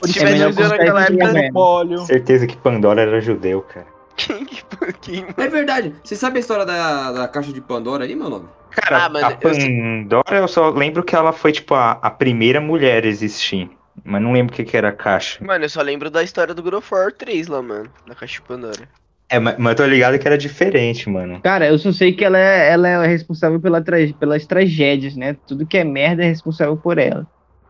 se 0.03 0.13
tivesse 0.13 0.37
judeu 0.37 0.67
naquela 0.69 1.03
época. 1.05 2.05
Certeza 2.05 2.47
que 2.47 2.57
Pandora 2.57 3.01
era 3.01 3.21
judeu, 3.21 3.61
cara. 3.61 3.87
Quem, 4.17 4.45
quem, 5.01 5.25
É 5.37 5.47
verdade. 5.47 5.95
Você 6.03 6.15
sabe 6.15 6.37
a 6.37 6.39
história 6.39 6.65
da, 6.65 7.11
da 7.11 7.27
caixa 7.27 7.51
de 7.53 7.61
Pandora 7.61 8.03
aí, 8.05 8.15
meu 8.15 8.29
nome? 8.29 8.47
Cara, 8.71 9.05
Ah, 9.05 9.09
mano, 9.09 9.25
a 9.27 9.31
Pandora, 9.31 10.37
eu 10.37 10.47
só 10.47 10.69
lembro 10.69 11.03
que 11.03 11.15
ela 11.15 11.31
foi, 11.31 11.51
tipo, 11.51 11.73
a, 11.73 11.91
a 12.01 12.09
primeira 12.09 12.59
mulher 12.59 13.03
a 13.03 13.07
existir. 13.07 13.69
Mas 14.03 14.21
não 14.21 14.33
lembro 14.33 14.53
o 14.53 14.55
que, 14.55 14.65
que 14.65 14.75
era 14.75 14.89
a 14.89 14.91
caixa. 14.91 15.43
Mano, 15.43 15.63
eu 15.63 15.69
só 15.69 15.81
lembro 15.81 16.09
da 16.09 16.21
história 16.21 16.53
do 16.53 16.61
God 16.61 16.73
of 16.73 16.93
War 16.93 17.13
3 17.13 17.47
lá, 17.47 17.61
mano. 17.61 17.89
Da 18.05 18.13
Caixa 18.13 18.35
de 18.35 18.41
Pandora. 18.41 18.89
É, 19.27 19.39
mas, 19.39 19.55
mas 19.57 19.71
eu 19.71 19.75
tô 19.75 19.85
ligado 19.85 20.19
que 20.19 20.27
era 20.27 20.37
diferente, 20.37 21.09
mano. 21.09 21.41
Cara, 21.41 21.67
eu 21.67 21.77
só 21.79 21.91
sei 21.91 22.13
que 22.13 22.23
ela 22.23 22.37
é, 22.37 22.71
ela 22.71 22.87
é 22.87 23.07
responsável 23.07 23.59
pela 23.59 23.81
tra- 23.81 23.97
pelas 24.19 24.45
tragédias, 24.45 25.15
né? 25.15 25.35
Tudo 25.47 25.65
que 25.65 25.77
é 25.77 25.83
merda 25.83 26.23
é 26.23 26.27
responsável 26.27 26.77
por 26.77 26.97
ela. 26.97 27.25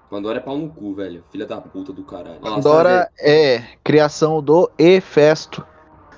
Pandora 0.09 0.37
é 0.37 0.41
pau 0.41 0.57
no 0.57 0.69
cu, 0.69 0.93
velho. 0.95 1.23
Filha 1.31 1.45
da 1.45 1.57
puta 1.57 1.91
do 1.93 2.03
caralho. 2.03 2.39
Nossa, 2.41 2.55
Pandora 2.55 3.09
é 3.19 3.61
criação 3.83 4.41
do 4.41 4.69
Hefesto, 4.77 5.65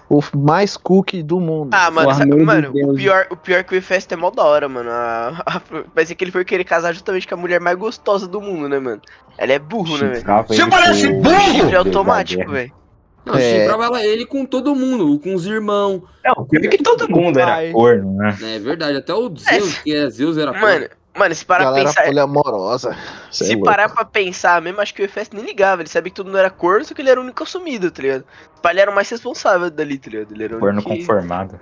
o 0.10 0.20
mais 0.36 0.76
cookie 0.76 1.22
do 1.24 1.40
mundo. 1.40 1.70
Ah, 1.74 1.90
mano, 1.92 2.10
O 2.10 2.14
sabe- 2.14 2.24
amor 2.32 2.40
de 2.40 2.46
mano 2.46 2.70
o, 2.92 2.96
pior, 2.96 3.28
o 3.30 3.38
pior 3.38 3.58
é 3.60 3.64
que 3.64 3.74
o 3.76 3.78
Efesto 3.78 4.14
é 4.14 4.18
mó 4.18 4.30
da 4.32 4.44
hora, 4.44 4.68
mano. 4.68 4.90
A, 4.90 5.44
a, 5.46 5.62
mas 5.96 6.10
é 6.12 6.16
que 6.16 6.24
ele 6.24 6.32
foi 6.32 6.44
querer 6.46 6.64
casar 6.64 6.94
justamente 6.94 7.28
com 7.28 7.36
a 7.36 7.38
mulher 7.38 7.60
mais 7.62 7.78
gostosa 7.78 8.28
do 8.28 8.42
mundo, 8.42 8.68
né, 8.68 8.80
mano? 8.80 9.02
Ela 9.38 9.54
é 9.54 9.60
burro, 9.60 9.98
né, 9.98 10.10
velho? 10.10 10.26
Você 10.48 10.68
parece 10.68 11.08
burro! 11.14 11.40
Chifre 11.54 11.72
da 11.72 11.78
automático, 11.80 12.52
velho. 12.52 12.74
Não, 13.28 13.36
É. 13.36 13.60
chifrava 13.60 13.86
ela, 13.86 14.04
ele 14.06 14.26
com 14.26 14.46
todo 14.46 14.76
mundo, 14.76 15.20
com 15.20 15.36
os 15.36 15.46
irmãos. 15.46 16.02
Não, 16.26 16.46
pior 16.46 16.66
é 16.66 16.68
que 16.68 16.82
todo 16.82 17.10
mundo 17.10 17.40
era 17.40 17.72
corno, 17.72 18.14
né? 18.14 18.38
É 18.42 18.60
verdade, 18.60 18.98
até 18.98 19.14
o 19.14 19.32
Zeus, 19.38 19.78
que 19.80 19.94
é 19.94 20.10
Zeus, 20.10 20.38
era 20.38 20.54
Mano, 20.54 20.88
mano, 21.18 21.34
se 21.36 21.46
parar 21.46 21.64
pra 21.66 21.72
Galera 21.72 21.88
pensar. 21.90 22.04
poliamorosa. 22.06 22.96
Cê 23.32 23.44
é 23.44 23.48
Se 23.48 23.54
louco. 23.54 23.66
parar 23.66 23.90
pra 23.90 24.06
pensar 24.06 24.62
mesmo, 24.62 24.80
acho 24.82 24.94
que 24.94 25.02
o 25.02 25.06
Efesto 25.06 25.36
nem 25.36 25.46
ligava. 25.46 25.82
Ele 25.82 25.90
sabia 25.90 26.10
que 26.12 26.16
todo 26.16 26.28
mundo 26.28 26.38
era 26.38 26.50
corno, 26.50 26.86
só 26.86 26.94
que 26.94 27.02
ele 27.02 27.10
era 27.10 27.20
o 27.20 27.24
único 27.24 27.44
assumido, 27.44 27.90
tá 27.92 28.02
ligado? 28.02 28.24
O 28.58 28.62
pai 28.62 28.74
ele 28.74 28.82
era 28.82 28.92
o 28.92 28.96
mais 28.96 29.10
responsável 29.10 29.70
dali, 29.70 29.98
tá 29.98 30.10
ligado? 30.10 30.34
Ele 30.34 30.44
era 30.44 30.56
o 30.56 30.60
Corno 30.60 30.76
único 30.80 30.90
que- 30.92 31.00
conformado. 31.00 31.60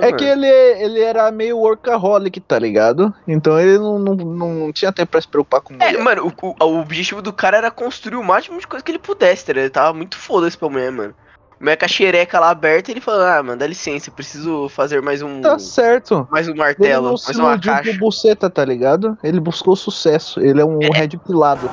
É, 0.00 0.08
É 0.08 0.12
que 0.12 0.24
ele, 0.24 0.46
ele 0.46 1.00
era 1.00 1.30
meio 1.30 1.58
workaholic, 1.58 2.40
tá 2.40 2.58
ligado? 2.58 3.12
Então 3.26 3.58
ele 3.60 3.78
não, 3.78 3.98
não, 3.98 4.14
não 4.14 4.72
tinha 4.72 4.92
tempo 4.92 5.10
pra 5.12 5.20
se 5.20 5.28
preocupar 5.28 5.60
com 5.60 5.74
É, 5.74 5.88
mulher. 5.90 6.02
mano, 6.02 6.32
o, 6.42 6.46
o- 6.46 6.64
o 6.64 6.80
objetivo 6.80 7.20
do 7.20 7.32
cara 7.32 7.58
era 7.58 7.70
construir 7.70 8.16
o 8.16 8.24
máximo 8.24 8.58
de 8.58 8.66
coisa 8.66 8.84
que 8.84 8.90
ele 8.90 8.98
pudesse, 8.98 9.44
tá 9.44 9.52
ligado? 9.52 9.64
Ele 9.64 9.70
tava 9.70 9.92
muito 9.92 10.16
foda-se 10.16 10.56
pra 10.56 10.68
mulher, 10.68 10.90
mano. 10.90 11.14
O 11.60 11.64
mulher 11.64 11.76
com 11.76 11.84
a 11.84 11.88
xereca 11.88 12.38
lá 12.38 12.50
aberta, 12.50 12.90
ele 12.90 13.00
falou, 13.00 13.22
ah, 13.26 13.42
mano, 13.42 13.58
dá 13.58 13.66
licença, 13.66 14.10
eu 14.10 14.14
preciso 14.14 14.68
fazer 14.68 15.02
mais 15.02 15.22
um. 15.22 15.40
Tá 15.40 15.58
certo. 15.58 16.26
Mais 16.30 16.46
um 16.46 16.52
Ele 16.52 16.58
martelo, 16.60 17.08
não 17.08 17.16
se 17.16 17.26
mais 17.26 17.38
uma 17.38 17.60
caixa. 17.60 17.90
pro 17.90 17.98
buceta, 17.98 18.48
tá 18.48 18.64
ligado? 18.64 19.18
Ele 19.24 19.40
buscou 19.40 19.74
sucesso. 19.74 20.38
Ele 20.40 20.60
é 20.60 20.64
um 20.64 20.78
red 20.92 21.08
pilado. 21.26 21.68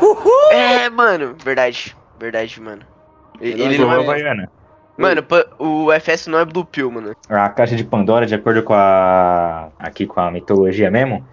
É, 0.51 0.89
mano, 0.89 1.35
verdade. 1.43 1.95
Verdade, 2.19 2.59
mano. 2.59 2.81
Ele, 3.39 3.61
Ele 3.61 3.75
ele 3.75 3.77
não 3.79 3.91
é- 3.93 3.97
é. 3.97 3.99
Havaiana. 3.99 4.49
Mano, 4.97 5.21
o 5.59 5.91
FS 5.91 6.27
não 6.27 6.39
é 6.39 6.45
Blue 6.45 6.63
Pill, 6.65 6.89
mano. 6.89 7.13
A 7.29 7.49
caixa 7.49 7.75
de 7.75 7.83
Pandora, 7.83 8.25
de 8.25 8.33
acordo 8.33 8.63
com 8.63 8.73
a. 8.73 9.67
aqui 9.77 10.07
com 10.07 10.19
a 10.21 10.31
mitologia 10.31 10.89
mesmo, 10.89 11.23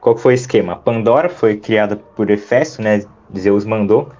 qual 0.00 0.16
foi 0.16 0.32
o 0.32 0.34
esquema? 0.34 0.74
Pandora 0.76 1.28
foi 1.28 1.56
criada 1.56 1.94
por 1.96 2.28
Hefesto, 2.28 2.82
né? 2.82 3.04
Zeus 3.38 3.64
mandou 3.64 4.10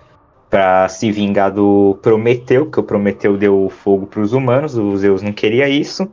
pra 0.50 0.88
se 0.88 1.10
vingar 1.10 1.50
do 1.50 1.98
Prometeu, 2.02 2.70
que 2.70 2.78
o 2.78 2.82
Prometeu 2.82 3.36
deu 3.36 3.70
fogo 3.70 4.06
pros 4.06 4.32
humanos, 4.32 4.76
o 4.76 4.96
Zeus 4.96 5.22
não 5.22 5.32
queria 5.32 5.68
isso. 5.68 6.08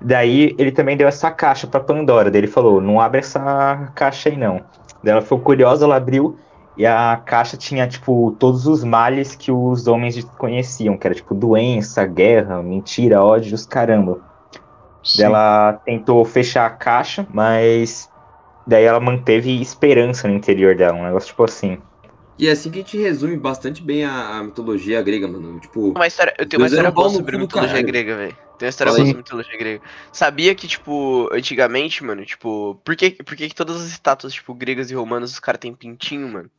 Daí 0.00 0.54
ele 0.58 0.70
também 0.70 0.96
deu 0.96 1.08
essa 1.08 1.30
caixa 1.30 1.66
pra 1.66 1.80
Pandora. 1.80 2.30
Daí 2.30 2.40
ele 2.40 2.46
falou: 2.46 2.80
não 2.80 3.00
abre 3.00 3.20
essa 3.20 3.90
caixa 3.94 4.28
aí 4.28 4.36
não. 4.36 4.60
Daí 5.02 5.12
ela 5.12 5.22
ficou 5.22 5.40
curiosa, 5.40 5.84
ela 5.84 5.96
abriu 5.96 6.38
e 6.76 6.84
a 6.84 7.16
caixa 7.24 7.56
tinha, 7.56 7.88
tipo, 7.88 8.36
todos 8.38 8.66
os 8.66 8.84
males 8.84 9.34
que 9.34 9.50
os 9.50 9.86
homens 9.86 10.22
conheciam, 10.36 10.96
que 10.96 11.06
era 11.06 11.14
tipo 11.14 11.34
doença, 11.34 12.04
guerra, 12.04 12.62
mentira, 12.62 13.22
ódio, 13.24 13.54
os 13.54 13.64
caramba. 13.64 14.20
Daí 15.16 15.24
ela 15.24 15.72
tentou 15.84 16.22
fechar 16.24 16.66
a 16.66 16.70
caixa, 16.70 17.26
mas 17.32 18.10
daí 18.66 18.84
ela 18.84 19.00
manteve 19.00 19.60
esperança 19.60 20.28
no 20.28 20.34
interior 20.34 20.76
dela, 20.76 20.98
um 20.98 21.04
negócio 21.04 21.28
tipo 21.28 21.44
assim. 21.44 21.78
E 22.38 22.48
é 22.48 22.50
assim 22.50 22.70
que 22.70 22.78
a 22.78 22.82
gente 22.82 22.98
resume 22.98 23.36
bastante 23.36 23.82
bem 23.82 24.04
a, 24.04 24.38
a 24.38 24.42
mitologia 24.42 25.00
grega, 25.02 25.26
mano. 25.26 25.58
Tipo, 25.58 25.90
Uma 25.92 26.06
história, 26.06 26.34
eu 26.38 26.46
tenho 26.46 26.62
uma 26.62 26.68
Deus 26.68 26.78
era 26.78 26.88
história 26.88 26.90
boa 26.90 27.08
sobre 27.08 27.38
mitologia 27.38 27.68
caralho. 27.70 27.86
grega, 27.86 28.16
velho. 28.16 28.36
Tem 28.58 28.66
uma 28.66 28.70
história 28.70 28.92
boa 28.92 29.06
sobre 29.06 29.16
mitologia 29.18 29.58
grega. 29.58 29.82
Sabia 30.12 30.54
que, 30.54 30.68
tipo, 30.68 31.28
antigamente, 31.32 32.04
mano, 32.04 32.24
tipo, 32.26 32.80
por 32.84 32.94
que, 32.94 33.10
por 33.10 33.36
que 33.36 33.48
que 33.48 33.54
todas 33.54 33.76
as 33.76 33.88
estátuas, 33.88 34.34
tipo, 34.34 34.52
gregas 34.54 34.90
e 34.90 34.94
romanas, 34.94 35.32
os 35.32 35.40
caras 35.40 35.58
têm 35.60 35.74
pintinho, 35.74 36.28
mano? 36.28 36.50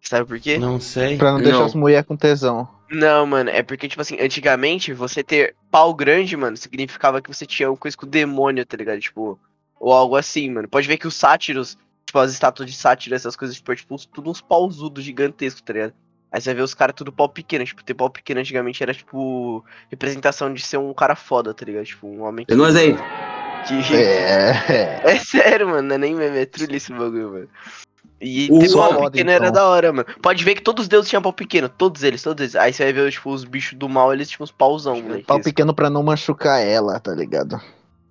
Sabe 0.00 0.26
por 0.26 0.38
quê? 0.38 0.58
Não 0.58 0.78
sei. 0.78 1.16
Pra 1.16 1.32
não 1.32 1.40
deixar 1.40 1.64
as 1.64 1.74
mulheres 1.74 2.06
com 2.06 2.16
tesão. 2.16 2.68
Não, 2.90 3.26
mano, 3.26 3.50
é 3.50 3.62
porque, 3.62 3.88
tipo 3.88 4.02
assim, 4.02 4.18
antigamente, 4.20 4.92
você 4.92 5.24
ter 5.24 5.56
pau 5.70 5.94
grande, 5.94 6.36
mano, 6.36 6.56
significava 6.56 7.20
que 7.22 7.34
você 7.34 7.46
tinha 7.46 7.70
uma 7.70 7.76
coisa 7.76 7.96
com 7.96 8.06
o 8.06 8.08
demônio, 8.08 8.64
tá 8.66 8.76
ligado? 8.76 9.00
Tipo, 9.00 9.38
ou 9.80 9.92
algo 9.92 10.14
assim, 10.16 10.50
mano. 10.50 10.68
Pode 10.68 10.86
ver 10.86 10.98
que 10.98 11.08
os 11.08 11.14
sátiros, 11.14 11.76
tipo, 12.14 12.18
as 12.20 12.32
estátuas 12.32 12.70
de 12.70 12.76
sátiro, 12.76 13.14
essas 13.14 13.34
coisas, 13.34 13.56
tipo, 13.56 13.72
é, 13.72 13.76
tipo, 13.76 13.96
tudo 14.12 14.30
uns 14.30 14.40
pausudos 14.40 15.02
gigantescos, 15.02 15.62
tá 15.62 15.72
ligado? 15.72 15.94
Aí 16.30 16.40
você 16.40 16.50
vai 16.50 16.56
ver 16.56 16.62
os 16.62 16.74
caras 16.74 16.94
tudo 16.96 17.12
pau 17.12 17.28
pequeno, 17.28 17.64
tipo, 17.64 17.82
ter 17.82 17.94
pau 17.94 18.08
pequeno 18.10 18.40
antigamente 18.40 18.82
era, 18.82 18.94
tipo, 18.94 19.64
representação 19.90 20.52
de 20.52 20.62
ser 20.62 20.76
um 20.76 20.94
cara 20.94 21.16
foda, 21.16 21.52
tá 21.52 21.64
ligado? 21.64 21.84
Tipo, 21.84 22.06
um 22.06 22.22
homem 22.22 22.46
que... 22.46 22.52
É 22.52 22.56
nóis 22.56 22.76
aí. 22.76 22.96
Que... 23.66 23.94
É. 23.96 25.00
É 25.04 25.18
sério, 25.18 25.68
mano, 25.68 25.88
não 25.88 25.94
é 25.94 25.98
nem 25.98 26.14
meme, 26.14 26.38
é 26.38 26.46
trulho 26.46 26.76
esse 26.76 26.92
bagulho, 26.92 27.32
mano. 27.32 27.48
E 28.20 28.48
O 28.50 28.58
ter 28.58 28.72
pau 28.72 29.10
pequeno 29.10 29.30
era 29.30 29.48
então. 29.48 29.52
da 29.52 29.68
hora, 29.68 29.92
mano. 29.92 30.06
Pode 30.22 30.44
ver 30.44 30.54
que 30.54 30.62
todos 30.62 30.82
os 30.84 30.88
deuses 30.88 31.08
tinham 31.08 31.22
pau 31.22 31.32
pequeno, 31.32 31.68
todos 31.68 32.02
eles, 32.02 32.22
todos 32.22 32.40
eles. 32.42 32.56
Aí 32.56 32.72
você 32.72 32.84
vai 32.84 32.92
ver, 32.92 33.10
tipo, 33.10 33.30
os 33.30 33.44
bichos 33.44 33.78
do 33.78 33.88
mal, 33.88 34.12
eles 34.12 34.28
tinham 34.28 34.44
uns 34.44 34.52
pauzão. 34.52 35.02
Pau 35.26 35.40
pequeno 35.40 35.74
pra 35.74 35.90
não 35.90 36.02
machucar 36.02 36.60
ela, 36.60 36.98
tá 37.00 37.12
ligado? 37.12 37.60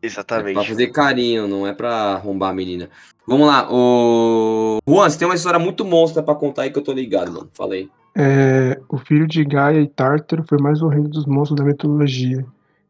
É 0.03 0.07
Exatamente. 0.07 0.53
pra 0.53 0.63
fazer 0.65 0.87
carinho, 0.87 1.47
não 1.47 1.65
é 1.65 1.73
pra 1.73 2.15
arrombar 2.15 2.49
a 2.49 2.53
menina. 2.53 2.89
Vamos 3.25 3.47
lá, 3.47 3.67
o. 3.71 4.79
Juan, 4.85 5.09
você 5.09 5.17
tem 5.17 5.25
uma 5.25 5.33
história 5.33 5.57
muito 5.57 5.85
monstra 5.85 6.21
pra 6.21 6.35
contar 6.35 6.63
aí 6.63 6.71
que 6.71 6.77
eu 6.77 6.83
tô 6.83 6.91
ligado, 6.91 7.31
mano. 7.31 7.49
Fala 7.53 7.75
aí. 7.75 7.89
É, 8.15 8.79
o 8.89 8.97
filho 8.97 9.25
de 9.25 9.45
Gaia 9.45 9.79
e 9.79 9.87
Tártaro 9.87 10.43
foi 10.47 10.57
mais 10.59 10.81
horrendo 10.81 11.07
dos 11.07 11.25
monstros 11.25 11.57
da 11.57 11.65
mitologia. 11.65 12.45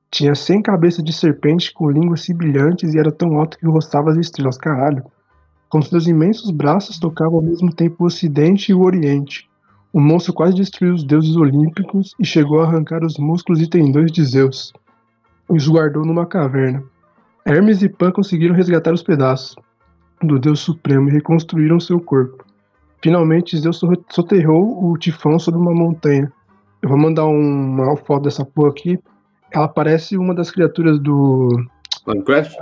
Tinha 0.09 0.34
100 0.34 0.64
cabeças 0.64 1.03
de 1.03 1.14
serpente 1.14 1.72
com 1.72 1.89
línguas 1.89 2.22
sibilantes 2.22 2.93
e 2.93 2.99
era 2.99 3.11
tão 3.11 3.38
alto 3.38 3.59
que 3.59 3.66
roçava 3.66 4.09
as 4.09 4.18
estrelas, 4.18 4.57
caralho. 4.57 5.03
Com 5.70 5.82
seus 5.84 6.07
imensos 6.07 6.49
braços 6.49 6.99
tocava 6.99 7.36
ao 7.36 7.41
mesmo 7.41 7.72
tempo 7.74 8.03
o 8.03 8.07
ocidente 8.07 8.72
e 8.72 8.76
o 8.76 8.82
oriente. 8.82 9.47
O 9.91 9.99
monstro 9.99 10.34
quase 10.34 10.55
destruiu 10.55 10.95
os 10.95 11.03
deuses 11.03 11.36
olímpicos 11.36 12.16
e 12.20 12.26
chegou 12.26 12.61
a 12.61 12.66
arrancar 12.66 13.03
os 13.03 13.18
músculos 13.18 13.61
e 13.61 13.68
tendões 13.68 14.11
de 14.11 14.24
Zeus. 14.24 14.74
Os 15.47 15.68
guardou 15.68 16.03
numa 16.03 16.26
caverna. 16.26 16.84
Hermes 17.45 17.81
e 17.83 17.89
Pan 17.89 18.11
conseguiram 18.11 18.55
resgatar 18.55 18.93
os 18.93 19.03
pedaços 19.03 19.55
do 20.21 20.39
Deus 20.39 20.59
Supremo 20.61 21.09
e 21.09 21.11
reconstruíram 21.11 21.79
seu 21.79 21.99
corpo. 21.99 22.45
Finalmente, 23.01 23.57
Zeus 23.57 23.77
so- 23.77 24.05
soterrou 24.09 24.85
o 24.91 24.97
tifão 24.97 25.37
sobre 25.37 25.59
uma 25.59 25.73
montanha. 25.73 26.31
Eu 26.81 26.89
vou 26.89 26.97
mandar 26.97 27.25
um- 27.25 27.81
uma 27.81 27.97
foto 27.97 28.23
dessa 28.23 28.45
porra 28.45 28.69
aqui. 28.69 28.97
Ela 29.51 29.67
parece 29.67 30.17
uma 30.17 30.33
das 30.33 30.49
criaturas 30.49 30.99
do. 30.99 31.49
Minecraft? 32.07 32.55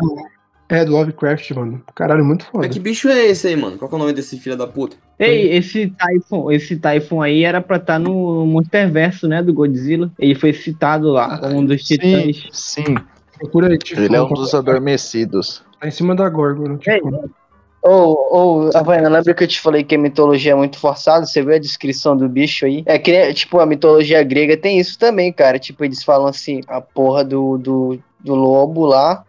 É, 0.67 0.85
do 0.85 0.93
Lovecraft, 0.93 1.51
mano. 1.51 1.81
Caralho, 1.93 2.23
muito 2.23 2.45
foda. 2.45 2.65
Mas 2.65 2.73
que 2.73 2.79
bicho 2.79 3.09
é 3.09 3.27
esse 3.27 3.47
aí, 3.47 3.55
mano? 3.57 3.77
Qual 3.77 3.89
que 3.89 3.95
é 3.95 3.97
o 3.97 3.99
nome 3.99 4.13
desse 4.13 4.39
filho 4.39 4.55
da 4.57 4.65
puta? 4.65 4.95
Ei, 5.19 5.51
esse 5.57 5.87
Typhon, 5.97 6.49
esse 6.51 6.77
Typhon 6.77 7.21
aí 7.21 7.43
era 7.43 7.59
pra 7.61 7.75
estar 7.77 7.99
no 7.99 8.45
Monsterverso, 8.45 9.27
né, 9.27 9.43
do 9.43 9.53
Godzilla. 9.53 10.09
Ele 10.17 10.33
foi 10.33 10.53
citado 10.53 11.09
lá 11.11 11.37
como 11.39 11.57
um 11.59 11.65
dos 11.65 11.83
titãs. 11.83 12.47
Sim. 12.51 12.95
Procura 13.41 13.69
aí, 13.69 13.77
tifão. 13.77 14.03
Ele 14.03 14.15
é 14.15 14.21
um 14.21 14.29
dos 14.29 14.53
adormecidos. 14.53 15.63
Tá 15.79 15.87
em 15.87 15.91
cima 15.91 16.15
da 16.15 16.29
Górgona. 16.29 16.77
Tipo, 16.77 17.29
Ô, 17.83 18.67
ô, 18.67 18.69
Havaiana, 18.75 19.09
lembra 19.09 19.33
que 19.33 19.43
eu 19.43 19.47
te 19.47 19.59
falei 19.59 19.83
que 19.83 19.95
a 19.95 19.97
mitologia 19.97 20.51
é 20.51 20.55
muito 20.55 20.77
forçada? 20.77 21.25
Você 21.25 21.41
viu 21.41 21.55
a 21.55 21.57
descrição 21.57 22.15
do 22.15 22.29
bicho 22.29 22.63
aí? 22.63 22.83
É 22.85 22.99
que, 22.99 23.33
tipo, 23.33 23.59
a 23.59 23.65
mitologia 23.65 24.21
grega 24.21 24.55
tem 24.55 24.77
isso 24.77 24.99
também, 24.99 25.33
cara. 25.33 25.57
Tipo, 25.57 25.83
eles 25.83 26.03
falam 26.03 26.27
assim, 26.27 26.61
a 26.67 26.79
porra 26.79 27.23
do, 27.23 27.57
do, 27.57 27.99
do 28.19 28.35
lobo 28.35 28.85
lá 28.85 29.25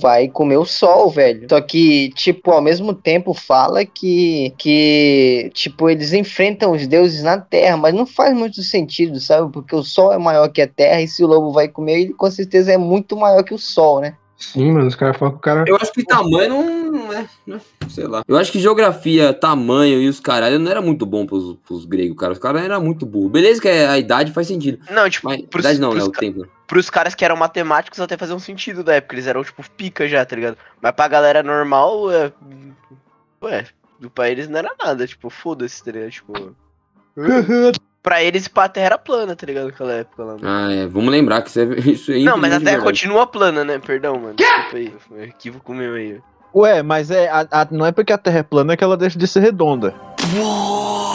vai 0.00 0.28
comer 0.28 0.56
o 0.56 0.64
sol, 0.64 1.10
velho. 1.10 1.46
Só 1.48 1.60
que, 1.60 2.10
tipo, 2.10 2.50
ao 2.50 2.60
mesmo 2.60 2.94
tempo 2.94 3.34
fala 3.34 3.84
que, 3.84 4.52
que 4.58 5.50
tipo, 5.54 5.88
eles 5.88 6.12
enfrentam 6.12 6.72
os 6.72 6.86
deuses 6.86 7.22
na 7.22 7.38
terra, 7.38 7.76
mas 7.76 7.94
não 7.94 8.06
faz 8.06 8.34
muito 8.34 8.62
sentido, 8.62 9.20
sabe? 9.20 9.52
Porque 9.52 9.74
o 9.74 9.82
sol 9.82 10.12
é 10.12 10.18
maior 10.18 10.48
que 10.48 10.62
a 10.62 10.68
terra 10.68 11.00
e 11.00 11.08
se 11.08 11.22
o 11.24 11.26
lobo 11.26 11.52
vai 11.52 11.68
comer, 11.68 12.00
ele 12.00 12.14
com 12.14 12.30
certeza 12.30 12.72
é 12.72 12.78
muito 12.78 13.16
maior 13.16 13.42
que 13.42 13.54
o 13.54 13.58
sol, 13.58 14.00
né? 14.00 14.16
Sim, 14.36 14.72
mano, 14.72 14.86
os 14.88 14.94
caras 14.96 15.16
falam 15.16 15.32
que 15.34 15.38
o 15.38 15.40
cara. 15.40 15.64
Eu 15.66 15.76
acho 15.76 15.92
que 15.92 16.04
tamanho 16.04 16.48
não, 16.48 16.90
não 16.92 17.12
é, 17.12 17.26
né? 17.46 17.60
Sei 17.88 18.06
lá. 18.06 18.22
Eu 18.26 18.36
acho 18.36 18.50
que 18.50 18.58
geografia, 18.58 19.32
tamanho 19.32 20.00
e 20.02 20.08
os 20.08 20.18
caralho 20.20 20.58
não 20.58 20.70
era 20.70 20.82
muito 20.82 21.06
bom 21.06 21.24
pros, 21.24 21.56
pros 21.66 21.84
gregos, 21.84 22.16
cara. 22.18 22.32
Os 22.32 22.38
caras 22.38 22.62
eram 22.62 22.82
muito 22.82 23.06
burros. 23.06 23.30
Beleza 23.30 23.60
que 23.62 23.68
a 23.68 23.96
idade 23.96 24.32
faz 24.32 24.46
sentido. 24.48 24.78
Não, 24.90 25.08
tipo, 25.08 25.28
Mas, 25.28 25.42
pros, 25.42 25.64
idade 25.64 25.80
não, 25.80 25.90
né? 25.90 25.96
pros 25.96 26.08
O 26.08 26.12
ca- 26.12 26.20
tempo. 26.20 26.46
pros 26.66 26.90
caras 26.90 27.14
que 27.14 27.24
eram 27.24 27.36
matemáticos 27.36 28.00
até 28.00 28.16
fazer 28.16 28.34
um 28.34 28.38
sentido 28.40 28.82
da 28.82 28.94
época. 28.94 29.14
Eles 29.14 29.26
eram, 29.26 29.44
tipo, 29.44 29.62
pica 29.70 30.08
já, 30.08 30.24
tá 30.26 30.34
ligado? 30.34 30.58
Mas 30.82 30.92
pra 30.92 31.08
galera 31.08 31.42
normal, 31.42 32.10
é... 32.10 32.32
Ué, 33.42 33.66
pra 34.14 34.28
eles 34.30 34.48
não 34.48 34.58
era 34.58 34.74
nada, 34.78 35.06
tipo, 35.06 35.30
foda-se, 35.30 35.82
tá 35.82 35.92
ligado? 35.92 36.10
Tipo... 36.10 36.56
pra 38.04 38.22
eles, 38.22 38.48
a 38.54 38.68
terra 38.68 38.86
era 38.86 38.98
plana, 38.98 39.34
tá 39.34 39.44
ligado? 39.46 39.64
Naquela 39.66 39.92
época 39.94 40.22
lá, 40.22 40.32
mano. 40.34 40.46
Ah, 40.46 40.70
é. 40.72 40.86
Vamos 40.86 41.10
lembrar 41.10 41.42
que 41.42 41.48
isso, 41.48 41.58
é, 41.60 41.64
isso 41.90 42.12
aí. 42.12 42.22
Não, 42.22 42.36
mas 42.36 42.52
a 42.52 42.58
terra 42.60 42.70
é 42.70 42.74
verdade. 42.76 42.84
continua 42.84 43.26
plana, 43.26 43.64
né? 43.64 43.78
Perdão, 43.80 44.20
mano. 44.20 44.34
Desculpa 44.34 44.76
aí. 44.76 44.94
Equívoco 45.24 45.74
meu 45.74 45.94
aí. 45.94 46.20
Ué, 46.54 46.82
mas 46.84 47.10
é, 47.10 47.28
a- 47.28 47.48
a- 47.50 47.68
não 47.72 47.84
é 47.84 47.90
porque 47.90 48.12
a 48.12 48.18
Terra 48.18 48.38
é 48.38 48.42
plana 48.44 48.76
que 48.76 48.84
ela 48.84 48.96
deixa 48.96 49.18
de 49.18 49.26
ser 49.26 49.40
redonda. 49.40 49.92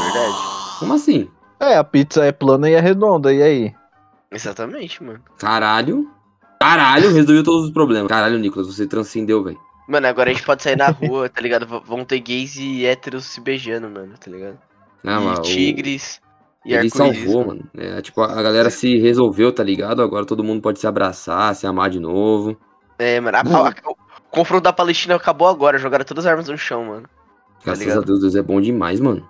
Verdade. 0.04 0.36
Como 0.80 0.94
assim? 0.94 1.30
É, 1.60 1.76
a 1.78 1.84
pizza 1.84 2.26
é 2.26 2.32
plana 2.34 2.70
e 2.70 2.74
é 2.74 2.80
redonda, 2.82 3.34
e 3.34 3.42
aí? 3.42 3.74
Exatamente, 4.32 5.02
mano. 5.04 5.20
Caralho. 5.38 6.10
Caralho, 6.62 7.14
resolveu 7.14 7.44
todos 7.44 7.66
os 7.68 7.72
problemas. 7.72 8.10
Caralho, 8.10 8.38
Nicolas, 8.38 8.68
você 8.68 8.86
transcendeu, 8.86 9.44
velho. 9.44 9.58
Mano, 9.88 10.08
agora 10.08 10.30
a 10.30 10.34
gente 10.34 10.46
pode 10.46 10.62
sair 10.62 10.76
na 10.78 10.90
rua, 10.90 11.30
tá 11.34 11.42
ligado? 11.42 11.66
V- 11.66 11.82
vão 11.86 12.04
ter 12.04 12.20
gays 12.20 12.56
e 12.58 12.86
héteros 12.86 13.26
se 13.26 13.40
beijando, 13.42 13.90
mano, 13.90 14.14
tá 14.20 14.30
ligado? 14.30 14.58
Não, 15.04 15.24
e 15.24 15.26
mas 15.26 15.40
o- 15.40 15.42
tigres 15.44 16.22
e 16.70 16.76
Ele 16.76 16.90
salvou, 16.90 17.46
mano. 17.48 17.64
É, 17.78 18.02
tipo, 18.02 18.22
a 18.22 18.42
galera 18.42 18.70
se 18.70 18.98
resolveu, 18.98 19.52
tá 19.52 19.64
ligado? 19.64 20.02
Agora 20.02 20.26
todo 20.26 20.44
mundo 20.44 20.62
pode 20.62 20.80
se 20.80 20.86
abraçar, 20.88 21.56
se 21.56 21.66
amar 21.66 21.90
de 21.90 22.00
novo. 22.00 22.56
É, 22.98 23.20
mano. 23.20 23.38
a- 23.38 23.42
a- 23.42 23.74
o 23.92 23.96
confronto 24.32 24.64
da 24.64 24.74
Palestina 24.74 25.16
acabou 25.16 25.48
agora. 25.48 25.78
Jogaram 25.78 26.06
todas 26.06 26.26
as 26.26 26.32
armas 26.32 26.48
no 26.48 26.58
chão, 26.58 26.86
mano. 26.86 27.04
Graças 27.66 27.84
ligado? 27.84 28.04
a 28.04 28.06
Deus, 28.06 28.20
Deus 28.22 28.36
é 28.36 28.42
bom 28.42 28.62
demais, 28.62 29.00
mano. 29.00 29.28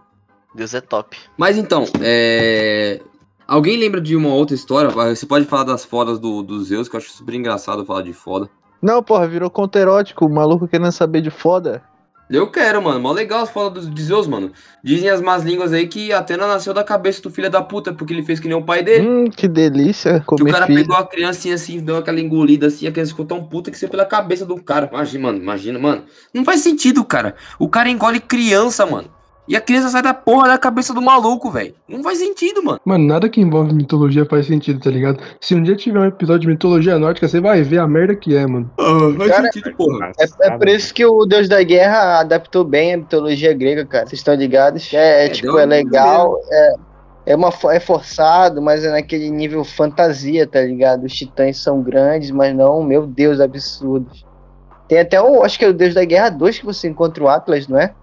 Deus 0.54 0.74
é 0.74 0.82
top. 0.82 1.18
Mas 1.38 1.58
então, 1.58 1.86
é. 2.02 3.00
Alguém 3.48 3.78
lembra 3.78 4.00
de 4.00 4.16
uma 4.16 4.30
outra 4.30 4.54
história? 4.54 4.90
Você 4.92 5.26
pode 5.26 5.46
falar 5.46 5.64
das 5.64 5.84
fodas 5.84 6.20
do, 6.20 6.44
do 6.44 6.64
Zeus, 6.64 6.88
que 6.88 6.96
eu 6.96 7.00
acho 7.00 7.10
super 7.12 7.34
engraçado 7.34 7.84
falar 7.86 8.04
de 8.04 8.14
foda. 8.14 8.48
Não, 8.82 9.02
porra, 9.02 9.28
virou 9.28 9.50
conto 9.50 9.76
erótico, 9.78 10.26
o 10.26 10.30
maluco 10.30 10.68
querendo 10.68 10.92
saber 10.92 11.22
de 11.22 11.32
foda. 11.32 11.82
Eu 12.30 12.46
quero, 12.52 12.80
mano. 12.82 13.00
Mó 13.00 13.12
legal 13.12 13.42
as 13.42 13.50
fodas 13.50 13.88
do- 13.88 13.94
de 13.94 14.04
Zeus, 14.04 14.28
mano. 14.28 14.52
Dizem 14.84 15.10
as 15.10 15.20
más 15.20 15.44
línguas 15.44 15.74
aí 15.74 15.88
que 15.88 16.14
Atena 16.14 16.46
nasceu 16.48 16.74
da 16.76 16.84
cabeça 16.84 17.22
do 17.24 17.32
filho 17.32 17.50
da 17.50 17.60
puta, 17.62 17.92
porque 17.92 18.14
ele 18.14 18.22
fez 18.22 18.40
que 18.40 18.48
nem 18.48 18.56
o 18.56 18.62
pai 18.62 18.84
dele. 18.84 19.08
Hum, 19.08 19.26
que 19.26 19.48
delícia 19.48 20.20
Que 20.20 20.36
o 20.36 20.38
comer 20.38 20.52
cara 20.52 20.68
filho. 20.68 20.80
pegou 20.82 20.96
a 20.96 21.08
criancinha 21.08 21.56
assim, 21.56 21.80
deu 21.80 21.98
aquela 21.98 22.20
engolida 22.20 22.68
assim, 22.68 22.86
a 22.86 22.92
criança 22.92 23.12
ficou 23.12 23.26
tão 23.26 23.44
puta 23.44 23.72
que 23.72 23.78
saiu 23.80 23.90
pela 23.90 24.06
cabeça 24.06 24.46
do 24.46 24.62
cara. 24.62 24.88
Imagina, 24.92 25.24
mano, 25.24 25.38
imagina, 25.40 25.80
mano. 25.80 26.04
Não 26.32 26.46
faz 26.46 26.60
sentido, 26.62 27.04
cara. 27.04 27.34
O 27.58 27.68
cara 27.68 27.90
engole 27.90 28.20
criança, 28.20 28.86
mano. 28.86 29.10
E 29.50 29.56
a 29.56 29.62
criança 29.62 29.90
sai 29.90 30.04
da 30.04 30.14
porra 30.14 30.48
da 30.48 30.60
cabeça 30.60 30.94
do 30.94 31.02
maluco, 31.02 31.50
velho. 31.50 31.74
Não 31.88 32.04
faz 32.04 32.20
sentido, 32.20 32.62
mano. 32.64 32.80
Mano, 32.86 33.04
nada 33.08 33.28
que 33.28 33.42
envolve 33.42 33.74
mitologia 33.74 34.24
faz 34.24 34.46
sentido, 34.46 34.80
tá 34.80 34.92
ligado? 34.92 35.20
Se 35.42 35.56
um 35.56 35.64
dia 35.64 35.76
tiver 35.76 36.00
um 36.00 36.06
episódio 36.06 36.42
de 36.42 36.48
mitologia 36.50 37.00
nórdica, 37.00 37.28
você 37.28 37.42
vai 37.42 37.64
ver 37.64 37.80
a 37.80 37.88
merda 37.88 38.16
que 38.16 38.38
é, 38.38 38.46
mano. 38.46 38.70
faz 39.18 39.32
Cara, 39.32 39.52
sentido, 39.52 39.76
porra. 39.76 40.12
É, 40.20 40.48
é 40.48 40.52
por 40.56 40.68
isso 40.68 40.94
que 40.94 41.04
o 41.04 41.26
Deus 41.26 41.50
da 41.50 41.64
Guerra 41.64 42.20
adaptou 42.20 42.64
bem 42.64 42.94
a 42.94 42.98
mitologia 42.98 43.52
grega, 43.52 43.84
cara. 43.88 44.06
Vocês 44.06 44.20
estão 44.20 44.36
ligados? 44.36 44.94
É, 44.94 45.24
é, 45.24 45.26
É, 45.26 45.30
tipo, 45.30 45.48
é 45.48 45.52
uma 45.52 45.66
legal. 45.66 46.38
É, 46.52 46.74
É, 47.26 47.36
uma, 47.36 47.50
é 47.72 47.80
forçado, 47.80 48.62
mas 48.62 48.86
é 48.86 48.92
naquele 48.92 49.32
nível 49.32 49.64
fantasia, 49.64 50.46
tá 50.46 50.62
ligado? 50.62 51.06
Os 51.06 51.14
titãs 51.14 51.58
são 51.58 51.82
grandes, 51.82 52.30
mas 52.30 52.56
não, 52.56 52.84
meu 52.84 53.08
Deus, 53.08 53.40
absurdos. 53.40 54.24
Tem 54.88 55.00
até 55.00 55.20
o, 55.20 55.44
acho 55.44 55.58
que 55.58 55.66
é 55.66 55.70
o 55.70 55.74
Deus 55.74 55.96
da 55.96 56.06
Guerra 56.06 56.30
2 56.30 56.60
que 56.60 56.66
você 56.66 56.88
encontra 56.88 57.24
o 57.24 57.28
Atlas, 57.28 57.68
não 57.68 57.80
é? 57.80 57.96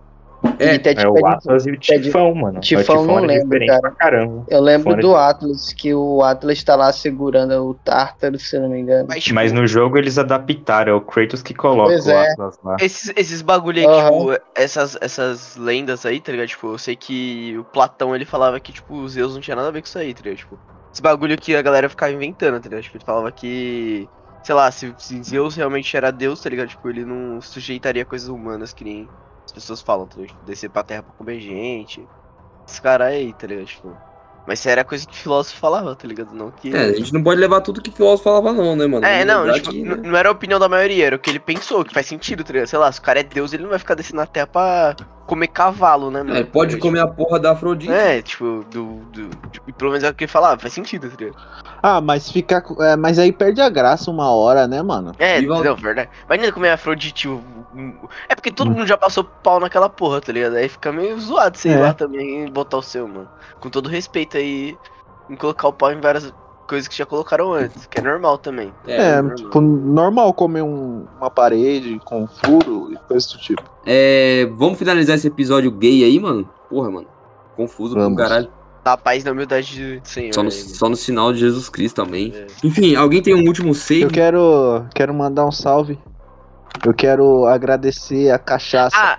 É, 0.59 0.75
É 0.75 1.09
o 1.09 1.15
pede- 1.15 1.27
Atlas 1.27 1.67
e 1.67 1.71
o 1.71 1.77
Tifão, 1.79 2.35
mano. 2.35 2.61
Tifão 2.61 3.03
o 3.03 3.07
não 3.07 3.19
é 3.19 3.27
lembro, 3.39 3.59
cara. 3.67 3.91
caramba. 3.99 4.45
Eu 4.49 4.61
lembro 4.61 4.91
Fora 4.91 5.03
do 5.03 5.09
de- 5.11 5.15
Atlas, 5.17 5.73
que 5.73 5.95
o 5.95 6.23
Atlas 6.23 6.63
tá 6.65 6.75
lá 6.77 6.93
segurando 6.93 7.53
o 7.69 7.75
Tártaro, 7.75 8.39
se 8.39 8.57
eu 8.57 8.63
não 8.63 8.69
me 8.71 8.81
engano. 8.81 9.07
Mas, 9.09 9.25
tipo, 9.25 9.35
Mas 9.35 9.53
no 9.53 9.67
jogo 9.67 9.99
eles 9.99 10.19
adaptaram, 10.19 10.93
é 10.93 10.95
o 10.95 11.01
Kratos 11.01 11.43
que 11.43 11.55
coloca 11.55 11.91
Pois 11.91 12.07
o 12.07 12.11
é. 12.11 12.31
Atlas 12.33 12.59
lá. 12.63 12.77
Esses, 12.81 13.13
esses 13.17 13.43
bagulho 13.43 13.81
aí, 13.81 13.87
Aham. 13.87 14.11
tipo, 14.11 14.43
essas, 14.55 14.97
essas 15.01 15.57
lendas 15.57 16.07
aí, 16.07 16.21
tá 16.21 16.33
ligado? 16.33 16.49
Tipo, 16.49 16.69
eu 16.73 16.79
sei 16.79 16.97
que 16.97 17.57
o 17.59 17.65
Platão, 17.65 18.15
ele 18.15 18.25
falava 18.25 18.59
que, 18.61 18.73
tipo, 18.73 18.95
os 18.95 19.13
Zeus 19.13 19.35
não 19.35 19.41
tinha 19.41 19.57
nada 19.57 19.69
a 19.69 19.73
ver 19.73 19.81
com 19.83 19.87
isso 19.89 19.99
aí, 19.99 20.15
tá 20.15 20.23
ligado? 20.23 20.39
Tipo, 20.39 20.59
esse 20.93 21.03
bagulho 21.03 21.37
que 21.37 21.55
a 21.55 21.63
galera 21.63 21.89
ficava 21.89 22.13
inventando, 22.13 22.61
tá 22.61 22.69
ligado? 22.69 22.83
Tipo, 22.83 22.97
ele 22.97 23.05
falava 23.05 23.31
que, 23.33 24.09
sei 24.43 24.55
lá, 24.55 24.71
se, 24.71 24.95
se 24.99 25.23
Zeus 25.23 25.55
realmente 25.57 25.95
era 25.97 26.11
Deus, 26.11 26.41
tá 26.41 26.49
ligado? 26.49 26.69
Tipo, 26.69 26.89
ele 26.89 27.05
não 27.05 27.41
sujeitaria 27.43 28.05
coisas 28.05 28.29
humanas 28.29 28.73
que 28.73 28.85
nem 28.85 29.09
pessoas 29.65 29.83
falam, 29.83 30.07
tá 30.09 30.21
ligado? 30.21 30.39
Descer 30.43 30.71
pra 30.71 30.85
terra 30.85 31.03
pra 31.03 31.15
comer 31.15 31.41
gente. 31.41 32.11
Esse 32.69 32.81
cara 32.83 33.07
aí, 33.07 33.35
tá 33.35 33.47
ligado? 33.47 33.67
Tipo, 33.67 34.03
mas 34.47 34.59
isso 34.61 34.69
era 34.69 34.85
coisa 34.85 35.07
que 35.07 35.17
filósofo 35.17 35.59
falava, 35.59 35.95
tá 35.95 36.07
ligado? 36.07 36.33
Não 36.35 36.51
que... 36.51 36.75
É, 36.75 36.85
a 36.87 36.93
gente 36.95 37.13
não 37.13 37.23
pode 37.23 37.41
levar 37.41 37.61
tudo 37.61 37.81
que 37.83 37.91
filósofo 37.91 38.25
falava, 38.25 38.53
não, 38.53 38.77
né, 38.77 38.87
mano? 38.87 39.05
É, 39.05 39.25
não, 39.25 39.53
tipo, 39.55 39.71
que, 39.71 39.83
né? 39.83 39.97
não 40.03 40.17
era 40.17 40.29
a 40.29 40.33
opinião 40.33 40.59
da 40.59 40.69
maioria, 40.69 41.07
era 41.07 41.17
o 41.17 41.19
que 41.19 41.31
ele 41.31 41.39
pensou, 41.41 41.85
que 41.85 41.93
faz 41.93 42.07
sentido, 42.07 42.45
tá 42.45 42.53
ligado? 42.53 42.69
Sei 42.69 42.79
lá, 42.79 42.91
se 42.91 43.01
o 43.01 43.03
cara 43.03 43.21
é 43.21 43.23
Deus, 43.23 43.53
ele 43.53 43.63
não 43.65 43.71
vai 43.71 43.79
ficar 43.79 43.95
descendo 43.95 44.19
na 44.19 44.27
terra 44.27 44.47
pra 44.47 44.97
comer 45.27 45.49
cavalo, 45.49 46.11
né, 46.11 46.23
mano? 46.23 46.37
É, 46.39 46.45
pode 46.45 46.77
comer 46.77 47.01
a 47.01 47.07
porra 47.07 47.41
da 47.41 47.51
Afrodite. 47.53 47.93
É, 47.93 48.23
tipo, 48.23 48.65
do. 48.71 49.01
do 49.13 49.29
tipo, 49.51 49.69
e 49.69 49.73
pelo 49.73 49.91
menos 49.91 50.05
é 50.05 50.11
o 50.11 50.15
que 50.15 50.25
ele 50.25 50.31
falava, 50.31 50.61
faz 50.61 50.73
sentido, 50.73 51.11
tá 51.11 51.17
ligado? 51.19 51.37
Ah, 51.83 52.01
mas 52.01 52.31
fica. 52.31 52.63
é, 52.81 52.97
mas 52.97 53.19
aí 53.19 53.33
perde 53.33 53.61
a 53.61 53.69
graça 53.69 54.11
uma 54.11 54.31
hora, 54.31 54.67
né, 54.69 54.81
mano? 54.83 55.13
É, 55.19 55.41
E 55.41 55.47
não, 55.47 55.63
verdade. 55.75 56.09
Imagina 56.27 56.53
comer 56.53 56.71
Afrodite. 56.71 57.29
É 58.29 58.35
porque 58.35 58.51
todo 58.51 58.71
mundo 58.71 58.87
já 58.87 58.97
passou 58.97 59.23
pau 59.25 59.61
naquela 59.61 59.89
porra, 59.89 60.21
tá 60.21 60.33
ligado? 60.33 60.57
Aí 60.57 60.69
fica 60.69 60.91
meio 60.93 61.19
zoado 61.21 61.59
sei 61.59 61.73
É. 61.73 61.79
lá 61.79 61.93
também 61.93 62.47
e 62.47 62.51
botar 62.51 62.79
o 62.79 62.83
seu, 62.83 63.07
mano. 63.07 63.29
Com 63.61 63.69
todo 63.69 63.89
respeito 63.89 64.36
aí, 64.37 64.77
em 65.31 65.37
colocar 65.37 65.69
o 65.69 65.73
pau 65.73 65.93
em 65.93 66.01
várias 66.01 66.33
coisas 66.69 66.89
que 66.89 66.97
já 66.97 67.07
colocaram 67.07 67.53
antes, 67.53 67.87
que 67.87 67.99
é 68.01 68.03
normal 68.03 68.39
também. 68.39 68.73
É, 68.87 69.17
normal. 69.23 69.35
tipo, 69.37 69.61
normal 69.61 70.35
comer 70.35 70.63
um- 70.63 71.07
uma 71.21 71.31
parede 71.31 72.01
com 72.05 72.27
furo 72.27 72.93
e 72.93 72.97
coisa 73.09 73.29
do 73.29 73.39
tipo. 73.39 73.63
É, 73.85 74.49
vamos 74.57 74.79
finalizar 74.79 75.15
esse 75.17 75.29
episódio 75.29 75.71
gay 75.71 76.03
aí, 76.05 76.19
mano? 76.19 76.49
Porra, 76.69 76.91
mano. 76.91 77.07
Confuso 77.57 77.95
pro 77.95 78.03
Vamos. 78.03 78.19
caralho. 78.19 78.49
Dá 78.85 78.97
paz 78.97 79.25
na 79.25 79.33
humildade 79.33 79.99
do 80.01 80.07
Senhor. 80.09 80.33
Só 80.35 80.43
no, 80.43 80.49
aí, 80.49 80.53
só 80.55 80.89
no 80.89 80.95
sinal 80.97 81.33
de 81.33 81.39
Jesus 81.41 81.69
Cristo, 81.69 82.03
amém. 82.03 82.33
É. 82.35 82.47
Enfim, 82.65 82.95
alguém 82.95 83.21
tem 83.23 83.35
um 83.35 83.47
último 83.47 83.75
save? 83.75 84.03
Eu 84.03 84.11
quero, 84.11 84.87
quero 84.95 85.13
mandar 85.15 85.45
um 85.47 85.51
salve. 85.53 85.99
Eu 86.85 86.93
quero 86.95 87.47
agradecer 87.47 88.31
a 88.31 88.39
cachaça. 88.39 88.97
Ah, 88.97 89.19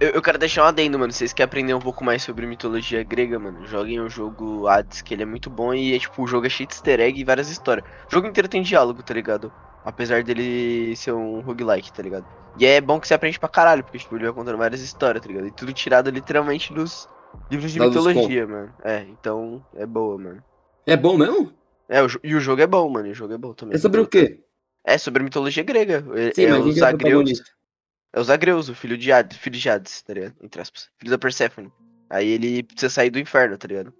eu, 0.00 0.10
eu 0.10 0.22
quero 0.22 0.38
deixar 0.38 0.64
um 0.64 0.66
adendo, 0.66 0.98
mano. 0.98 1.12
Vocês 1.12 1.32
querem 1.32 1.46
aprender 1.46 1.74
um 1.74 1.80
pouco 1.80 2.04
mais 2.04 2.22
sobre 2.22 2.46
mitologia 2.46 3.02
grega, 3.02 3.38
mano? 3.38 3.66
Joguem 3.66 4.00
o 4.00 4.08
jogo 4.08 4.66
Hades, 4.66 5.02
que 5.02 5.14
ele 5.14 5.22
é 5.22 5.26
muito 5.26 5.48
bom 5.48 5.72
e 5.72 5.94
é 5.94 5.98
tipo, 5.98 6.22
o 6.22 6.26
jogo 6.26 6.46
é 6.46 6.50
cheio 6.50 6.68
de 6.68 6.74
easter 6.74 7.00
egg 7.00 7.20
e 7.20 7.24
várias 7.24 7.48
histórias. 7.48 7.86
O 8.08 8.12
jogo 8.12 8.26
inteiro 8.26 8.48
tem 8.48 8.62
diálogo, 8.62 9.02
tá 9.02 9.14
ligado? 9.14 9.52
Apesar 9.84 10.22
dele 10.22 10.96
ser 10.96 11.12
um 11.12 11.40
roguelike, 11.40 11.92
tá 11.92 12.02
ligado? 12.02 12.26
E 12.58 12.66
é 12.66 12.80
bom 12.80 13.00
que 13.00 13.06
você 13.06 13.14
aprende 13.14 13.38
pra 13.38 13.48
caralho, 13.48 13.82
porque 13.82 13.98
tipo, 13.98 14.14
ele 14.16 14.24
vai 14.24 14.32
contando 14.32 14.58
várias 14.58 14.80
histórias, 14.80 15.22
tá 15.22 15.28
ligado? 15.28 15.46
E 15.46 15.50
tudo 15.50 15.72
tirado 15.72 16.10
literalmente 16.10 16.72
dos 16.72 17.08
livros 17.50 17.72
de 17.72 17.78
dos 17.78 17.88
mitologia, 17.88 18.46
mano. 18.46 18.72
É, 18.82 19.04
então 19.10 19.64
é 19.74 19.84
boa, 19.84 20.18
mano. 20.18 20.42
É 20.86 20.96
bom 20.96 21.16
mesmo? 21.16 21.52
É, 21.88 22.02
o 22.02 22.08
e 22.22 22.34
o 22.34 22.40
jogo 22.40 22.62
é 22.62 22.66
bom, 22.66 22.88
mano. 22.88 23.10
O 23.10 23.14
jogo 23.14 23.34
é 23.34 23.38
bom 23.38 23.52
também. 23.52 23.74
É 23.74 23.78
sobre 23.78 24.00
o 24.00 24.06
quê? 24.06 24.40
É 24.84 24.98
sobre 24.98 25.22
mitologia 25.22 25.62
grega. 25.62 26.04
É, 26.14 26.32
Sim, 26.32 26.44
é 26.44 26.50
mas 26.50 26.66
os 26.66 26.76
é 26.78 27.16
o. 27.16 27.24
É 28.14 28.20
o 28.20 28.24
Zagreus, 28.24 28.68
o 28.68 28.74
filho 28.74 28.96
de 28.96 29.10
Hades, 29.10 29.36
filho 29.36 29.58
de 29.58 29.68
Hades, 29.68 30.00
tá 30.02 30.14
ligado? 30.14 30.34
Entre 30.40 30.62
aspas. 30.62 30.88
Filho 30.98 31.10
da 31.10 31.18
Persephone. 31.18 31.72
Aí 32.08 32.28
ele 32.28 32.62
precisa 32.62 32.88
sair 32.88 33.10
do 33.10 33.18
inferno, 33.18 33.58
tá 33.58 33.66
ligado? 33.66 33.92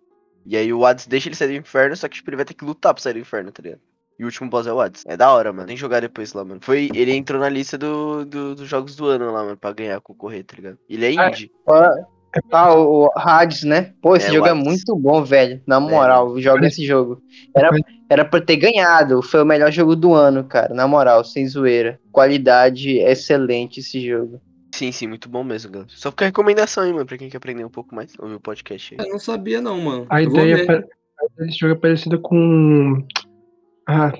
E 0.46 0.56
aí 0.56 0.72
o 0.72 0.86
Hades 0.86 1.06
deixa 1.06 1.28
ele 1.28 1.34
sair 1.36 1.48
do 1.48 1.54
inferno, 1.54 1.96
só 1.96 2.06
que 2.08 2.14
tipo, 2.16 2.30
ele 2.30 2.36
vai 2.36 2.44
ter 2.44 2.54
que 2.54 2.64
lutar 2.64 2.94
pra 2.94 3.02
sair 3.02 3.14
do 3.14 3.18
inferno, 3.18 3.50
tá 3.50 3.60
ligado? 3.62 3.80
E 4.16 4.22
o 4.22 4.26
último 4.26 4.48
boss 4.48 4.66
é 4.68 4.72
o 4.72 4.80
Hades. 4.80 5.02
É 5.06 5.16
da 5.16 5.32
hora, 5.32 5.52
mano. 5.52 5.66
Tem 5.66 5.74
que 5.74 5.80
jogar 5.80 6.00
depois 6.00 6.32
lá, 6.32 6.44
mano. 6.44 6.60
Foi, 6.62 6.88
ele 6.94 7.12
entrou 7.12 7.40
na 7.40 7.48
lista 7.48 7.76
do, 7.76 8.24
do- 8.24 8.54
dos 8.54 8.68
jogos 8.68 8.94
do 8.94 9.06
ano 9.06 9.32
lá, 9.32 9.42
mano, 9.42 9.56
pra 9.56 9.72
ganhar, 9.72 10.00
concorrer, 10.00 10.44
tá 10.44 10.54
ligado? 10.54 10.78
Ele 10.88 11.04
é 11.06 11.20
Ah, 11.20 11.28
indie. 11.30 11.50
Ah, 12.50 12.74
o 12.74 13.10
Hades, 13.16 13.62
né? 13.64 13.92
Pô, 14.02 14.16
esse 14.16 14.28
É, 14.28 14.32
jogo 14.32 14.46
é 14.48 14.54
muito 14.54 14.96
bom, 14.96 15.22
velho. 15.22 15.60
Na 15.66 15.78
moral, 15.78 16.38
joga 16.40 16.66
esse 16.66 16.84
jogo. 16.84 17.22
Era, 17.54 17.70
era 18.08 18.24
pra 18.24 18.40
ter 18.40 18.56
ganhado. 18.56 19.22
Foi 19.22 19.42
o 19.42 19.46
melhor 19.46 19.70
jogo 19.70 19.94
do 19.94 20.14
ano, 20.14 20.44
cara. 20.44 20.74
Na 20.74 20.86
moral, 20.88 21.24
sem 21.24 21.46
zoeira. 21.46 22.00
Qualidade 22.10 22.98
excelente 22.98 23.80
esse 23.80 24.04
jogo. 24.06 24.40
Sim, 24.74 24.90
sim, 24.90 25.06
muito 25.06 25.28
bom 25.28 25.44
mesmo, 25.44 25.70
galera. 25.70 25.90
Só 25.94 26.10
fica 26.10 26.24
a 26.24 26.28
recomendação 26.28 26.82
aí, 26.82 26.92
mano, 26.92 27.06
pra 27.06 27.16
quem 27.16 27.28
quer 27.28 27.36
aprender 27.36 27.64
um 27.64 27.70
pouco 27.70 27.94
mais, 27.94 28.12
ouvir 28.18 28.34
o 28.34 28.40
podcast 28.40 28.96
aí. 28.98 29.06
Eu 29.06 29.12
não 29.12 29.18
sabia 29.20 29.60
não, 29.60 29.80
mano. 29.80 30.06
A 30.10 30.20
Eu 30.20 30.30
ideia 30.30 30.66
é 30.68 31.44
desse 31.44 31.58
jogo 31.58 31.74
é 31.74 31.76
parecida 31.78 32.18
com. 32.18 33.06
Ah, 33.88 34.08
não 34.08 34.12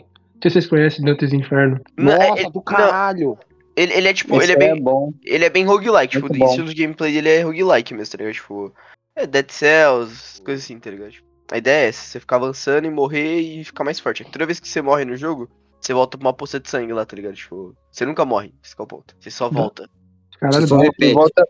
sei 0.42 0.50
se 0.50 0.50
vocês 0.52 0.66
conhecem 0.68 1.04
Dantes 1.04 1.32
Inferno. 1.32 1.80
Não, 1.98 2.12
é- 2.12 2.28
Nossa, 2.28 2.42
é- 2.46 2.50
do 2.50 2.62
caralho! 2.62 3.36
Ele, 3.76 3.92
ele 3.92 4.08
é 4.08 4.14
tipo, 4.14 4.40
ele 4.40 4.52
é 4.52 4.56
bem. 4.56 4.70
é 4.70 4.80
bom. 4.80 5.12
Ele 5.22 5.44
é 5.44 5.50
bem 5.50 5.64
roguelike, 5.64 6.12
tipo, 6.12 6.28
Muito 6.28 6.36
o 6.36 6.38
bom. 6.38 6.50
estilo 6.50 6.68
de 6.68 6.74
gameplay 6.74 7.12
dele 7.12 7.28
é 7.28 7.42
roguelike 7.42 7.92
mesmo, 7.94 8.12
tá 8.12 8.18
ligado? 8.18 8.34
Tipo, 8.34 8.72
é 9.16 9.26
Dead 9.26 9.50
Cells, 9.50 10.40
coisas 10.42 10.64
assim, 10.64 10.78
tá 10.78 10.90
ligado? 10.90 11.10
Tipo, 11.10 11.26
a 11.50 11.58
ideia 11.58 11.84
é 11.86 11.88
essa, 11.88 12.04
você 12.06 12.20
ficar 12.20 12.36
avançando 12.36 12.86
e 12.86 12.90
morrer 12.90 13.40
e 13.40 13.64
ficar 13.64 13.84
mais 13.84 13.98
forte. 13.98 14.24
Toda 14.24 14.46
vez 14.46 14.60
que 14.60 14.68
você 14.68 14.80
morre 14.80 15.04
no 15.04 15.16
jogo, 15.16 15.48
você 15.80 15.92
volta 15.92 16.16
pra 16.16 16.26
uma 16.28 16.32
poça 16.32 16.58
de 16.60 16.70
sangue 16.70 16.92
lá, 16.92 17.04
tá 17.04 17.16
ligado? 17.16 17.34
Tipo, 17.34 17.76
você 17.90 18.06
nunca 18.06 18.24
morre, 18.24 18.52
esse 18.62 18.74
é 18.78 18.82
o 18.82 18.86
ponto. 18.86 19.14
Você 19.20 19.30
só 19.30 19.48
volta. 19.50 19.88
Caralho, 20.40 20.66
Você 20.66 21.12
volta, 21.12 21.48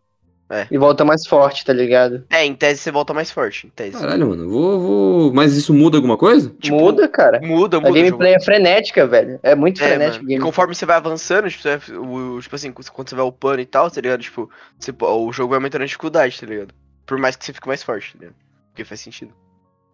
É. 0.50 0.66
e 0.70 0.76
volta 0.76 1.04
mais 1.06 1.26
forte, 1.26 1.64
tá 1.64 1.72
ligado? 1.72 2.22
É, 2.30 2.44
em 2.44 2.54
tese 2.54 2.78
você 2.80 2.90
volta 2.90 3.14
mais 3.14 3.30
forte, 3.30 3.66
em 3.66 3.70
tese. 3.70 3.92
Caralho, 3.98 4.28
mano. 4.28 4.48
Vou, 4.48 4.80
vou... 4.80 5.32
Mas 5.32 5.56
isso 5.56 5.72
muda 5.72 5.96
alguma 5.96 6.18
coisa? 6.18 6.52
Tipo, 6.60 6.76
muda, 6.78 7.08
cara. 7.08 7.40
Muda, 7.40 7.78
A 7.78 7.80
muda. 7.80 7.88
jogo. 7.92 8.04
gameplay 8.04 8.34
é 8.34 8.40
frenética, 8.40 9.06
velho. 9.06 9.40
É 9.42 9.54
muito 9.54 9.82
É, 9.82 9.86
frenética. 9.88 10.16
E 10.18 10.26
gameplay. 10.26 10.38
conforme 10.40 10.74
você 10.74 10.84
vai 10.84 10.96
avançando, 10.96 11.48
tipo, 11.48 11.62
você 11.62 11.76
vai- 11.78 11.96
o, 11.96 12.38
tipo 12.42 12.54
assim, 12.54 12.70
quando 12.72 13.08
você 13.08 13.14
vai 13.14 13.24
upando 13.24 13.60
e 13.62 13.66
tal, 13.66 13.90
tá 13.90 14.00
ligado? 14.00 14.20
Tipo, 14.20 14.50
você 14.78 14.92
o 15.00 15.32
jogo 15.32 15.48
vai 15.50 15.56
aumentando 15.58 15.82
a 15.82 15.86
dificuldade, 15.86 16.38
tá 16.38 16.46
ligado? 16.46 16.74
Por 17.06 17.18
mais 17.18 17.36
que 17.36 17.44
você 17.44 17.52
fique 17.52 17.66
mais 17.66 17.82
forte, 17.82 18.12
tá 18.12 18.18
ligado? 18.20 18.36
Porque 18.70 18.84
faz 18.84 19.00
sentido. 19.00 19.32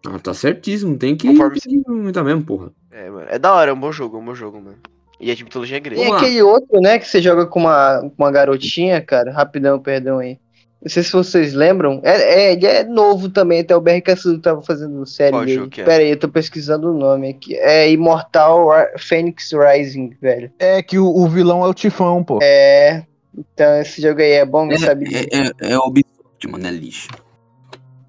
Ah, 0.05 0.19
tá 0.19 0.33
certíssimo. 0.33 0.97
Tem 0.97 1.15
que, 1.15 1.27
Conforme 1.27 1.59
tem 1.61 1.81
que 1.81 1.89
aumentar 1.89 2.23
mesmo, 2.23 2.43
porra. 2.43 2.71
É, 2.91 3.09
mano. 3.09 3.25
É 3.29 3.39
da 3.39 3.53
hora, 3.53 3.71
é 3.71 3.73
um 3.73 3.79
bom 3.79 3.91
jogo, 3.91 4.17
é 4.17 4.19
um 4.19 4.25
bom 4.25 4.35
jogo, 4.35 4.59
mano. 4.59 4.77
E 5.21 5.29
é 5.31 5.35
de 5.35 5.43
mitologia 5.43 5.79
grega. 5.79 5.95
Tem 6.01 6.05
Vamos 6.09 6.21
lá. 6.21 6.27
aquele 6.27 6.41
outro, 6.41 6.81
né, 6.81 6.97
que 6.99 7.07
você 7.07 7.21
joga 7.21 7.45
com 7.45 7.59
uma, 7.59 7.99
com 8.01 8.13
uma 8.23 8.31
garotinha, 8.31 8.99
cara. 9.01 9.31
Rapidão, 9.31 9.79
perdão 9.79 10.19
aí. 10.19 10.39
Não 10.81 10.89
sei 10.89 11.03
se 11.03 11.11
vocês 11.11 11.53
lembram. 11.53 12.01
É, 12.03 12.11
é, 12.49 12.53
ele 12.53 12.65
é 12.65 12.83
novo 12.83 13.29
também, 13.29 13.59
até 13.59 13.75
o 13.75 13.79
BR 13.79 14.01
Cassudo 14.03 14.39
tava 14.41 14.63
fazendo 14.63 15.05
série 15.05 15.31
Qual 15.31 15.45
dele. 15.45 15.69
é? 15.77 15.83
Pera 15.83 16.01
aí, 16.03 16.09
eu 16.09 16.17
tô 16.17 16.27
pesquisando 16.27 16.89
o 16.91 16.97
nome 16.97 17.29
aqui. 17.29 17.55
É 17.55 17.87
Immortal 17.91 18.67
Ri- 18.69 18.97
Phoenix 18.97 19.51
Rising, 19.53 20.15
velho. 20.19 20.51
É 20.57 20.81
que 20.81 20.97
o, 20.97 21.05
o 21.05 21.27
vilão 21.27 21.63
é 21.63 21.67
o 21.67 21.73
Tifão, 21.73 22.23
pô. 22.23 22.39
É. 22.41 23.03
Então 23.37 23.79
esse 23.79 24.01
jogo 24.01 24.21
aí 24.21 24.31
é 24.31 24.45
bom, 24.45 24.65
não 24.65 24.77
sabe 24.79 25.05
disso. 25.05 25.27
É, 25.31 25.67
é, 25.67 25.73
é 25.73 25.77
Ubisoft, 25.77 26.47
mano. 26.49 26.65
É 26.67 26.71
lixo. 26.71 27.07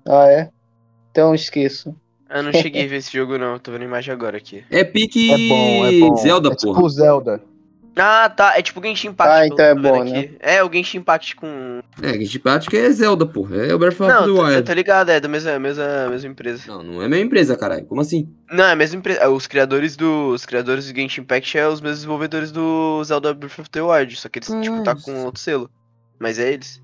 Ah, 0.09 0.27
é? 0.31 0.49
Então 1.11 1.35
esqueço. 1.35 1.95
Eu 2.35 2.43
não 2.43 2.53
cheguei 2.53 2.85
a 2.85 2.89
ver 2.89 2.97
esse 2.97 3.13
jogo, 3.13 3.37
não. 3.39 3.59
Tô 3.59 3.71
vendo 3.73 3.83
a 3.83 3.85
imagem 3.85 4.13
agora 4.13 4.37
aqui. 4.37 4.65
É 4.71 4.83
pique 4.85 5.31
É 5.33 5.37
bom, 5.49 5.87
é 5.87 5.99
bom. 6.01 6.17
Zelda, 6.17 6.49
é 6.49 6.55
porra. 6.55 6.75
tipo 6.77 6.89
Zelda. 6.89 7.43
Ah, 7.95 8.31
tá. 8.35 8.57
É 8.59 8.63
tipo 8.63 8.81
o 8.81 8.83
Genshin 8.83 9.09
Impact. 9.09 9.31
Ah, 9.35 9.47
então 9.47 9.65
é 9.67 9.75
bom, 9.75 10.01
aqui. 10.01 10.35
É, 10.41 10.65
o 10.65 10.73
Genshin 10.73 10.97
Impact 10.99 11.37
com. 11.37 11.81
É, 12.03 12.15
Genshin 12.15 12.39
Impact 12.39 12.75
é 12.75 12.91
Zelda, 12.91 13.27
porra. 13.27 13.67
É 13.67 13.75
o 13.75 13.79
Breath 13.79 14.01
of 14.01 14.11
Não, 14.11 14.23
the 14.25 14.29
eu 14.31 14.37
Wild. 14.47 14.63
tô 14.63 14.73
ligado, 14.73 15.11
é 15.11 15.21
da 15.21 15.29
mesma, 15.29 15.59
mesma, 15.59 16.09
mesma 16.09 16.31
empresa. 16.31 16.63
Não, 16.69 16.83
não 16.83 17.03
é 17.03 17.09
minha 17.09 17.21
empresa, 17.21 17.55
caralho. 17.55 17.85
Como 17.85 18.01
assim? 18.01 18.27
Não, 18.51 18.65
é 18.65 18.73
a 18.73 18.77
mesma 18.77 18.97
empresa. 18.99 19.29
Os 19.29 19.47
criadores 19.47 19.95
do. 19.95 20.29
Os 20.31 20.47
criadores 20.47 20.91
do 20.91 20.97
Genshin 20.99 21.21
Impact 21.21 21.59
é 21.59 21.69
os 21.69 21.83
mesmos 21.83 21.99
desenvolvedores 21.99 22.51
do 22.51 23.05
Zelda 23.05 23.35
Breath 23.35 23.59
of 23.59 23.69
the 23.69 23.83
Wild. 23.83 24.17
Só 24.17 24.31
que 24.31 24.39
eles, 24.39 24.49
tipo, 24.63 24.83
tá 24.83 24.95
com 24.97 25.25
outro 25.27 25.39
selo. 25.43 25.69
Mas 26.19 26.39
é 26.39 26.51
eles. 26.51 26.81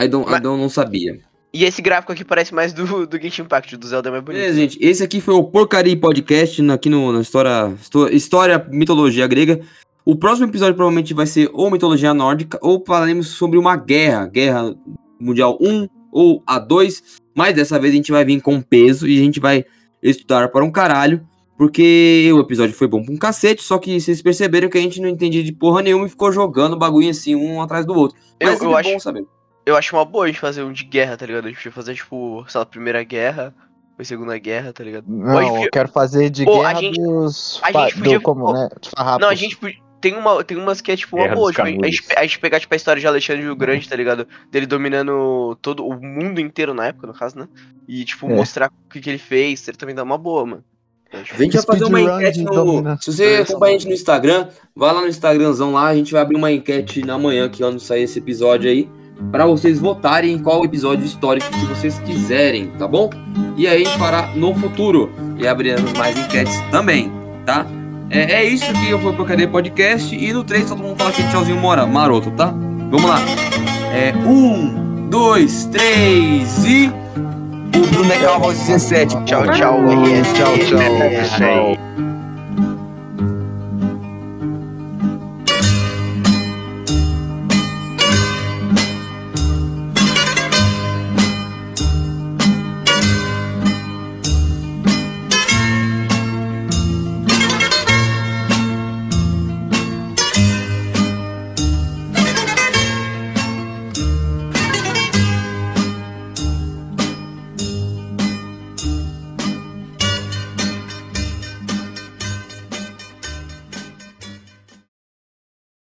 I 0.00 0.08
don't, 0.08 0.26
I 0.28 0.32
Mas- 0.32 0.40
don't, 0.40 0.60
não 0.60 0.68
sabia. 0.68 1.20
E 1.52 1.64
esse 1.64 1.82
gráfico 1.82 2.12
aqui 2.12 2.24
parece 2.24 2.54
mais 2.54 2.72
do, 2.72 3.06
do 3.06 3.20
Genshin 3.20 3.42
Impact, 3.42 3.76
do 3.76 3.86
Zelda 3.86 4.08
é 4.08 4.12
mais 4.12 4.22
bonito. 4.24 4.40
Beleza, 4.40 4.58
gente. 4.60 4.78
Esse 4.80 5.02
aqui 5.02 5.20
foi 5.20 5.34
o 5.34 5.42
Porcaria 5.44 5.96
Podcast 5.98 6.70
aqui 6.70 6.88
no, 6.88 7.12
na 7.12 7.20
história, 7.20 7.74
histó- 7.80 8.08
história 8.08 8.64
mitologia 8.70 9.26
grega. 9.26 9.60
O 10.04 10.14
próximo 10.16 10.46
episódio 10.46 10.74
provavelmente 10.74 11.12
vai 11.12 11.26
ser 11.26 11.50
ou 11.52 11.70
mitologia 11.70 12.14
nórdica 12.14 12.58
ou 12.62 12.82
falaremos 12.86 13.28
sobre 13.28 13.58
uma 13.58 13.76
guerra, 13.76 14.26
guerra 14.26 14.74
mundial 15.20 15.58
1 15.60 15.88
ou 16.12 16.42
a 16.46 16.58
2, 16.58 17.02
mas 17.36 17.54
dessa 17.54 17.78
vez 17.78 17.92
a 17.92 17.96
gente 17.96 18.10
vai 18.12 18.24
vir 18.24 18.40
com 18.40 18.60
peso 18.62 19.06
e 19.08 19.18
a 19.18 19.22
gente 19.22 19.38
vai 19.40 19.64
estudar 20.02 20.48
para 20.48 20.64
um 20.64 20.70
caralho, 20.70 21.20
porque 21.58 22.30
o 22.32 22.40
episódio 22.40 22.74
foi 22.74 22.88
bom 22.88 23.02
pra 23.04 23.12
um 23.12 23.18
cacete, 23.18 23.62
só 23.62 23.76
que 23.78 24.00
vocês 24.00 24.22
perceberam 24.22 24.68
que 24.68 24.78
a 24.78 24.80
gente 24.80 25.00
não 25.00 25.08
entendia 25.08 25.42
de 25.44 25.52
porra 25.52 25.82
nenhuma 25.82 26.06
e 26.06 26.08
ficou 26.10 26.32
jogando 26.32 26.78
bagulho 26.78 27.10
assim 27.10 27.34
um 27.36 27.60
atrás 27.60 27.84
do 27.84 27.92
outro. 27.94 28.16
Eu- 28.40 28.52
Mas 28.52 28.62
eu 28.62 28.76
é 28.76 28.80
acho- 28.80 28.90
bom 28.92 28.98
saber. 29.00 29.26
Eu 29.70 29.76
acho 29.76 29.94
uma 29.96 30.04
boa 30.04 30.24
a 30.24 30.26
gente 30.28 30.40
fazer 30.40 30.62
um 30.62 30.72
de 30.72 30.84
guerra, 30.84 31.16
tá 31.16 31.24
ligado? 31.26 31.44
A 31.46 31.48
gente 31.48 31.56
podia 31.58 31.72
fazer, 31.72 31.94
tipo, 31.94 32.44
sei 32.48 32.58
lá, 32.58 32.66
Primeira 32.66 33.02
Guerra, 33.02 33.54
Foi 33.96 34.04
Segunda 34.04 34.36
Guerra, 34.38 34.72
tá 34.72 34.82
ligado? 34.82 35.04
Não, 35.08 35.62
eu 35.64 35.70
quero 35.70 35.88
fazer 35.88 36.30
de 36.30 36.44
Pô, 36.44 36.62
a 36.62 36.68
guerra 36.68 36.80
gente- 36.80 37.00
dos. 37.00 37.60
a 37.62 37.72
gente 37.72 37.98
podia- 37.98 38.18
do, 38.18 38.22
como, 38.22 38.52
né? 38.52 38.68
Dos 38.80 38.90
farrapos. 38.90 39.20
Não, 39.20 39.28
a 39.28 39.34
gente 39.34 39.56
podia- 39.56 39.78
tem, 40.00 40.14
uma, 40.16 40.42
tem 40.42 40.56
umas 40.56 40.80
que 40.80 40.90
é 40.90 40.96
tipo 40.96 41.16
uma 41.16 41.24
Guerra 41.24 41.36
boa. 41.36 41.50
Tipo, 41.52 41.62
a, 41.62 41.66
gente, 41.70 42.04
a 42.16 42.22
gente 42.22 42.38
pegar 42.38 42.58
tipo, 42.60 42.72
a 42.72 42.76
história 42.76 42.98
de 43.00 43.06
Alexandre 43.06 43.48
o 43.48 43.54
Grande, 43.56 43.88
tá 43.88 43.94
ligado? 43.94 44.26
Dele 44.50 44.66
dominando 44.66 45.56
todo 45.60 45.86
o 45.86 45.92
mundo 46.00 46.40
inteiro 46.40 46.72
na 46.74 46.86
época, 46.86 47.06
no 47.06 47.12
caso, 47.14 47.38
né? 47.38 47.46
E, 47.86 48.04
tipo, 48.04 48.26
É. 48.30 48.34
mostrar 48.34 48.68
o 48.68 48.88
que, 48.90 49.00
que 49.00 49.10
ele 49.10 49.18
fez. 49.18 49.68
Ele 49.68 49.76
também 49.76 49.94
dá 49.94 50.02
uma 50.02 50.16
boa, 50.18 50.46
mano. 50.46 50.64
Tipo, 51.24 51.34
A 51.40 51.42
gente 51.44 51.56
vai 51.56 51.62
fazer 51.66 51.84
uma 51.84 52.00
enquete 52.00 52.40
no. 52.42 52.96
Se 53.02 53.12
você 53.12 53.44
acompanha 53.48 53.74
a 53.74 53.78
gente 53.78 53.88
no 53.88 53.94
Instagram, 53.94 54.48
vai 54.74 54.94
lá 54.94 55.00
no 55.02 55.08
Instagramzão 55.08 55.72
lá, 55.72 55.88
a 55.88 55.94
gente 55.94 56.12
vai 56.12 56.22
abrir 56.22 56.36
uma 56.36 56.50
enquete 56.52 57.04
na 57.04 57.18
manhã, 57.18 57.48
que 57.48 57.58
quando 57.62 57.80
sair 57.80 58.04
esse 58.04 58.18
episódio 58.20 58.70
aí, 58.70 58.88
pra 59.30 59.46
vocês 59.46 59.78
votarem 59.78 60.32
em 60.32 60.38
qual 60.38 60.64
episódio 60.64 61.04
histórico 61.04 61.48
que 61.50 61.66
vocês 61.66 61.98
quiserem, 62.00 62.68
tá 62.78 62.86
bom? 62.86 63.10
E 63.56 63.66
aí 63.66 63.84
fará 63.98 64.28
no 64.34 64.54
futuro. 64.54 65.10
E 65.36 65.46
abriremos 65.46 65.92
mais 65.94 66.18
enquetes 66.18 66.60
também, 66.70 67.10
tá? 67.46 67.66
É, 68.10 68.32
é 68.32 68.44
isso 68.44 68.70
que 68.72 68.90
eu 68.90 68.98
vou 68.98 69.12
pro 69.12 69.24
Cadê 69.24 69.46
Podcast. 69.46 70.14
E 70.14 70.32
no 70.32 70.42
3 70.44 70.68
todo 70.68 70.82
mundo 70.82 70.96
fala 70.98 71.10
aquele 71.10 71.28
tchauzinho 71.28 71.58
mora, 71.58 71.86
maroto, 71.86 72.30
tá? 72.32 72.46
Vamos 72.46 73.04
lá. 73.04 73.20
É, 73.92 74.12
um, 74.26 75.08
dois, 75.08 75.66
três 75.66 76.64
e. 76.64 76.92
O 77.76 77.86
Bruno 77.86 78.12
é 78.12 78.18
Calvo 78.18 78.48
17. 78.48 79.24
Tchau, 79.24 79.44
tchau. 79.44 79.54
Tchau, 79.54 80.58
tchau, 80.58 80.78
pessoal. 81.10 82.09